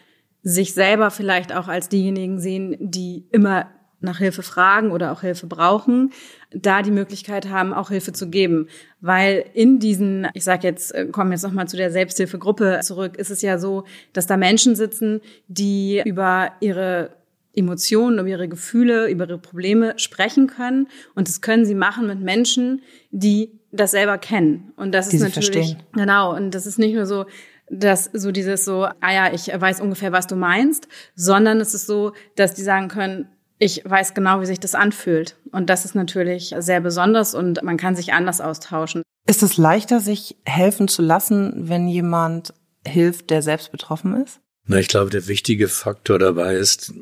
sich 0.41 0.73
selber 0.73 1.11
vielleicht 1.11 1.53
auch 1.53 1.67
als 1.67 1.89
diejenigen 1.89 2.39
sehen, 2.39 2.75
die 2.79 3.27
immer 3.31 3.67
nach 4.03 4.17
Hilfe 4.17 4.43
fragen 4.43 4.91
oder 4.91 5.11
auch 5.11 5.21
Hilfe 5.21 5.47
brauchen, 5.47 6.11
da 6.51 6.81
die 6.81 6.91
Möglichkeit 6.91 7.49
haben, 7.49 7.73
auch 7.73 7.89
Hilfe 7.89 8.13
zu 8.13 8.29
geben. 8.29 8.67
Weil 9.01 9.45
in 9.53 9.79
diesen, 9.79 10.27
ich 10.33 10.43
sage 10.43 10.67
jetzt, 10.67 10.93
äh, 10.93 11.05
kommen 11.07 11.31
jetzt 11.31 11.43
nochmal 11.43 11.67
zu 11.67 11.77
der 11.77 11.91
Selbsthilfegruppe 11.91 12.79
zurück, 12.83 13.17
ist 13.17 13.31
es 13.31 13.41
ja 13.41 13.57
so, 13.57 13.85
dass 14.13 14.27
da 14.27 14.37
Menschen 14.37 14.75
sitzen, 14.75 15.21
die 15.47 16.01
über 16.05 16.51
ihre 16.59 17.11
Emotionen, 17.55 18.19
über 18.19 18.27
ihre 18.27 18.47
Gefühle, 18.47 19.09
über 19.09 19.27
ihre 19.27 19.37
Probleme 19.37 19.93
sprechen 19.97 20.47
können. 20.47 20.87
Und 21.15 21.27
das 21.27 21.41
können 21.41 21.65
sie 21.65 21.75
machen 21.75 22.07
mit 22.07 22.19
Menschen, 22.19 22.81
die 23.11 23.51
das 23.71 23.91
selber 23.91 24.17
kennen. 24.17 24.73
Und 24.75 24.91
das 24.93 25.09
die 25.09 25.17
ist 25.17 25.21
natürlich, 25.21 25.47
verstehen. 25.47 25.83
genau. 25.93 26.35
Und 26.35 26.51
das 26.51 26.65
ist 26.65 26.79
nicht 26.79 26.95
nur 26.95 27.05
so, 27.05 27.25
dass 27.69 28.09
so 28.13 28.31
dieses 28.31 28.65
so, 28.65 28.83
ah 28.83 29.13
ja, 29.13 29.33
ich 29.33 29.47
weiß 29.47 29.81
ungefähr, 29.81 30.11
was 30.11 30.27
du 30.27 30.35
meinst, 30.35 30.87
sondern 31.15 31.59
es 31.61 31.73
ist 31.73 31.87
so, 31.87 32.13
dass 32.35 32.53
die 32.53 32.61
sagen 32.61 32.87
können, 32.87 33.27
ich 33.63 33.81
weiß 33.85 34.13
genau, 34.13 34.41
wie 34.41 34.45
sich 34.45 34.59
das 34.59 34.75
anfühlt. 34.75 35.35
Und 35.51 35.69
das 35.69 35.85
ist 35.85 35.95
natürlich 35.95 36.53
sehr 36.59 36.81
besonders 36.81 37.33
und 37.33 37.63
man 37.63 37.77
kann 37.77 37.95
sich 37.95 38.13
anders 38.13 38.41
austauschen. 38.41 39.03
Ist 39.27 39.43
es 39.43 39.57
leichter, 39.57 39.99
sich 39.99 40.35
helfen 40.45 40.87
zu 40.87 41.01
lassen, 41.01 41.69
wenn 41.69 41.87
jemand 41.87 42.53
hilft, 42.85 43.29
der 43.29 43.41
selbst 43.41 43.71
betroffen 43.71 44.21
ist? 44.21 44.39
Na, 44.65 44.77
ich 44.77 44.87
glaube, 44.87 45.09
der 45.09 45.27
wichtige 45.27 45.67
Faktor 45.67 46.19
dabei 46.19 46.55
ist 46.55 46.93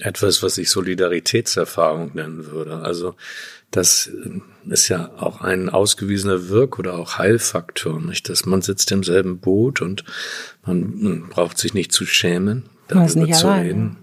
etwas, 0.00 0.42
was 0.42 0.56
ich 0.58 0.70
Solidaritätserfahrung 0.70 2.12
nennen 2.14 2.46
würde. 2.46 2.78
Also 2.78 3.14
das 3.70 4.10
ist 4.68 4.88
ja 4.88 5.10
auch 5.18 5.40
ein 5.40 5.68
ausgewiesener 5.68 6.48
Wirk- 6.48 6.78
oder 6.78 6.94
auch 6.94 7.18
Heilfaktor, 7.18 8.00
nicht? 8.00 8.28
Dass 8.28 8.46
man 8.46 8.62
sitzt 8.62 8.92
im 8.92 9.02
selben 9.02 9.38
Boot 9.38 9.82
und 9.82 10.04
man 10.64 11.28
braucht 11.28 11.58
sich 11.58 11.74
nicht 11.74 11.92
zu 11.92 12.06
schämen, 12.06 12.68
darüber 12.86 13.32
zu 13.32 13.52
reden, 13.52 13.96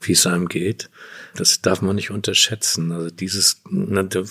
wie 0.00 0.12
es 0.12 0.26
einem 0.26 0.48
geht. 0.48 0.90
Das 1.34 1.60
darf 1.62 1.82
man 1.82 1.96
nicht 1.96 2.10
unterschätzen. 2.10 2.92
Also 2.92 3.10
dieses, 3.10 3.62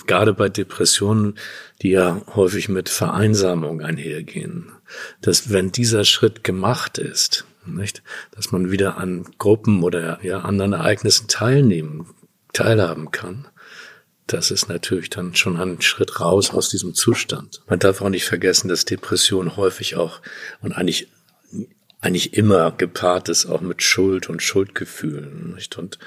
gerade 0.06 0.34
bei 0.34 0.48
Depressionen, 0.48 1.38
die 1.82 1.90
ja 1.90 2.22
häufig 2.34 2.68
mit 2.68 2.88
Vereinsamung 2.88 3.80
einhergehen, 3.80 4.72
dass 5.20 5.52
wenn 5.52 5.72
dieser 5.72 6.04
Schritt 6.04 6.44
gemacht 6.44 6.98
ist, 6.98 7.44
nicht, 7.66 8.02
dass 8.32 8.50
man 8.52 8.70
wieder 8.70 8.96
an 8.96 9.26
Gruppen 9.38 9.82
oder 9.82 10.18
ja, 10.22 10.40
anderen 10.40 10.72
Ereignissen 10.72 11.28
teilnehmen, 11.28 12.06
teilhaben 12.52 13.10
kann, 13.10 13.48
das 14.26 14.50
ist 14.50 14.68
natürlich 14.68 15.10
dann 15.10 15.34
schon 15.34 15.56
ein 15.56 15.80
Schritt 15.80 16.20
raus 16.20 16.50
aus 16.50 16.68
diesem 16.68 16.94
Zustand. 16.94 17.62
Man 17.66 17.78
darf 17.78 18.02
auch 18.02 18.10
nicht 18.10 18.26
vergessen, 18.26 18.68
dass 18.68 18.84
Depression 18.84 19.56
häufig 19.56 19.96
auch 19.96 20.20
und 20.60 20.72
eigentlich 20.72 21.08
eigentlich 22.00 22.34
immer 22.34 22.70
gepaart 22.72 23.28
ist 23.28 23.46
auch 23.46 23.60
mit 23.60 23.82
Schuld 23.82 24.28
und 24.28 24.42
Schuldgefühlen. 24.42 25.54
Nicht? 25.54 25.78
Und 25.78 25.98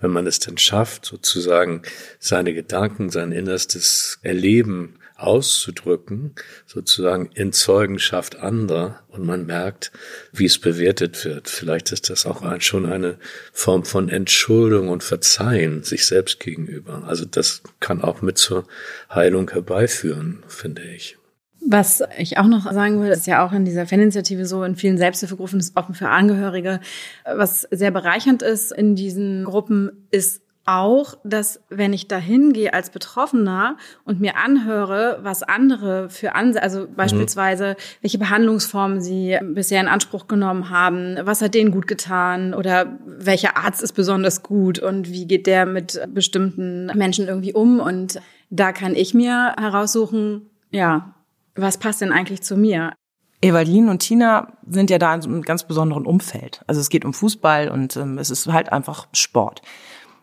wenn 0.00 0.10
man 0.10 0.26
es 0.26 0.38
dann 0.38 0.58
schafft, 0.58 1.04
sozusagen 1.04 1.82
seine 2.18 2.54
Gedanken, 2.54 3.10
sein 3.10 3.32
innerstes 3.32 4.18
Erleben 4.22 4.98
auszudrücken, 5.16 6.34
sozusagen 6.66 7.30
in 7.34 7.52
Zeugenschaft 7.52 8.36
anderer 8.36 9.02
und 9.08 9.24
man 9.24 9.46
merkt, 9.46 9.92
wie 10.32 10.46
es 10.46 10.58
bewertet 10.58 11.24
wird. 11.24 11.48
Vielleicht 11.48 11.92
ist 11.92 12.10
das 12.10 12.26
auch 12.26 12.42
schon 12.60 12.86
eine 12.86 13.18
Form 13.52 13.84
von 13.84 14.08
Entschuldung 14.08 14.88
und 14.88 15.02
Verzeihen 15.02 15.84
sich 15.84 16.06
selbst 16.06 16.40
gegenüber. 16.40 17.04
Also 17.06 17.24
das 17.24 17.62
kann 17.78 18.02
auch 18.02 18.22
mit 18.22 18.38
zur 18.38 18.66
Heilung 19.12 19.50
herbeiführen, 19.50 20.42
finde 20.48 20.82
ich. 20.82 21.18
Was 21.64 22.02
ich 22.18 22.38
auch 22.38 22.46
noch 22.46 22.70
sagen 22.72 23.00
will, 23.00 23.10
ist 23.10 23.26
ja 23.26 23.46
auch 23.46 23.52
in 23.52 23.64
dieser 23.64 23.86
Faninitiative 23.86 24.46
so, 24.46 24.64
in 24.64 24.74
vielen 24.74 24.98
Selbsthilfegruppen 24.98 25.60
ist 25.60 25.76
offen 25.76 25.94
für 25.94 26.08
Angehörige. 26.08 26.80
Was 27.24 27.62
sehr 27.70 27.90
bereichernd 27.90 28.42
ist 28.42 28.72
in 28.72 28.96
diesen 28.96 29.44
Gruppen, 29.44 30.06
ist 30.10 30.42
auch, 30.64 31.14
dass 31.24 31.60
wenn 31.70 31.92
ich 31.92 32.08
da 32.08 32.18
hingehe 32.18 32.72
als 32.72 32.90
Betroffener 32.90 33.76
und 34.04 34.20
mir 34.20 34.36
anhöre, 34.36 35.18
was 35.22 35.42
andere 35.42 36.08
für 36.08 36.34
Ansätze, 36.34 36.62
also 36.62 36.86
beispielsweise, 36.94 37.70
mhm. 37.70 37.74
welche 38.02 38.18
Behandlungsformen 38.18 39.00
sie 39.00 39.38
bisher 39.42 39.80
in 39.80 39.88
Anspruch 39.88 40.28
genommen 40.28 40.70
haben, 40.70 41.16
was 41.22 41.42
hat 41.42 41.54
denen 41.54 41.72
gut 41.72 41.86
getan 41.86 42.54
oder 42.54 42.98
welcher 43.06 43.56
Arzt 43.56 43.82
ist 43.82 43.92
besonders 43.92 44.42
gut 44.42 44.78
und 44.78 45.10
wie 45.10 45.26
geht 45.26 45.46
der 45.46 45.66
mit 45.66 46.00
bestimmten 46.08 46.86
Menschen 46.94 47.26
irgendwie 47.26 47.54
um 47.54 47.80
und 47.80 48.20
da 48.50 48.72
kann 48.72 48.94
ich 48.94 49.14
mir 49.14 49.54
heraussuchen, 49.58 50.50
ja, 50.70 51.14
was 51.54 51.78
passt 51.78 52.00
denn 52.00 52.12
eigentlich 52.12 52.42
zu 52.42 52.56
mir? 52.56 52.92
Evalin 53.40 53.88
und 53.88 53.98
Tina 53.98 54.52
sind 54.68 54.88
ja 54.88 54.98
da 54.98 55.14
in 55.14 55.22
so 55.22 55.28
einem 55.28 55.42
ganz 55.42 55.64
besonderen 55.64 56.06
Umfeld. 56.06 56.62
Also 56.66 56.80
es 56.80 56.88
geht 56.88 57.04
um 57.04 57.12
Fußball 57.12 57.68
und 57.68 57.96
ähm, 57.96 58.18
es 58.18 58.30
ist 58.30 58.46
halt 58.46 58.72
einfach 58.72 59.08
Sport. 59.12 59.62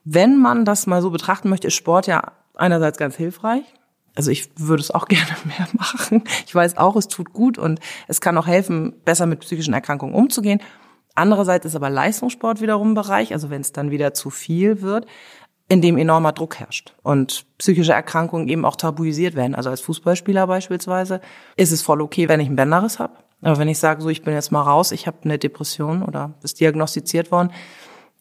Wenn 0.06 0.38
man 0.38 0.64
das 0.64 0.88
mal 0.88 1.02
so 1.02 1.12
betrachten 1.12 1.50
möchte, 1.50 1.68
ist 1.68 1.76
Sport 1.76 2.08
ja 2.08 2.32
einerseits 2.56 2.98
ganz 2.98 3.16
hilfreich. 3.16 3.64
Also 4.16 4.32
ich 4.32 4.50
würde 4.56 4.82
es 4.82 4.92
auch 4.92 5.06
gerne 5.10 5.36
mehr 5.44 5.68
machen. 5.74 6.24
Ich 6.48 6.56
weiß 6.56 6.78
auch, 6.78 6.96
es 6.96 7.10
tut 7.10 7.34
gut 7.34 7.58
und 7.58 7.80
es 8.08 8.22
kann 8.22 8.38
auch 8.38 8.48
helfen, 8.48 8.94
besser 9.04 9.26
mit 9.26 9.42
psychischen 9.42 9.74
Erkrankungen 9.74 10.16
umzugehen. 10.16 10.62
Andererseits 11.16 11.66
ist 11.66 11.76
aber 11.76 11.90
Leistungssport 11.90 12.62
wiederum 12.62 12.92
ein 12.92 12.94
Bereich, 12.94 13.34
also 13.34 13.50
wenn 13.50 13.60
es 13.60 13.74
dann 13.74 13.92
wieder 13.92 14.14
zu 14.14 14.30
viel 14.30 14.82
wird, 14.82 15.06
in 15.70 15.82
dem 15.82 15.98
enormer 15.98 16.32
Druck 16.32 16.60
herrscht 16.60 16.94
und 17.04 17.46
psychische 17.60 17.94
Erkrankungen 17.94 18.48
eben 18.48 18.66
auch 18.66 18.76
tabuisiert 18.76 19.36
werden. 19.36 19.54
Also 19.54 19.70
als 19.70 19.82
Fußballspieler 19.82 20.48
beispielsweise 20.48 21.22
ist 21.56 21.72
es 21.72 21.84
voll 21.84 22.02
okay, 22.02 22.28
wenn 22.28 22.40
ich 22.40 22.48
einen 22.48 22.56
Bänderriss 22.56 22.98
habe. 22.98 23.14
Aber 23.42 23.58
wenn 23.60 23.68
ich 23.68 23.78
sage, 23.78 24.02
so 24.02 24.10
ich 24.10 24.24
bin 24.24 24.34
jetzt 24.34 24.52
mal 24.52 24.64
raus, 24.64 24.92
ich 24.92 25.06
habe 25.06 25.18
eine 25.24 25.38
Depression 25.38 26.02
oder 26.02 26.34
ist 26.42 26.60
diagnostiziert 26.60 27.32
worden, 27.32 27.52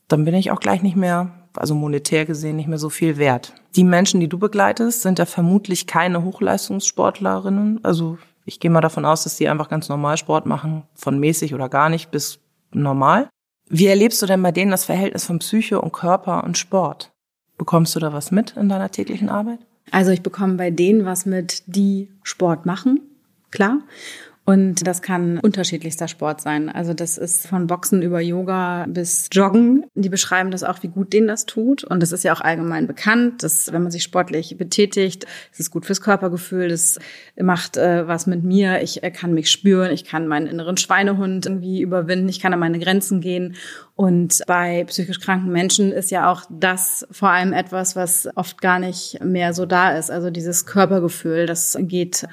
dann 0.09 0.25
bin 0.25 0.35
ich 0.35 0.51
auch 0.51 0.61
gleich 0.61 0.83
nicht 0.83 0.97
mehr, 0.97 1.31
also 1.57 1.75
monetär 1.75 2.27
gesehen, 2.27 2.57
nicht 2.57 2.69
mehr 2.69 2.79
so 2.79 2.91
viel 2.91 3.17
wert. 3.17 3.55
Die 3.77 3.85
Menschen, 3.85 4.21
die 4.21 4.29
du 4.29 4.39
begleitest, 4.39 5.03
sind 5.03 5.19
ja 5.19 5.27
vermutlich 5.27 5.87
keine 5.87 6.23
Hochleistungssportlerinnen. 6.23 7.81
Also 7.83 8.19
ich 8.45 8.61
gehe 8.61 8.71
mal 8.71 8.81
davon 8.83 9.07
aus, 9.07 9.25
dass 9.25 9.37
die 9.37 9.49
einfach 9.49 9.71
ganz 9.71 9.89
normal 9.89 10.19
Sport 10.19 10.47
machen, 10.47 10.83
von 10.95 11.19
mäßig 11.19 11.55
oder 11.55 11.69
gar 11.69 11.89
nicht 11.89 12.11
bis 12.11 12.41
normal. 12.73 13.29
Wie 13.69 13.87
erlebst 13.87 14.21
du 14.23 14.27
denn 14.27 14.43
bei 14.43 14.53
denen 14.53 14.71
das 14.71 14.85
Verhältnis 14.85 15.25
von 15.25 15.39
Psyche 15.41 15.81
und 15.81 15.93
Körper 15.93 16.45
und 16.45 16.57
Sport? 16.57 17.11
Bekommst 17.59 17.95
du 17.95 18.01
da 18.01 18.13
was 18.13 18.31
mit 18.31 18.57
in 18.57 18.69
deiner 18.69 18.91
täglichen 18.91 19.29
Arbeit? 19.29 19.59
Also 19.91 20.11
ich 20.11 20.23
bekomme 20.23 20.55
bei 20.55 20.71
denen 20.71 21.05
was 21.05 21.27
mit, 21.27 21.65
die 21.67 22.09
Sport 22.23 22.67
machen, 22.67 23.01
klar. 23.51 23.81
Und 24.49 24.87
das 24.87 25.03
kann 25.03 25.39
unterschiedlichster 25.41 26.09
Sport 26.09 26.41
sein. 26.41 26.71
Also 26.71 26.95
das 26.95 27.19
ist 27.19 27.47
von 27.47 27.67
Boxen 27.67 28.01
über 28.01 28.19
Yoga 28.19 28.87
bis 28.89 29.29
Joggen. 29.31 29.85
Die 29.95 30.09
beschreiben 30.09 30.51
das 30.51 30.65
auch, 30.65 30.83
wie 30.83 30.89
gut 30.89 31.13
denen 31.13 31.29
das 31.29 31.45
tut. 31.45 31.85
Und 31.85 32.03
das 32.03 32.13
ist 32.13 32.25
ja 32.25 32.33
auch 32.33 32.41
allgemein 32.41 32.87
bekannt, 32.87 33.43
dass 33.43 33.71
wenn 33.75 33.83
man 33.83 33.91
sich 33.93 34.03
sportlich 34.03 34.57
betätigt, 34.57 35.27
es 35.53 35.61
ist 35.61 35.71
gut 35.71 35.85
fürs 35.85 36.01
Körpergefühl, 36.01 36.71
das 36.71 36.99
macht 37.39 37.77
äh, 37.77 38.09
was 38.09 38.27
mit 38.27 38.43
mir. 38.43 38.81
Ich 38.81 39.03
äh, 39.03 39.11
kann 39.11 39.35
mich 39.35 39.51
spüren, 39.51 39.93
ich 39.93 40.07
kann 40.07 40.27
meinen 40.27 40.47
inneren 40.47 40.79
Schweinehund 40.79 41.45
irgendwie 41.45 41.83
überwinden, 41.83 42.31
ich 42.31 42.41
kann 42.41 42.55
an 42.55 42.61
meine 42.61 42.79
Grenzen 42.79 43.21
gehen. 43.21 43.55
Und 43.97 44.41
bei 44.47 44.83
psychisch 44.85 45.21
kranken 45.21 45.53
Menschen 45.53 45.93
ist 45.93 46.11
ja 46.11 46.33
auch 46.33 46.45
das 46.49 47.07
vor 47.11 47.29
allem 47.29 47.53
etwas, 47.53 47.97
was 47.97 48.27
oft 48.35 48.63
gar 48.63 48.79
nicht 48.79 49.23
mehr 49.23 49.53
so 49.53 49.67
da 49.67 49.99
ist. 49.99 50.11
Also 50.11 50.31
dieses 50.31 50.65
Körpergefühl, 50.65 51.45
das 51.45 51.77
geht 51.79 52.27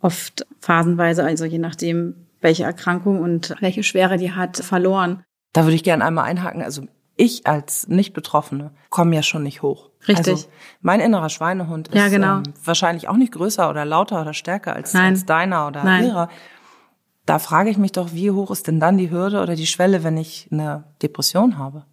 oft 0.00 0.46
phasenweise, 0.60 1.24
also 1.24 1.44
je 1.44 1.58
nachdem, 1.58 2.26
welche 2.40 2.64
Erkrankung 2.64 3.20
und 3.20 3.54
welche 3.60 3.82
Schwere 3.82 4.16
die 4.16 4.32
hat, 4.32 4.56
verloren. 4.56 5.22
Da 5.52 5.64
würde 5.64 5.74
ich 5.74 5.84
gerne 5.84 6.04
einmal 6.04 6.24
einhaken. 6.24 6.62
Also 6.62 6.84
ich 7.16 7.46
als 7.46 7.86
Nicht-Betroffene 7.88 8.70
komme 8.88 9.14
ja 9.14 9.22
schon 9.22 9.42
nicht 9.42 9.62
hoch. 9.62 9.90
Richtig. 10.08 10.28
Also 10.28 10.48
mein 10.80 11.00
innerer 11.00 11.28
Schweinehund 11.28 11.88
ist 11.88 11.94
ja, 11.94 12.08
genau. 12.08 12.38
ähm, 12.38 12.42
wahrscheinlich 12.64 13.08
auch 13.08 13.16
nicht 13.16 13.32
größer 13.32 13.68
oder 13.68 13.84
lauter 13.84 14.22
oder 14.22 14.32
stärker 14.32 14.74
als, 14.74 14.94
als 14.94 15.26
deiner 15.26 15.66
oder 15.66 15.84
Nein. 15.84 16.06
ihrer. 16.06 16.28
Da 17.26 17.38
frage 17.38 17.68
ich 17.70 17.76
mich 17.76 17.92
doch, 17.92 18.12
wie 18.12 18.30
hoch 18.30 18.50
ist 18.50 18.66
denn 18.66 18.80
dann 18.80 18.96
die 18.96 19.10
Hürde 19.10 19.42
oder 19.42 19.54
die 19.54 19.66
Schwelle, 19.66 20.02
wenn 20.02 20.16
ich 20.16 20.48
eine 20.50 20.84
Depression 21.02 21.58
habe? 21.58 21.84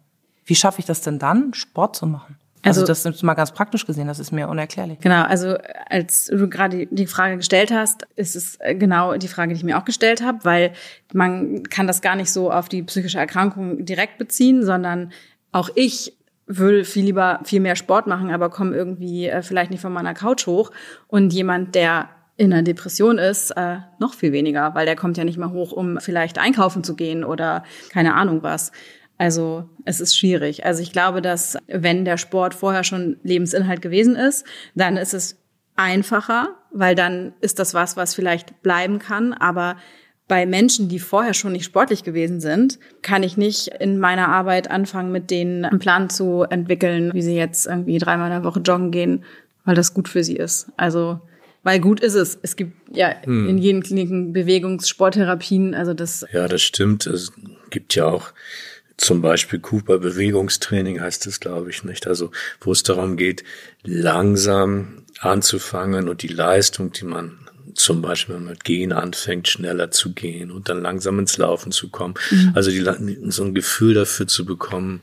Wie 0.44 0.54
schaffe 0.54 0.80
ich 0.80 0.86
das 0.86 1.02
denn 1.02 1.18
dann, 1.18 1.52
Sport 1.52 1.94
zu 1.96 2.06
machen? 2.06 2.38
Also, 2.62 2.80
Also- 2.82 2.86
das 2.86 3.04
ist 3.04 3.22
mal 3.22 3.34
ganz 3.34 3.52
praktisch 3.52 3.86
gesehen, 3.86 4.08
das 4.08 4.18
ist 4.18 4.32
mir 4.32 4.48
unerklärlich. 4.48 5.00
Genau, 5.00 5.22
also 5.22 5.56
als 5.88 6.26
du 6.26 6.48
gerade 6.48 6.86
die 6.90 7.06
Frage 7.06 7.36
gestellt 7.36 7.70
hast, 7.70 8.06
ist 8.16 8.36
es 8.36 8.56
äh, 8.60 8.74
genau 8.74 9.16
die 9.16 9.28
Frage, 9.28 9.54
die 9.54 9.58
ich 9.58 9.64
mir 9.64 9.78
auch 9.78 9.84
gestellt 9.84 10.22
habe, 10.22 10.38
weil 10.44 10.72
man 11.12 11.62
kann 11.64 11.86
das 11.86 12.00
gar 12.00 12.16
nicht 12.16 12.32
so 12.32 12.50
auf 12.50 12.68
die 12.68 12.82
psychische 12.82 13.18
Erkrankung 13.18 13.84
direkt 13.84 14.18
beziehen, 14.18 14.64
sondern 14.64 15.12
auch 15.52 15.70
ich 15.74 16.14
will 16.46 16.84
viel 16.84 17.04
lieber 17.04 17.40
viel 17.44 17.60
mehr 17.60 17.76
Sport 17.76 18.06
machen, 18.06 18.30
aber 18.30 18.48
komme 18.50 18.74
irgendwie 18.74 19.26
äh, 19.28 19.42
vielleicht 19.42 19.70
nicht 19.70 19.80
von 19.80 19.92
meiner 19.92 20.14
Couch 20.14 20.46
hoch 20.46 20.70
und 21.06 21.32
jemand, 21.32 21.74
der 21.74 22.08
in 22.36 22.52
einer 22.52 22.62
Depression 22.62 23.18
ist, 23.18 23.50
äh, 23.50 23.78
noch 23.98 24.14
viel 24.14 24.32
weniger, 24.32 24.74
weil 24.74 24.86
der 24.86 24.94
kommt 24.94 25.16
ja 25.16 25.24
nicht 25.24 25.38
mehr 25.38 25.50
hoch, 25.50 25.72
um 25.72 25.98
vielleicht 26.00 26.38
einkaufen 26.38 26.84
zu 26.84 26.94
gehen 26.94 27.24
oder 27.24 27.64
keine 27.92 28.14
Ahnung 28.14 28.42
was. 28.44 28.70
Also 29.18 29.68
es 29.84 30.00
ist 30.00 30.16
schwierig. 30.16 30.64
Also 30.64 30.80
ich 30.80 30.92
glaube, 30.92 31.20
dass 31.20 31.58
wenn 31.66 32.04
der 32.04 32.16
Sport 32.16 32.54
vorher 32.54 32.84
schon 32.84 33.18
Lebensinhalt 33.24 33.82
gewesen 33.82 34.14
ist, 34.14 34.46
dann 34.74 34.96
ist 34.96 35.12
es 35.12 35.36
einfacher, 35.74 36.56
weil 36.72 36.94
dann 36.94 37.32
ist 37.40 37.58
das 37.58 37.74
was, 37.74 37.96
was 37.96 38.14
vielleicht 38.14 38.62
bleiben 38.62 39.00
kann. 39.00 39.32
Aber 39.32 39.76
bei 40.28 40.46
Menschen, 40.46 40.88
die 40.88 41.00
vorher 41.00 41.34
schon 41.34 41.52
nicht 41.52 41.64
sportlich 41.64 42.04
gewesen 42.04 42.40
sind, 42.40 42.78
kann 43.02 43.22
ich 43.22 43.36
nicht 43.36 43.68
in 43.80 43.98
meiner 43.98 44.28
Arbeit 44.28 44.70
anfangen, 44.70 45.10
mit 45.10 45.30
denen 45.30 45.64
einen 45.64 45.78
Plan 45.80 46.10
zu 46.10 46.42
entwickeln, 46.42 47.12
wie 47.14 47.22
sie 47.22 47.34
jetzt 47.34 47.66
irgendwie 47.66 47.98
dreimal 47.98 48.26
in 48.30 48.42
der 48.42 48.44
Woche 48.44 48.60
joggen 48.60 48.92
gehen, 48.92 49.24
weil 49.64 49.74
das 49.74 49.94
gut 49.94 50.08
für 50.08 50.22
sie 50.22 50.36
ist. 50.36 50.70
Also 50.76 51.20
weil 51.64 51.80
gut 51.80 52.00
ist 52.00 52.14
es. 52.14 52.38
Es 52.40 52.56
gibt 52.56 52.96
ja 52.96 53.08
in 53.08 53.58
jeden 53.58 53.82
Kliniken 53.82 54.32
Bewegungssporttherapien. 54.32 55.74
Also 55.74 55.92
das 55.92 56.24
Ja, 56.32 56.46
das 56.46 56.62
stimmt. 56.62 57.06
Es 57.06 57.32
gibt 57.70 57.94
ja 57.94 58.06
auch 58.06 58.32
zum 58.98 59.22
Beispiel 59.22 59.60
Cooper 59.60 59.98
Bewegungstraining 59.98 61.00
heißt 61.00 61.26
es, 61.26 61.40
glaube 61.40 61.70
ich, 61.70 61.84
nicht. 61.84 62.06
Also, 62.06 62.30
wo 62.60 62.72
es 62.72 62.82
darum 62.82 63.16
geht, 63.16 63.44
langsam 63.84 65.06
anzufangen 65.20 66.08
und 66.08 66.22
die 66.22 66.28
Leistung, 66.28 66.92
die 66.92 67.04
man 67.04 67.38
zum 67.74 68.02
Beispiel 68.02 68.34
wenn 68.34 68.44
man 68.44 68.52
mit 68.54 68.64
Gehen 68.64 68.92
anfängt, 68.92 69.46
schneller 69.46 69.90
zu 69.90 70.12
gehen 70.12 70.50
und 70.50 70.68
dann 70.68 70.82
langsam 70.82 71.18
ins 71.20 71.38
Laufen 71.38 71.70
zu 71.70 71.90
kommen. 71.90 72.14
Also 72.54 72.70
die, 72.70 72.84
so 73.28 73.44
ein 73.44 73.54
Gefühl 73.54 73.94
dafür 73.94 74.26
zu 74.26 74.44
bekommen, 74.44 75.02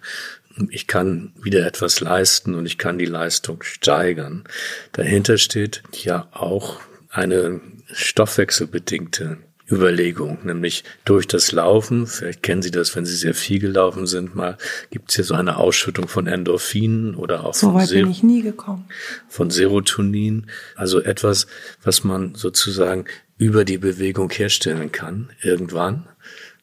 ich 0.69 0.88
kann 0.88 1.31
wieder 1.41 1.65
etwas 1.65 2.01
leisten 2.01 2.53
und 2.53 2.65
ich 2.65 2.77
kann 2.77 2.97
die 2.97 3.05
Leistung 3.05 3.63
steigern. 3.63 4.43
Dahinter 4.91 5.38
steht 5.38 5.84
ja 5.93 6.27
auch 6.31 6.79
eine 7.10 7.62
stoffwechselbedingte 7.93 9.38
Überlegung, 9.69 10.39
nämlich 10.43 10.84
durch 11.06 11.28
das 11.28 11.51
Laufen, 11.51 12.06
vielleicht 12.06 12.43
kennen 12.43 12.62
Sie 12.62 12.71
das, 12.71 12.95
wenn 12.95 13.06
Sie 13.06 13.15
sehr 13.15 13.34
viel 13.34 13.60
gelaufen 13.60 14.06
sind, 14.06 14.36
mal 14.36 14.58
gibt 14.91 15.10
es 15.10 15.15
hier 15.15 15.23
so 15.23 15.34
eine 15.34 15.58
Ausschüttung 15.58 16.08
von 16.08 16.28
Endorphinen 16.28 17.15
oder 17.15 17.43
auch 17.45 17.54
So 17.56 17.71
von, 17.71 17.86
Ser 17.86 18.01
bin 18.01 18.12
ich 18.12 18.21
nie 18.21 18.43
gekommen. 18.43 18.86
von 19.28 19.49
Serotonin, 19.49 20.47
also 20.75 21.01
etwas, 21.01 21.47
was 21.84 22.04
man 22.04 22.36
sozusagen 22.36 23.06
über 23.38 23.65
die 23.65 23.80
Bewegung 23.80 24.30
herstellen 24.32 24.91
kann, 24.91 25.32
irgendwann. 25.41 26.08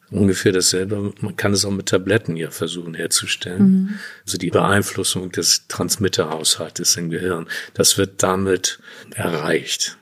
Ungefähr 0.09 0.51
dasselbe, 0.51 1.11
man 1.21 1.35
kann 1.35 1.53
es 1.53 1.65
auch 1.65 1.71
mit 1.71 1.87
Tabletten 1.87 2.35
ja 2.35 2.51
versuchen 2.51 2.93
herzustellen. 2.93 3.99
Also 4.25 4.37
die 4.37 4.51
Beeinflussung 4.51 5.31
des 5.31 5.67
Transmitterhaushaltes 5.67 6.97
im 6.97 7.09
Gehirn, 7.09 7.47
das 7.73 7.97
wird 7.97 8.21
damit 8.21 8.79
erreicht. 9.15 9.97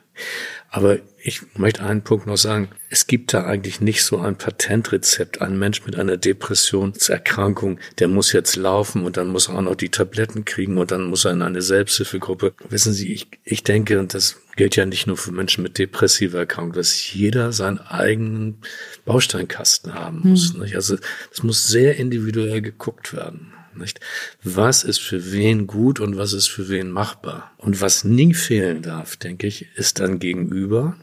Aber 0.73 0.99
ich 1.17 1.41
möchte 1.57 1.83
einen 1.83 2.01
Punkt 2.01 2.27
noch 2.27 2.37
sagen. 2.37 2.69
Es 2.89 3.05
gibt 3.05 3.33
da 3.33 3.43
eigentlich 3.43 3.81
nicht 3.81 4.05
so 4.05 4.19
ein 4.19 4.37
Patentrezept. 4.37 5.41
Ein 5.41 5.59
Mensch 5.59 5.85
mit 5.85 5.97
einer 5.97 6.15
Depressionserkrankung, 6.15 7.77
der 7.99 8.07
muss 8.07 8.31
jetzt 8.31 8.55
laufen 8.55 9.03
und 9.03 9.17
dann 9.17 9.27
muss 9.27 9.49
er 9.49 9.55
auch 9.55 9.61
noch 9.61 9.75
die 9.75 9.89
Tabletten 9.89 10.45
kriegen 10.45 10.77
und 10.77 10.91
dann 10.91 11.03
muss 11.03 11.25
er 11.25 11.33
in 11.33 11.41
eine 11.41 11.61
Selbsthilfegruppe. 11.61 12.53
Wissen 12.69 12.93
Sie, 12.93 13.11
ich, 13.11 13.27
ich 13.43 13.65
denke, 13.65 13.99
und 13.99 14.13
das 14.13 14.37
gilt 14.55 14.77
ja 14.77 14.85
nicht 14.85 15.07
nur 15.07 15.17
für 15.17 15.33
Menschen 15.33 15.61
mit 15.61 15.77
depressiver 15.77 16.39
Erkrankung, 16.39 16.73
dass 16.73 17.13
jeder 17.13 17.51
seinen 17.51 17.79
eigenen 17.79 18.59
Bausteinkasten 19.03 19.93
haben 19.93 20.21
muss. 20.23 20.53
Nicht? 20.53 20.75
Also 20.75 20.95
es 21.33 21.43
muss 21.43 21.67
sehr 21.67 21.97
individuell 21.97 22.61
geguckt 22.61 23.13
werden. 23.13 23.53
Nicht? 23.75 23.99
Was 24.43 24.83
ist 24.83 24.99
für 24.99 25.31
wen 25.31 25.67
gut 25.67 25.99
und 25.99 26.17
was 26.17 26.33
ist 26.33 26.47
für 26.47 26.69
wen 26.69 26.91
machbar? 26.91 27.51
Und 27.57 27.81
was 27.81 28.03
nie 28.03 28.33
fehlen 28.33 28.81
darf, 28.81 29.15
denke 29.15 29.47
ich, 29.47 29.67
ist 29.75 29.99
dann 29.99 30.19
gegenüber. 30.19 30.95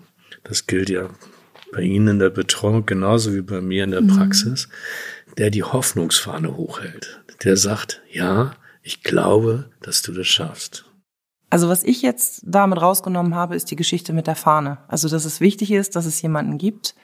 Das 0.44 0.66
gilt 0.66 0.90
ja 0.90 1.10
bei 1.72 1.82
Ihnen 1.82 2.08
in 2.08 2.18
der 2.18 2.30
Betreuung 2.30 2.86
genauso 2.86 3.34
wie 3.34 3.42
bei 3.42 3.60
mir 3.60 3.84
in 3.84 3.90
der 3.90 4.02
Praxis, 4.02 4.68
der 5.36 5.50
die 5.50 5.62
Hoffnungsfahne 5.62 6.56
hochhält. 6.56 7.20
Der 7.44 7.56
sagt, 7.56 8.02
ja, 8.10 8.52
ich 8.82 9.02
glaube, 9.02 9.70
dass 9.82 10.02
du 10.02 10.12
das 10.12 10.26
schaffst. 10.26 10.84
Also 11.50 11.68
was 11.68 11.82
ich 11.82 12.02
jetzt 12.02 12.42
damit 12.44 12.80
rausgenommen 12.80 13.34
habe, 13.34 13.56
ist 13.56 13.70
die 13.70 13.76
Geschichte 13.76 14.12
mit 14.12 14.26
der 14.26 14.36
Fahne. 14.36 14.78
Also 14.88 15.08
dass 15.08 15.24
es 15.24 15.40
wichtig 15.40 15.70
ist, 15.70 15.96
dass 15.96 16.04
es 16.04 16.20
jemanden 16.20 16.58
gibt, 16.58 16.94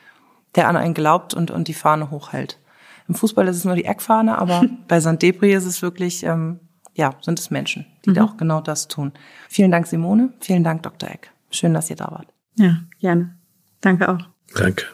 der 0.55 0.67
an 0.67 0.77
einen 0.77 0.93
glaubt 0.93 1.33
und, 1.33 1.51
und 1.51 1.67
die 1.67 1.73
Fahne 1.73 2.11
hochhält. 2.11 2.59
Im 3.07 3.15
Fußball 3.15 3.47
ist 3.47 3.57
es 3.57 3.65
nur 3.65 3.75
die 3.75 3.85
Eckfahne, 3.85 4.37
aber 4.37 4.65
bei 4.87 4.99
St. 4.99 5.21
Debris 5.21 5.55
ist 5.57 5.65
es 5.65 5.81
wirklich, 5.81 6.23
ähm, 6.23 6.59
ja, 6.93 7.11
sind 7.21 7.39
es 7.39 7.51
Menschen, 7.51 7.85
die 8.05 8.13
da 8.13 8.23
auch 8.23 8.37
genau 8.37 8.61
das 8.61 8.87
tun. 8.87 9.11
Vielen 9.49 9.71
Dank, 9.71 9.87
Simone. 9.87 10.33
Vielen 10.39 10.63
Dank, 10.63 10.83
Dr. 10.83 11.09
Eck. 11.09 11.31
Schön, 11.51 11.73
dass 11.73 11.89
ihr 11.89 11.95
da 11.95 12.05
wart. 12.11 12.27
ja 12.55 12.79
gerne. 12.99 13.37
Danke 13.81 14.09
auch. 14.09 14.19
Danke. 14.55 14.85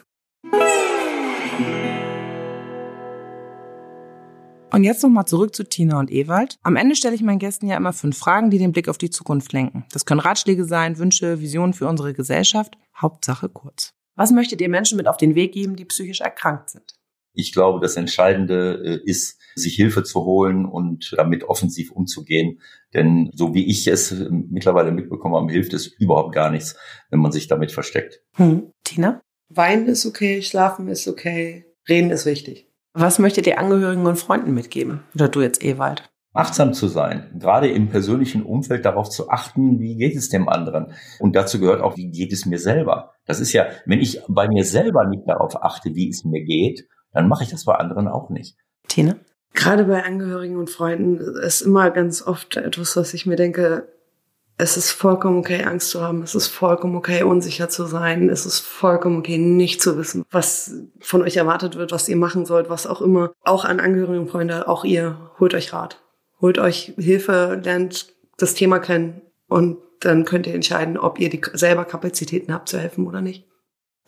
Und 4.72 4.84
jetzt 4.84 5.02
nochmal 5.02 5.26
zurück 5.26 5.54
zu 5.54 5.64
Tina 5.64 5.98
und 5.98 6.10
Ewald. 6.10 6.58
Am 6.62 6.76
Ende 6.76 6.96
stelle 6.96 7.14
ich 7.14 7.22
meinen 7.22 7.38
Gästen 7.38 7.66
ja 7.66 7.76
immer 7.76 7.92
fünf 7.92 8.16
Fragen, 8.16 8.50
die 8.50 8.58
den 8.58 8.72
Blick 8.72 8.88
auf 8.88 8.96
die 8.96 9.10
Zukunft 9.10 9.52
lenken. 9.52 9.84
Das 9.92 10.06
können 10.06 10.20
Ratschläge 10.20 10.64
sein, 10.64 10.96
Wünsche, 10.96 11.40
Visionen 11.40 11.74
für 11.74 11.86
unsere 11.86 12.14
Gesellschaft. 12.14 12.78
Hauptsache 12.96 13.50
kurz. 13.50 13.92
Was 14.16 14.32
möchtet 14.32 14.62
ihr 14.62 14.70
Menschen 14.70 14.96
mit 14.96 15.08
auf 15.08 15.18
den 15.18 15.34
Weg 15.34 15.52
geben, 15.52 15.76
die 15.76 15.84
psychisch 15.84 16.22
erkrankt 16.22 16.70
sind? 16.70 16.94
Ich 17.34 17.52
glaube, 17.52 17.80
das 17.80 17.96
Entscheidende 17.96 18.82
äh, 18.84 19.00
ist, 19.10 19.40
sich 19.54 19.74
Hilfe 19.74 20.02
zu 20.02 20.24
holen 20.24 20.64
und 20.64 21.14
damit 21.16 21.44
offensiv 21.44 21.92
umzugehen. 21.92 22.60
Denn 22.94 23.30
so 23.34 23.54
wie 23.54 23.66
ich 23.66 23.86
es 23.86 24.14
mittlerweile 24.30 24.92
mitbekommen 24.92 25.34
habe, 25.34 25.52
hilft 25.52 25.74
es 25.74 25.86
überhaupt 25.86 26.34
gar 26.34 26.50
nichts, 26.50 26.76
wenn 27.10 27.20
man 27.20 27.32
sich 27.32 27.48
damit 27.48 27.72
versteckt. 27.72 28.20
Hm. 28.34 28.72
Tina? 28.84 29.20
Weinen 29.48 29.86
ist 29.86 30.06
okay, 30.06 30.42
schlafen 30.42 30.88
ist 30.88 31.06
okay, 31.08 31.66
reden 31.88 32.10
ist 32.10 32.24
wichtig. 32.24 32.68
Was 32.94 33.18
möchtet 33.18 33.46
ihr 33.46 33.58
Angehörigen 33.58 34.06
und 34.06 34.16
Freunden 34.16 34.54
mitgeben? 34.54 35.00
Oder 35.14 35.28
du 35.28 35.42
jetzt, 35.42 35.62
Ewald? 35.62 36.12
achtsam 36.34 36.72
zu 36.72 36.88
sein, 36.88 37.30
gerade 37.38 37.68
im 37.68 37.88
persönlichen 37.88 38.42
Umfeld 38.42 38.84
darauf 38.84 39.10
zu 39.10 39.28
achten, 39.28 39.80
wie 39.80 39.96
geht 39.96 40.16
es 40.16 40.30
dem 40.30 40.48
anderen. 40.48 40.94
Und 41.18 41.36
dazu 41.36 41.60
gehört 41.60 41.82
auch, 41.82 41.96
wie 41.96 42.10
geht 42.10 42.32
es 42.32 42.46
mir 42.46 42.58
selber. 42.58 43.12
Das 43.26 43.40
ist 43.40 43.52
ja, 43.52 43.66
wenn 43.84 44.00
ich 44.00 44.22
bei 44.28 44.48
mir 44.48 44.64
selber 44.64 45.06
nicht 45.06 45.24
darauf 45.26 45.62
achte, 45.62 45.94
wie 45.94 46.08
es 46.08 46.24
mir 46.24 46.42
geht, 46.42 46.88
dann 47.12 47.28
mache 47.28 47.44
ich 47.44 47.50
das 47.50 47.64
bei 47.64 47.74
anderen 47.74 48.08
auch 48.08 48.30
nicht. 48.30 48.56
Tina? 48.88 49.16
Gerade 49.54 49.84
bei 49.84 50.04
Angehörigen 50.04 50.56
und 50.56 50.70
Freunden 50.70 51.18
ist 51.18 51.60
immer 51.60 51.90
ganz 51.90 52.26
oft 52.26 52.56
etwas, 52.56 52.96
was 52.96 53.12
ich 53.12 53.26
mir 53.26 53.36
denke, 53.36 53.86
es 54.58 54.76
ist 54.76 54.92
vollkommen 54.92 55.38
okay, 55.38 55.64
Angst 55.64 55.90
zu 55.90 56.02
haben. 56.02 56.22
Es 56.22 56.34
ist 56.34 56.46
vollkommen 56.46 56.96
okay, 56.96 57.22
unsicher 57.22 57.68
zu 57.68 57.84
sein. 57.84 58.28
Es 58.28 58.46
ist 58.46 58.60
vollkommen 58.60 59.18
okay, 59.18 59.38
nicht 59.38 59.82
zu 59.82 59.98
wissen, 59.98 60.24
was 60.30 60.72
von 61.00 61.22
euch 61.22 61.36
erwartet 61.36 61.76
wird, 61.76 61.92
was 61.92 62.08
ihr 62.08 62.16
machen 62.16 62.46
sollt, 62.46 62.70
was 62.70 62.86
auch 62.86 63.00
immer. 63.00 63.32
Auch 63.42 63.64
an 63.64 63.80
Angehörige 63.80 64.20
und 64.20 64.30
Freunde, 64.30 64.68
auch 64.68 64.84
ihr, 64.84 65.30
holt 65.40 65.54
euch 65.54 65.72
Rat. 65.72 66.00
Holt 66.40 66.58
euch 66.58 66.94
Hilfe, 66.96 67.60
lernt 67.62 68.14
das 68.36 68.54
Thema 68.54 68.78
kennen 68.78 69.22
und 69.48 69.78
dann 70.00 70.24
könnt 70.24 70.46
ihr 70.46 70.54
entscheiden, 70.54 70.98
ob 70.98 71.20
ihr 71.20 71.30
die 71.30 71.40
selber 71.52 71.84
Kapazitäten 71.84 72.52
habt 72.52 72.68
zu 72.68 72.78
helfen 72.78 73.06
oder 73.06 73.20
nicht. 73.20 73.46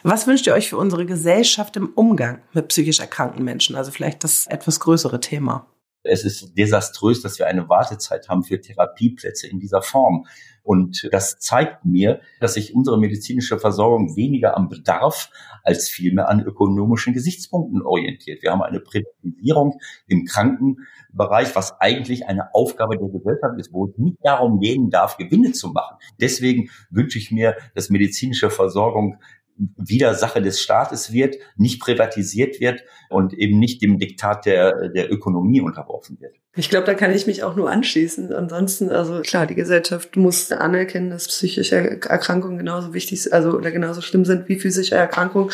Was 0.07 0.26
wünscht 0.26 0.46
ihr 0.46 0.52
euch 0.52 0.68
für 0.68 0.76
unsere 0.76 1.07
Gesellschaft 1.07 1.76
im 1.76 1.88
Umgang 1.94 2.42
mit 2.52 2.68
psychisch 2.68 3.00
erkrankten 3.00 3.42
Menschen? 3.42 3.74
Also 3.74 3.90
vielleicht 3.90 4.22
das 4.22 4.46
etwas 4.46 4.78
größere 4.78 5.18
Thema. 5.18 5.66
Es 6.02 6.26
ist 6.26 6.59
desaströs, 6.59 7.22
dass 7.22 7.38
wir 7.38 7.46
eine 7.46 7.70
Wartezeit 7.70 8.28
haben 8.28 8.44
für 8.44 8.61
Therapieplätze 8.61 9.46
in 9.46 9.61
dieser 9.61 9.80
Form. 9.80 10.26
Und 10.62 11.09
das 11.11 11.38
zeigt 11.38 11.86
mir, 11.86 12.20
dass 12.38 12.52
sich 12.52 12.74
unsere 12.74 12.98
medizinische 12.98 13.59
Versorgung 13.59 14.14
weniger 14.14 14.59
am 14.59 14.68
Bedarf 14.68 15.30
als 15.62 15.88
vielmehr 15.88 16.28
an 16.28 16.44
ökonomischen 16.44 17.14
Gesichtspunkten 17.14 17.80
orientiert. 17.80 18.42
Wir 18.42 18.50
haben 18.50 18.61
eine 18.61 18.80
Privatisierung 18.80 19.78
im 20.07 20.26
Krankenbereich, 20.26 21.57
was 21.57 21.80
eigentlich 21.80 22.26
eine 22.26 22.55
Aufgabe 22.55 22.98
der 22.98 23.09
Gesellschaft 23.09 23.59
ist, 23.59 23.72
wo 23.72 23.86
es 23.86 23.96
nicht 23.96 24.18
darum 24.22 24.61
gehen 24.61 24.90
darf, 24.90 25.16
Gewinne 25.16 25.52
zu 25.52 25.68
machen. 25.68 25.96
Deswegen 26.20 26.68
wünsche 26.90 27.16
ich 27.16 27.30
mir, 27.30 27.57
dass 27.74 27.88
medizinische 27.88 28.50
Versorgung 28.50 29.18
wieder 29.57 30.14
Sache 30.14 30.42
des 30.42 30.61
Staates 30.61 31.12
wird, 31.12 31.36
nicht 31.57 31.80
privatisiert 31.80 32.61
wird 32.61 32.84
und 33.09 33.32
eben 33.34 33.59
nicht 33.59 33.82
dem 33.82 33.98
Diktat 33.98 34.46
der, 34.46 34.88
der 34.88 35.12
Ökonomie 35.12 35.61
unterworfen 35.61 36.20
wird. 36.20 36.34
Ich 36.57 36.70
glaube, 36.70 36.86
da 36.86 36.94
kann 36.94 37.12
ich 37.12 37.26
mich 37.26 37.42
auch 37.42 37.57
nur 37.57 37.68
anschließen. 37.68 38.32
Ansonsten, 38.32 38.90
also 38.90 39.22
klar, 39.22 39.46
die 39.46 39.57
Gesellschaft 39.57 40.16
muss 40.16 40.52
anerkennen, 40.52 41.11
dass 41.11 41.26
psychische 41.26 41.76
Erkrankungen 41.76 42.59
genauso 42.59 42.94
wichtig 42.94 43.22
sind, 43.22 43.32
also 43.32 43.57
oder 43.57 43.72
genauso 43.72 44.00
schlimm 44.02 44.24
sind 44.24 44.48
wie 44.48 44.61
physische 44.61 44.94
Erkrankungen. 44.94 45.50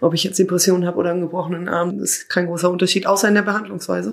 Ob 0.00 0.12
ich 0.14 0.24
jetzt 0.24 0.38
Depressionen 0.40 0.86
habe 0.86 0.98
oder 0.98 1.10
einen 1.10 1.20
gebrochenen 1.20 1.68
Arm, 1.68 2.00
ist 2.00 2.28
kein 2.28 2.46
großer 2.46 2.68
Unterschied, 2.68 3.06
außer 3.06 3.28
in 3.28 3.34
der 3.34 3.42
Behandlungsweise. 3.42 4.12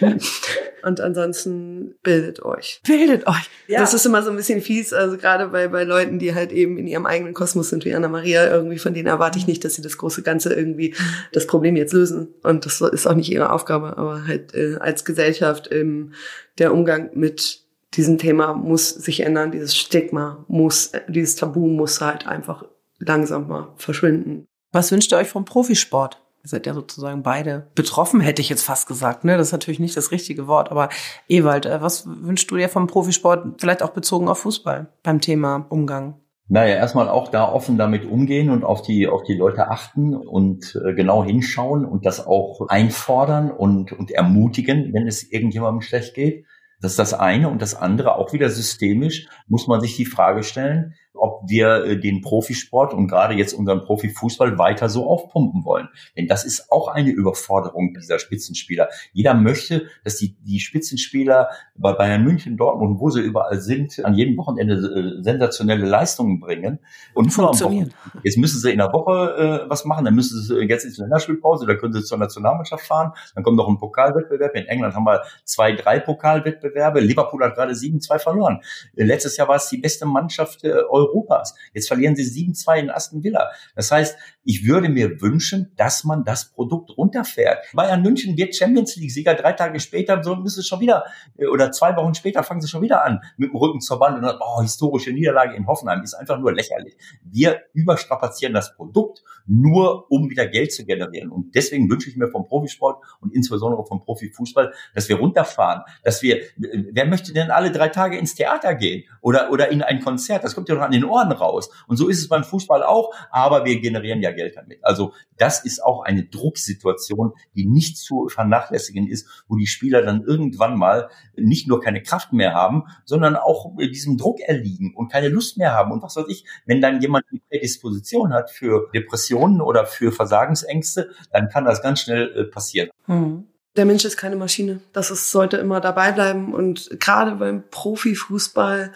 Und 0.82 1.00
ansonsten 1.00 1.94
bildet 2.02 2.42
euch. 2.42 2.80
Bildet 2.86 3.26
euch. 3.26 3.48
Ja. 3.68 3.80
Das 3.80 3.94
ist 3.94 4.04
immer 4.04 4.22
so 4.22 4.30
ein 4.30 4.36
bisschen 4.36 4.60
fies, 4.60 4.92
also 4.92 5.16
gerade 5.16 5.48
bei, 5.48 5.68
bei 5.68 5.84
Leuten, 5.84 6.18
die 6.18 6.34
halt 6.34 6.52
eben 6.52 6.76
in 6.76 6.86
ihrem 6.86 7.06
eigenen 7.06 7.32
Kosmos 7.32 7.70
sind, 7.70 7.86
wie 7.86 7.94
Anna-Maria, 7.94 8.50
irgendwie 8.50 8.78
von 8.78 8.92
denen 8.92 9.06
erwarte 9.06 9.38
ich 9.38 9.46
nicht, 9.46 9.64
dass 9.64 9.74
sie 9.74 9.82
das 9.82 9.96
große 9.96 10.22
Ganze 10.22 10.52
irgendwie 10.52 10.94
das 11.32 11.46
Problem 11.46 11.76
jetzt 11.76 11.94
lösen. 11.94 12.34
Und 12.42 12.66
das 12.66 12.82
ist 12.82 13.06
auch 13.06 13.14
nicht 13.14 13.30
ihre 13.30 13.50
Aufgabe, 13.50 13.96
aber 13.96 14.26
halt 14.26 14.54
äh, 14.54 14.76
als 14.76 15.06
Gesellschaft 15.06 15.70
ähm, 15.72 16.12
der 16.58 16.74
Umgang 16.74 17.10
mit 17.14 17.64
diesem 17.94 18.18
Thema 18.18 18.54
muss 18.54 18.90
sich 18.90 19.20
ändern, 19.20 19.52
dieses 19.52 19.74
Stigma 19.76 20.44
muss, 20.48 20.92
dieses 21.08 21.36
Tabu 21.36 21.66
muss 21.66 22.00
halt 22.00 22.26
einfach 22.26 22.64
langsam 22.98 23.48
mal 23.48 23.72
verschwinden. 23.76 24.46
Was 24.72 24.90
wünscht 24.90 25.12
ihr 25.12 25.18
euch 25.18 25.28
vom 25.28 25.44
Profisport? 25.44 26.20
Ihr 26.44 26.50
seid 26.50 26.66
ja 26.66 26.74
sozusagen 26.74 27.22
beide 27.22 27.68
betroffen, 27.74 28.20
hätte 28.20 28.42
ich 28.42 28.50
jetzt 28.50 28.64
fast 28.64 28.86
gesagt. 28.86 29.24
Ne? 29.24 29.38
Das 29.38 29.46
ist 29.46 29.52
natürlich 29.52 29.80
nicht 29.80 29.96
das 29.96 30.10
richtige 30.10 30.46
Wort. 30.46 30.70
Aber 30.70 30.90
Ewald, 31.26 31.64
äh, 31.64 31.80
was 31.80 32.06
wünschst 32.06 32.50
du 32.50 32.56
dir 32.56 32.68
vom 32.68 32.86
Profisport, 32.86 33.62
vielleicht 33.62 33.82
auch 33.82 33.90
bezogen 33.90 34.28
auf 34.28 34.40
Fußball, 34.40 34.88
beim 35.02 35.22
Thema 35.22 35.64
Umgang? 35.70 36.20
Naja, 36.46 36.74
erstmal 36.74 37.08
auch 37.08 37.28
da 37.28 37.50
offen 37.50 37.78
damit 37.78 38.04
umgehen 38.04 38.50
und 38.50 38.62
auf 38.62 38.82
die, 38.82 39.08
auf 39.08 39.22
die 39.22 39.32
Leute 39.32 39.68
achten 39.68 40.14
und 40.14 40.78
äh, 40.84 40.92
genau 40.92 41.24
hinschauen 41.24 41.86
und 41.86 42.04
das 42.04 42.26
auch 42.26 42.68
einfordern 42.68 43.50
und, 43.50 43.92
und 43.92 44.10
ermutigen, 44.10 44.92
wenn 44.92 45.06
es 45.06 45.22
irgendjemandem 45.22 45.80
schlecht 45.80 46.12
geht. 46.12 46.44
Das 46.82 46.90
ist 46.92 46.98
das 46.98 47.14
eine. 47.14 47.48
Und 47.48 47.62
das 47.62 47.74
andere, 47.74 48.16
auch 48.16 48.34
wieder 48.34 48.50
systemisch, 48.50 49.26
muss 49.48 49.66
man 49.66 49.80
sich 49.80 49.96
die 49.96 50.04
Frage 50.04 50.42
stellen, 50.42 50.92
ob 51.14 51.48
wir 51.48 51.84
äh, 51.84 52.00
den 52.00 52.20
Profisport 52.20 52.92
und 52.92 53.08
gerade 53.08 53.34
jetzt 53.34 53.52
unseren 53.52 53.82
Profifußball 53.82 54.58
weiter 54.58 54.88
so 54.88 55.08
aufpumpen 55.08 55.64
wollen. 55.64 55.88
Denn 56.16 56.26
das 56.26 56.44
ist 56.44 56.70
auch 56.70 56.88
eine 56.88 57.10
Überforderung 57.10 57.94
dieser 57.94 58.18
Spitzenspieler. 58.18 58.88
Jeder 59.12 59.34
möchte, 59.34 59.86
dass 60.02 60.16
die, 60.16 60.36
die 60.40 60.60
Spitzenspieler 60.60 61.48
bei 61.76 61.92
Bayern 61.92 62.24
München, 62.24 62.56
Dortmund, 62.56 63.00
wo 63.00 63.10
sie 63.10 63.20
überall 63.20 63.60
sind, 63.60 64.04
an 64.04 64.14
jedem 64.14 64.36
Wochenende 64.36 64.74
äh, 64.74 65.22
sensationelle 65.22 65.86
Leistungen 65.86 66.40
bringen. 66.40 66.80
Und 67.14 67.30
funktionieren. 67.30 67.92
Jetzt 68.22 68.38
müssen 68.38 68.60
sie 68.60 68.72
in 68.72 68.78
der 68.78 68.92
Woche 68.92 69.64
äh, 69.64 69.70
was 69.70 69.84
machen, 69.84 70.04
dann 70.04 70.14
müssen 70.14 70.40
sie 70.42 70.60
jetzt 70.62 70.84
ins 70.84 70.98
Länderspielpause, 70.98 71.66
da 71.66 71.74
können 71.74 71.92
sie 71.92 72.02
zur 72.02 72.18
Nationalmannschaft 72.18 72.86
fahren, 72.86 73.12
dann 73.34 73.44
kommt 73.44 73.56
noch 73.56 73.68
ein 73.68 73.78
Pokalwettbewerb. 73.78 74.54
In 74.54 74.66
England 74.66 74.94
haben 74.94 75.04
wir 75.04 75.22
zwei, 75.44 75.72
drei 75.72 76.00
Pokalwettbewerbe. 76.00 77.00
Liverpool 77.00 77.44
hat 77.44 77.54
gerade 77.54 77.74
sieben, 77.74 78.00
zwei 78.00 78.18
verloren. 78.18 78.60
Letztes 78.94 79.36
Jahr 79.36 79.48
war 79.48 79.56
es 79.56 79.68
die 79.68 79.78
beste 79.78 80.06
Mannschaft 80.06 80.64
äh, 80.64 80.82
Europas. 81.04 81.54
Jetzt 81.72 81.88
verlieren 81.88 82.16
sie 82.16 82.24
7-2 82.24 82.76
in 82.78 82.90
Aston 82.90 83.22
Villa. 83.22 83.50
Das 83.74 83.90
heißt, 83.90 84.16
ich 84.44 84.66
würde 84.66 84.88
mir 84.88 85.20
wünschen, 85.20 85.72
dass 85.76 86.04
man 86.04 86.24
das 86.24 86.52
Produkt 86.52 86.96
runterfährt. 86.96 87.64
Bayern 87.72 88.02
München 88.02 88.36
wird 88.36 88.54
Champions 88.54 88.96
League-Sieger. 88.96 89.34
Drei 89.34 89.52
Tage 89.52 89.80
später 89.80 90.22
so 90.22 90.36
müssen 90.36 90.62
sie 90.62 90.68
schon 90.68 90.80
wieder, 90.80 91.04
äh, 91.38 91.46
oder 91.46 91.72
zwei 91.72 91.96
Wochen 91.96 92.14
später 92.14 92.42
fangen 92.42 92.60
sie 92.60 92.68
schon 92.68 92.82
wieder 92.82 93.04
an 93.04 93.20
mit 93.36 93.50
dem 93.50 93.56
Rücken 93.56 93.80
zur 93.80 94.00
Wand 94.00 94.16
und 94.16 94.22
dann, 94.22 94.36
oh, 94.40 94.60
historische 94.60 95.12
Niederlage 95.12 95.54
in 95.56 95.66
Hoffenheim 95.66 96.02
ist 96.02 96.14
einfach 96.14 96.38
nur 96.38 96.52
lächerlich. 96.52 96.96
Wir 97.24 97.62
überstrapazieren 97.72 98.54
das 98.54 98.74
Produkt 98.74 99.22
nur, 99.46 100.10
um 100.10 100.30
wieder 100.30 100.46
Geld 100.46 100.72
zu 100.72 100.84
generieren. 100.84 101.30
Und 101.30 101.54
deswegen 101.54 101.90
wünsche 101.90 102.10
ich 102.10 102.16
mir 102.16 102.28
vom 102.28 102.46
Profisport 102.46 103.02
und 103.20 103.34
insbesondere 103.34 103.84
vom 103.84 104.02
Profifußball, 104.04 104.72
dass 104.94 105.08
wir 105.08 105.16
runterfahren, 105.16 105.82
dass 106.02 106.22
wir, 106.22 106.38
äh, 106.38 106.48
wer 106.92 107.06
möchte 107.06 107.32
denn 107.32 107.50
alle 107.50 107.70
drei 107.70 107.88
Tage 107.88 108.18
ins 108.18 108.34
Theater 108.34 108.74
gehen 108.74 109.04
oder, 109.20 109.50
oder 109.50 109.70
in 109.70 109.82
ein 109.82 110.00
Konzert? 110.00 110.44
Das 110.44 110.54
kommt 110.54 110.68
ja 110.68 110.74
noch 110.74 110.82
an 110.82 110.92
den 110.94 111.04
Ohren 111.04 111.32
raus. 111.32 111.70
Und 111.86 111.96
so 111.96 112.08
ist 112.08 112.18
es 112.18 112.28
beim 112.28 112.44
Fußball 112.44 112.82
auch, 112.82 113.14
aber 113.30 113.64
wir 113.64 113.80
generieren 113.80 114.22
ja 114.22 114.32
Geld 114.32 114.56
damit. 114.56 114.84
Also 114.84 115.12
das 115.36 115.64
ist 115.64 115.82
auch 115.82 116.02
eine 116.02 116.24
Drucksituation, 116.24 117.32
die 117.54 117.66
nicht 117.66 117.98
zu 117.98 118.28
vernachlässigen 118.28 119.08
ist, 119.08 119.44
wo 119.48 119.56
die 119.56 119.66
Spieler 119.66 120.02
dann 120.02 120.22
irgendwann 120.22 120.76
mal 120.76 121.08
nicht 121.36 121.68
nur 121.68 121.80
keine 121.80 122.02
Kraft 122.02 122.32
mehr 122.32 122.54
haben, 122.54 122.84
sondern 123.04 123.36
auch 123.36 123.72
diesem 123.78 124.16
Druck 124.16 124.40
erliegen 124.40 124.94
und 124.94 125.10
keine 125.10 125.28
Lust 125.28 125.58
mehr 125.58 125.72
haben. 125.72 125.92
Und 125.92 126.02
was 126.02 126.16
weiß 126.16 126.26
ich, 126.28 126.44
wenn 126.66 126.80
dann 126.80 127.00
jemand 127.00 127.24
die 127.32 127.42
Prädisposition 127.50 128.32
hat 128.32 128.50
für 128.50 128.90
Depressionen 128.94 129.60
oder 129.60 129.86
für 129.86 130.12
Versagensängste, 130.12 131.10
dann 131.32 131.48
kann 131.48 131.64
das 131.64 131.82
ganz 131.82 132.00
schnell 132.00 132.32
äh, 132.36 132.44
passieren. 132.44 132.90
Mhm 133.06 133.48
der 133.76 133.86
Mensch 133.86 134.04
ist 134.04 134.16
keine 134.16 134.36
Maschine. 134.36 134.80
Das 134.92 135.10
ist, 135.10 135.30
sollte 135.30 135.56
immer 135.56 135.80
dabei 135.80 136.12
bleiben. 136.12 136.54
Und 136.54 136.90
gerade 137.00 137.32
beim 137.32 137.64
Profifußball 137.70 138.92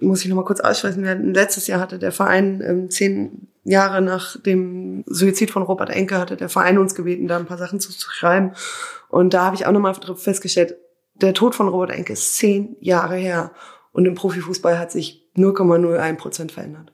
muss 0.00 0.22
ich 0.22 0.28
noch 0.28 0.36
mal 0.36 0.44
kurz 0.44 0.60
aussprechen. 0.60 1.32
Letztes 1.34 1.66
Jahr 1.66 1.80
hatte 1.80 1.98
der 1.98 2.12
Verein 2.12 2.62
ähm, 2.64 2.90
zehn 2.90 3.48
Jahre 3.64 4.00
nach 4.00 4.40
dem 4.40 5.04
Suizid 5.06 5.50
von 5.50 5.62
Robert 5.62 5.90
Enke 5.90 6.18
hatte 6.18 6.36
der 6.36 6.48
Verein 6.48 6.78
uns 6.78 6.94
gebeten, 6.94 7.28
da 7.28 7.36
ein 7.36 7.46
paar 7.46 7.58
Sachen 7.58 7.80
zu, 7.80 7.90
zu 7.92 8.10
schreiben. 8.10 8.52
Und 9.08 9.34
da 9.34 9.44
habe 9.44 9.56
ich 9.56 9.66
auch 9.66 9.72
noch 9.72 9.80
mal 9.80 9.94
festgestellt, 9.94 10.76
der 11.14 11.34
Tod 11.34 11.54
von 11.54 11.68
Robert 11.68 11.90
Enke 11.90 12.12
ist 12.12 12.36
zehn 12.36 12.76
Jahre 12.80 13.16
her 13.16 13.52
und 13.92 14.06
im 14.06 14.14
Profifußball 14.14 14.78
hat 14.78 14.92
sich 14.92 15.28
0,01 15.36 16.16
Prozent 16.16 16.52
verändert. 16.52 16.92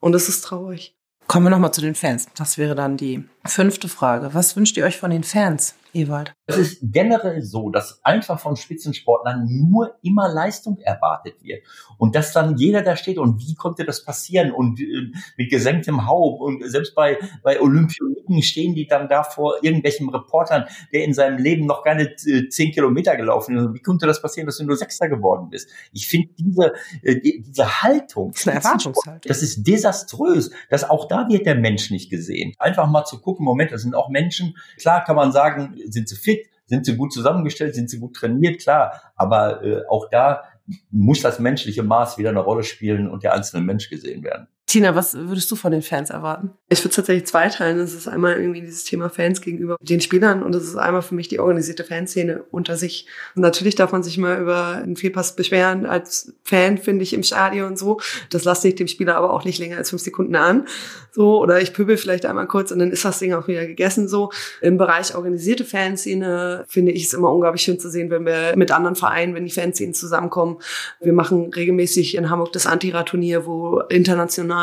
Und 0.00 0.12
das 0.12 0.28
ist 0.28 0.42
traurig. 0.42 0.96
Kommen 1.26 1.46
wir 1.46 1.50
noch 1.50 1.58
mal 1.58 1.72
zu 1.72 1.80
den 1.80 1.94
Fans. 1.94 2.28
Das 2.36 2.58
wäre 2.58 2.74
dann 2.74 2.96
die 2.96 3.24
fünfte 3.46 3.88
Frage. 3.88 4.34
Was 4.34 4.56
wünscht 4.56 4.76
ihr 4.76 4.84
euch 4.84 4.98
von 4.98 5.10
den 5.10 5.24
Fans? 5.24 5.74
Ewald? 5.94 6.34
Es 6.46 6.58
ist 6.58 6.78
generell 6.82 7.40
so, 7.40 7.70
dass 7.70 8.04
einfach 8.04 8.38
von 8.38 8.56
Spitzensportlern 8.56 9.46
nur 9.48 9.96
immer 10.02 10.28
Leistung 10.28 10.78
erwartet 10.78 11.42
wird. 11.42 11.62
Und 11.96 12.14
dass 12.14 12.32
dann 12.32 12.58
jeder 12.58 12.82
da 12.82 12.96
steht 12.96 13.16
und 13.16 13.40
wie 13.40 13.54
konnte 13.54 13.84
das 13.84 14.04
passieren 14.04 14.52
und 14.52 14.78
äh, 14.78 15.10
mit 15.38 15.50
gesenktem 15.50 16.06
Haupt 16.06 16.42
und 16.42 16.68
selbst 16.70 16.94
bei, 16.94 17.18
bei 17.42 17.60
Olympioniken 17.60 18.42
stehen 18.42 18.74
die 18.74 18.86
dann 18.86 19.08
da 19.08 19.22
vor 19.22 19.56
irgendwelchen 19.62 20.10
Reportern, 20.10 20.66
der 20.92 21.04
in 21.04 21.14
seinem 21.14 21.38
Leben 21.38 21.64
noch 21.64 21.82
keine 21.82 22.10
äh, 22.26 22.48
zehn 22.48 22.72
Kilometer 22.72 23.16
gelaufen 23.16 23.56
ist. 23.56 23.74
Wie 23.74 23.80
konnte 23.82 24.06
das 24.06 24.20
passieren, 24.20 24.46
dass 24.46 24.58
du 24.58 24.64
nur 24.64 24.76
Sechster 24.76 25.08
geworden 25.08 25.48
bist? 25.48 25.70
Ich 25.92 26.06
finde 26.06 26.28
diese, 26.38 26.72
äh, 27.02 27.20
diese 27.20 27.82
Haltung, 27.82 28.32
Das 28.32 28.40
ist 28.40 28.48
eine 28.48 28.56
Erwartungshaltung. 28.58 29.28
das 29.28 29.42
ist 29.42 29.66
desaströs. 29.66 30.50
dass 30.68 30.88
auch 30.88 31.08
da 31.08 31.26
wird 31.28 31.46
der 31.46 31.54
Mensch 31.54 31.90
nicht 31.90 32.10
gesehen. 32.10 32.52
Einfach 32.58 32.86
mal 32.88 33.04
zu 33.04 33.20
gucken, 33.20 33.44
Moment, 33.44 33.72
das 33.72 33.80
sind 33.82 33.94
auch 33.94 34.10
Menschen. 34.10 34.56
Klar 34.78 35.04
kann 35.04 35.16
man 35.16 35.32
sagen, 35.32 35.74
sind 35.88 36.08
sie 36.08 36.16
fit, 36.16 36.33
sind 36.66 36.86
sie 36.86 36.96
gut 36.96 37.12
zusammengestellt, 37.12 37.74
sind 37.74 37.90
sie 37.90 37.98
gut 37.98 38.16
trainiert, 38.16 38.60
klar. 38.60 39.12
Aber 39.16 39.62
äh, 39.62 39.82
auch 39.88 40.08
da 40.10 40.44
muss 40.90 41.20
das 41.20 41.38
menschliche 41.38 41.82
Maß 41.82 42.18
wieder 42.18 42.30
eine 42.30 42.40
Rolle 42.40 42.62
spielen 42.62 43.08
und 43.10 43.22
der 43.22 43.34
einzelne 43.34 43.64
Mensch 43.64 43.90
gesehen 43.90 44.22
werden. 44.24 44.48
Tina, 44.66 44.94
was 44.94 45.14
würdest 45.14 45.50
du 45.50 45.56
von 45.56 45.72
den 45.72 45.82
Fans 45.82 46.08
erwarten? 46.08 46.50
Ich 46.70 46.80
würde 46.80 46.88
es 46.88 46.96
tatsächlich 46.96 47.26
zweiteilen. 47.26 47.78
Das 47.78 47.92
ist 47.92 48.08
einmal 48.08 48.40
irgendwie 48.40 48.62
dieses 48.62 48.84
Thema 48.84 49.10
Fans 49.10 49.42
gegenüber 49.42 49.76
den 49.80 50.00
Spielern 50.00 50.42
und 50.42 50.54
das 50.54 50.64
ist 50.64 50.76
einmal 50.76 51.02
für 51.02 51.14
mich 51.14 51.28
die 51.28 51.38
organisierte 51.38 51.84
Fanszene 51.84 52.44
unter 52.50 52.76
sich. 52.76 53.06
Und 53.36 53.42
natürlich 53.42 53.74
darf 53.74 53.92
man 53.92 54.02
sich 54.02 54.16
mal 54.16 54.40
über 54.40 54.76
einen 54.82 54.96
Fehlpass 54.96 55.36
beschweren 55.36 55.84
als 55.84 56.32
Fan, 56.44 56.78
finde 56.78 57.02
ich, 57.02 57.12
im 57.12 57.22
Stadion 57.22 57.68
und 57.68 57.78
so. 57.78 58.00
Das 58.30 58.44
lasse 58.44 58.68
ich 58.68 58.74
dem 58.74 58.88
Spieler 58.88 59.16
aber 59.16 59.34
auch 59.34 59.44
nicht 59.44 59.58
länger 59.58 59.76
als 59.76 59.90
fünf 59.90 60.02
Sekunden 60.02 60.34
an. 60.34 60.66
So, 61.12 61.40
oder 61.40 61.60
ich 61.60 61.74
pöbel 61.74 61.98
vielleicht 61.98 62.24
einmal 62.24 62.48
kurz 62.48 62.72
und 62.72 62.78
dann 62.78 62.90
ist 62.90 63.04
das 63.04 63.18
Ding 63.18 63.34
auch 63.34 63.46
wieder 63.46 63.66
gegessen. 63.66 64.08
So, 64.08 64.32
im 64.62 64.78
Bereich 64.78 65.14
organisierte 65.14 65.64
Fanszene 65.64 66.64
finde 66.68 66.90
ich 66.90 67.04
es 67.04 67.12
immer 67.12 67.30
unglaublich 67.30 67.62
schön 67.62 67.78
zu 67.78 67.90
sehen, 67.90 68.10
wenn 68.10 68.24
wir 68.24 68.54
mit 68.56 68.72
anderen 68.72 68.96
Vereinen, 68.96 69.34
wenn 69.34 69.44
die 69.44 69.52
Fanszenen 69.52 69.94
zusammenkommen. 69.94 70.56
Wir 71.00 71.12
machen 71.12 71.52
regelmäßig 71.54 72.16
in 72.16 72.30
Hamburg 72.30 72.52
das 72.52 72.66
Antira-Turnier, 72.66 73.46
wo 73.46 73.80
international 73.90 74.53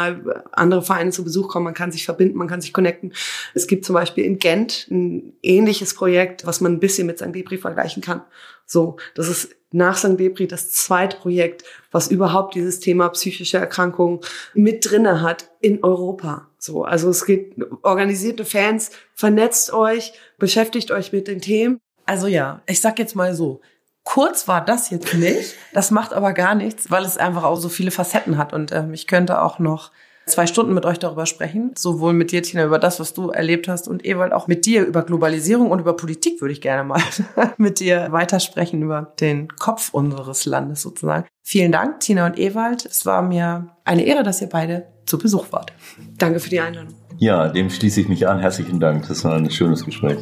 andere 0.52 0.82
Vereine 0.82 1.12
zu 1.12 1.24
Besuch 1.24 1.48
kommen. 1.50 1.66
Man 1.66 1.74
kann 1.74 1.92
sich 1.92 2.06
verbinden, 2.06 2.38
man 2.38 2.48
kann 2.48 2.62
sich 2.62 2.74
connecten. 2.74 3.14
Es 3.54 3.68
gibt 3.68 3.86
zum 3.86 3.94
Beispiel 3.94 4.26
in 4.26 4.40
Gent 4.40 4.88
ein 4.90 5.34
ähnliches 5.42 5.94
Projekt, 5.94 6.46
was 6.46 6.62
man 6.62 6.74
ein 6.74 6.80
bisschen 6.80 7.08
mit 7.08 7.20
St. 7.20 7.34
Debris 7.34 7.62
vergleichen 7.62 8.02
kann. 8.02 8.22
So, 8.66 8.98
das 9.16 9.28
ist 9.28 9.56
nach 9.72 9.98
St. 9.98 10.20
Debris 10.20 10.48
das 10.50 10.72
zweite 10.72 11.18
Projekt, 11.18 11.64
was 11.92 12.10
überhaupt 12.10 12.56
dieses 12.56 12.80
Thema 12.80 13.10
psychische 13.10 13.58
Erkrankungen 13.58 14.20
mit 14.54 14.90
drinne 14.90 15.22
hat 15.22 15.50
in 15.62 15.84
Europa. 15.84 16.48
So, 16.58 16.84
also 16.84 17.10
es 17.10 17.26
geht 17.26 17.56
organisierte 17.82 18.46
Fans, 18.46 18.92
vernetzt 19.14 19.74
euch, 19.74 20.14
beschäftigt 20.38 20.92
euch 20.92 21.12
mit 21.12 21.28
den 21.28 21.42
Themen. 21.42 21.80
Also 22.06 22.28
ja, 22.28 22.62
ich 22.68 22.82
sag 22.82 23.00
jetzt 23.00 23.16
mal 23.16 23.34
so. 23.34 23.62
Kurz 24.04 24.48
war 24.48 24.64
das 24.64 24.90
jetzt 24.90 25.14
nicht. 25.14 25.56
Das 25.74 25.92
macht 25.92 26.14
aber 26.14 26.34
gar 26.34 26.56
nichts, 26.56 26.90
weil 26.90 27.06
es 27.06 27.18
einfach 27.18 27.44
auch 27.44 27.58
so 27.58 27.70
viele 27.70 27.92
Facetten 27.92 28.38
hat. 28.38 28.54
Und 28.54 28.72
ähm, 28.72 28.94
ich 28.94 29.08
könnte 29.08 29.42
auch 29.42 29.60
noch 29.60 29.92
zwei 30.26 30.48
Stunden 30.48 30.74
mit 30.74 30.86
euch 30.86 31.00
darüber 31.00 31.26
sprechen. 31.26 31.72
Sowohl 31.76 32.14
mit 32.14 32.32
dir, 32.32 32.42
Tina, 32.42 32.66
über 32.66 32.80
das, 32.80 33.00
was 33.00 33.14
du 33.14 33.30
erlebt 33.30 33.68
hast 33.68 33.88
und 33.88 34.06
Ewald 34.06 34.34
auch 34.34 34.48
mit 34.48 34.66
dir 34.66 34.86
über 34.86 35.04
Globalisierung 35.04 35.70
und 35.72 35.80
über 35.80 35.96
Politik 35.96 36.42
würde 36.42 36.54
ich 36.54 36.62
gerne 36.62 36.84
mal 36.84 37.02
mit 37.58 37.80
dir 37.80 38.08
weitersprechen 38.12 38.82
über 38.82 39.14
den 39.20 39.50
Kopf 39.50 39.94
unseres 39.94 40.46
Landes 40.46 40.82
sozusagen. 40.82 41.26
Vielen 41.44 41.72
Dank, 41.72 42.00
Tina 42.00 42.26
und 42.26 42.40
Ewald. 42.40 42.86
Es 42.86 43.06
war 43.06 43.22
mir 43.22 43.68
eine 43.84 44.04
Ehre, 44.04 44.24
dass 44.24 44.42
ihr 44.42 44.50
beide 44.50 44.88
zu 45.06 45.18
Besuch 45.18 45.52
wart. 45.52 45.74
Danke 46.18 46.40
für 46.40 46.50
die 46.50 46.60
Einladung. 46.60 46.96
Ja, 47.18 47.50
dem 47.50 47.70
schließe 47.70 48.02
ich 48.02 48.08
mich 48.08 48.28
an. 48.28 48.40
Herzlichen 48.40 48.80
Dank. 48.80 49.08
Das 49.08 49.24
war 49.24 49.36
ein 49.36 49.50
schönes 49.52 49.86
Gespräch. 49.86 50.20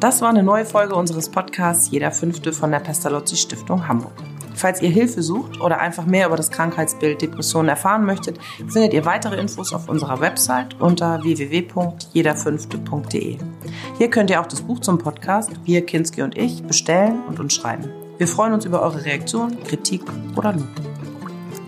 Das 0.00 0.20
war 0.22 0.30
eine 0.30 0.42
neue 0.42 0.64
Folge 0.64 0.94
unseres 0.94 1.28
Podcasts 1.28 1.90
Jeder 1.90 2.10
Fünfte 2.10 2.54
von 2.54 2.70
der 2.70 2.78
Pestalozzi 2.78 3.36
Stiftung 3.36 3.86
Hamburg. 3.86 4.14
Falls 4.54 4.80
ihr 4.80 4.88
Hilfe 4.88 5.22
sucht 5.22 5.60
oder 5.60 5.78
einfach 5.78 6.06
mehr 6.06 6.26
über 6.26 6.36
das 6.36 6.50
Krankheitsbild 6.50 7.20
Depressionen 7.20 7.68
erfahren 7.68 8.06
möchtet, 8.06 8.38
findet 8.66 8.94
ihr 8.94 9.04
weitere 9.04 9.38
Infos 9.38 9.74
auf 9.74 9.90
unserer 9.90 10.22
Website 10.22 10.80
unter 10.80 11.22
www.jederfünfte.de. 11.22 13.36
Hier 13.98 14.08
könnt 14.08 14.30
ihr 14.30 14.40
auch 14.40 14.46
das 14.46 14.62
Buch 14.62 14.80
zum 14.80 14.96
Podcast 14.96 15.50
Wir, 15.64 15.84
Kinski 15.84 16.22
und 16.22 16.38
ich 16.38 16.62
bestellen 16.62 17.22
und 17.28 17.38
uns 17.38 17.52
schreiben. 17.52 17.90
Wir 18.16 18.26
freuen 18.26 18.54
uns 18.54 18.64
über 18.64 18.80
eure 18.80 19.04
Reaktion, 19.04 19.62
Kritik 19.64 20.00
oder 20.34 20.54
Lob. 20.54 20.89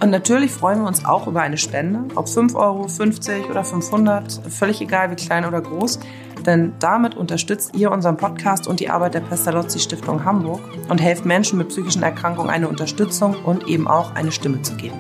Und 0.03 0.11
natürlich 0.11 0.51
freuen 0.51 0.81
wir 0.81 0.89
uns 0.89 1.05
auch 1.05 1.29
über 1.29 1.43
eine 1.43 1.57
Spende, 1.57 2.01
ob 2.17 2.29
5 2.29 2.57
Euro, 2.57 2.89
50 2.89 3.49
oder 3.49 3.63
500, 3.63 4.41
völlig 4.51 4.81
egal 4.81 5.13
wie 5.13 5.15
klein 5.15 5.45
oder 5.45 5.61
groß, 5.61 6.01
denn 6.45 6.73
damit 6.81 7.15
unterstützt 7.15 7.77
ihr 7.77 7.93
unseren 7.93 8.17
Podcast 8.17 8.67
und 8.67 8.81
die 8.81 8.91
Arbeit 8.91 9.15
der 9.15 9.21
Pestalozzi 9.21 9.79
Stiftung 9.79 10.25
Hamburg 10.25 10.61
und 10.89 11.01
helft 11.01 11.25
Menschen 11.25 11.57
mit 11.57 11.69
psychischen 11.69 12.03
Erkrankungen 12.03 12.51
eine 12.51 12.69
Unterstützung 12.69 13.37
und 13.45 13.69
eben 13.69 13.87
auch 13.87 14.13
eine 14.17 14.33
Stimme 14.33 14.61
zu 14.63 14.75
geben. 14.75 14.99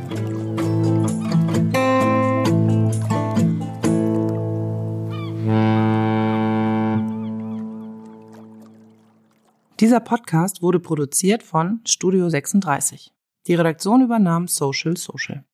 Dieser 9.81 9.99
Podcast 9.99 10.63
wurde 10.63 10.79
produziert 10.79 11.43
von 11.43 11.81
Studio 11.85 12.29
36. 12.29 13.13
Die 13.47 13.55
Redaktion 13.55 14.03
übernahm 14.03 14.47
Social 14.47 14.97
Social. 14.97 15.45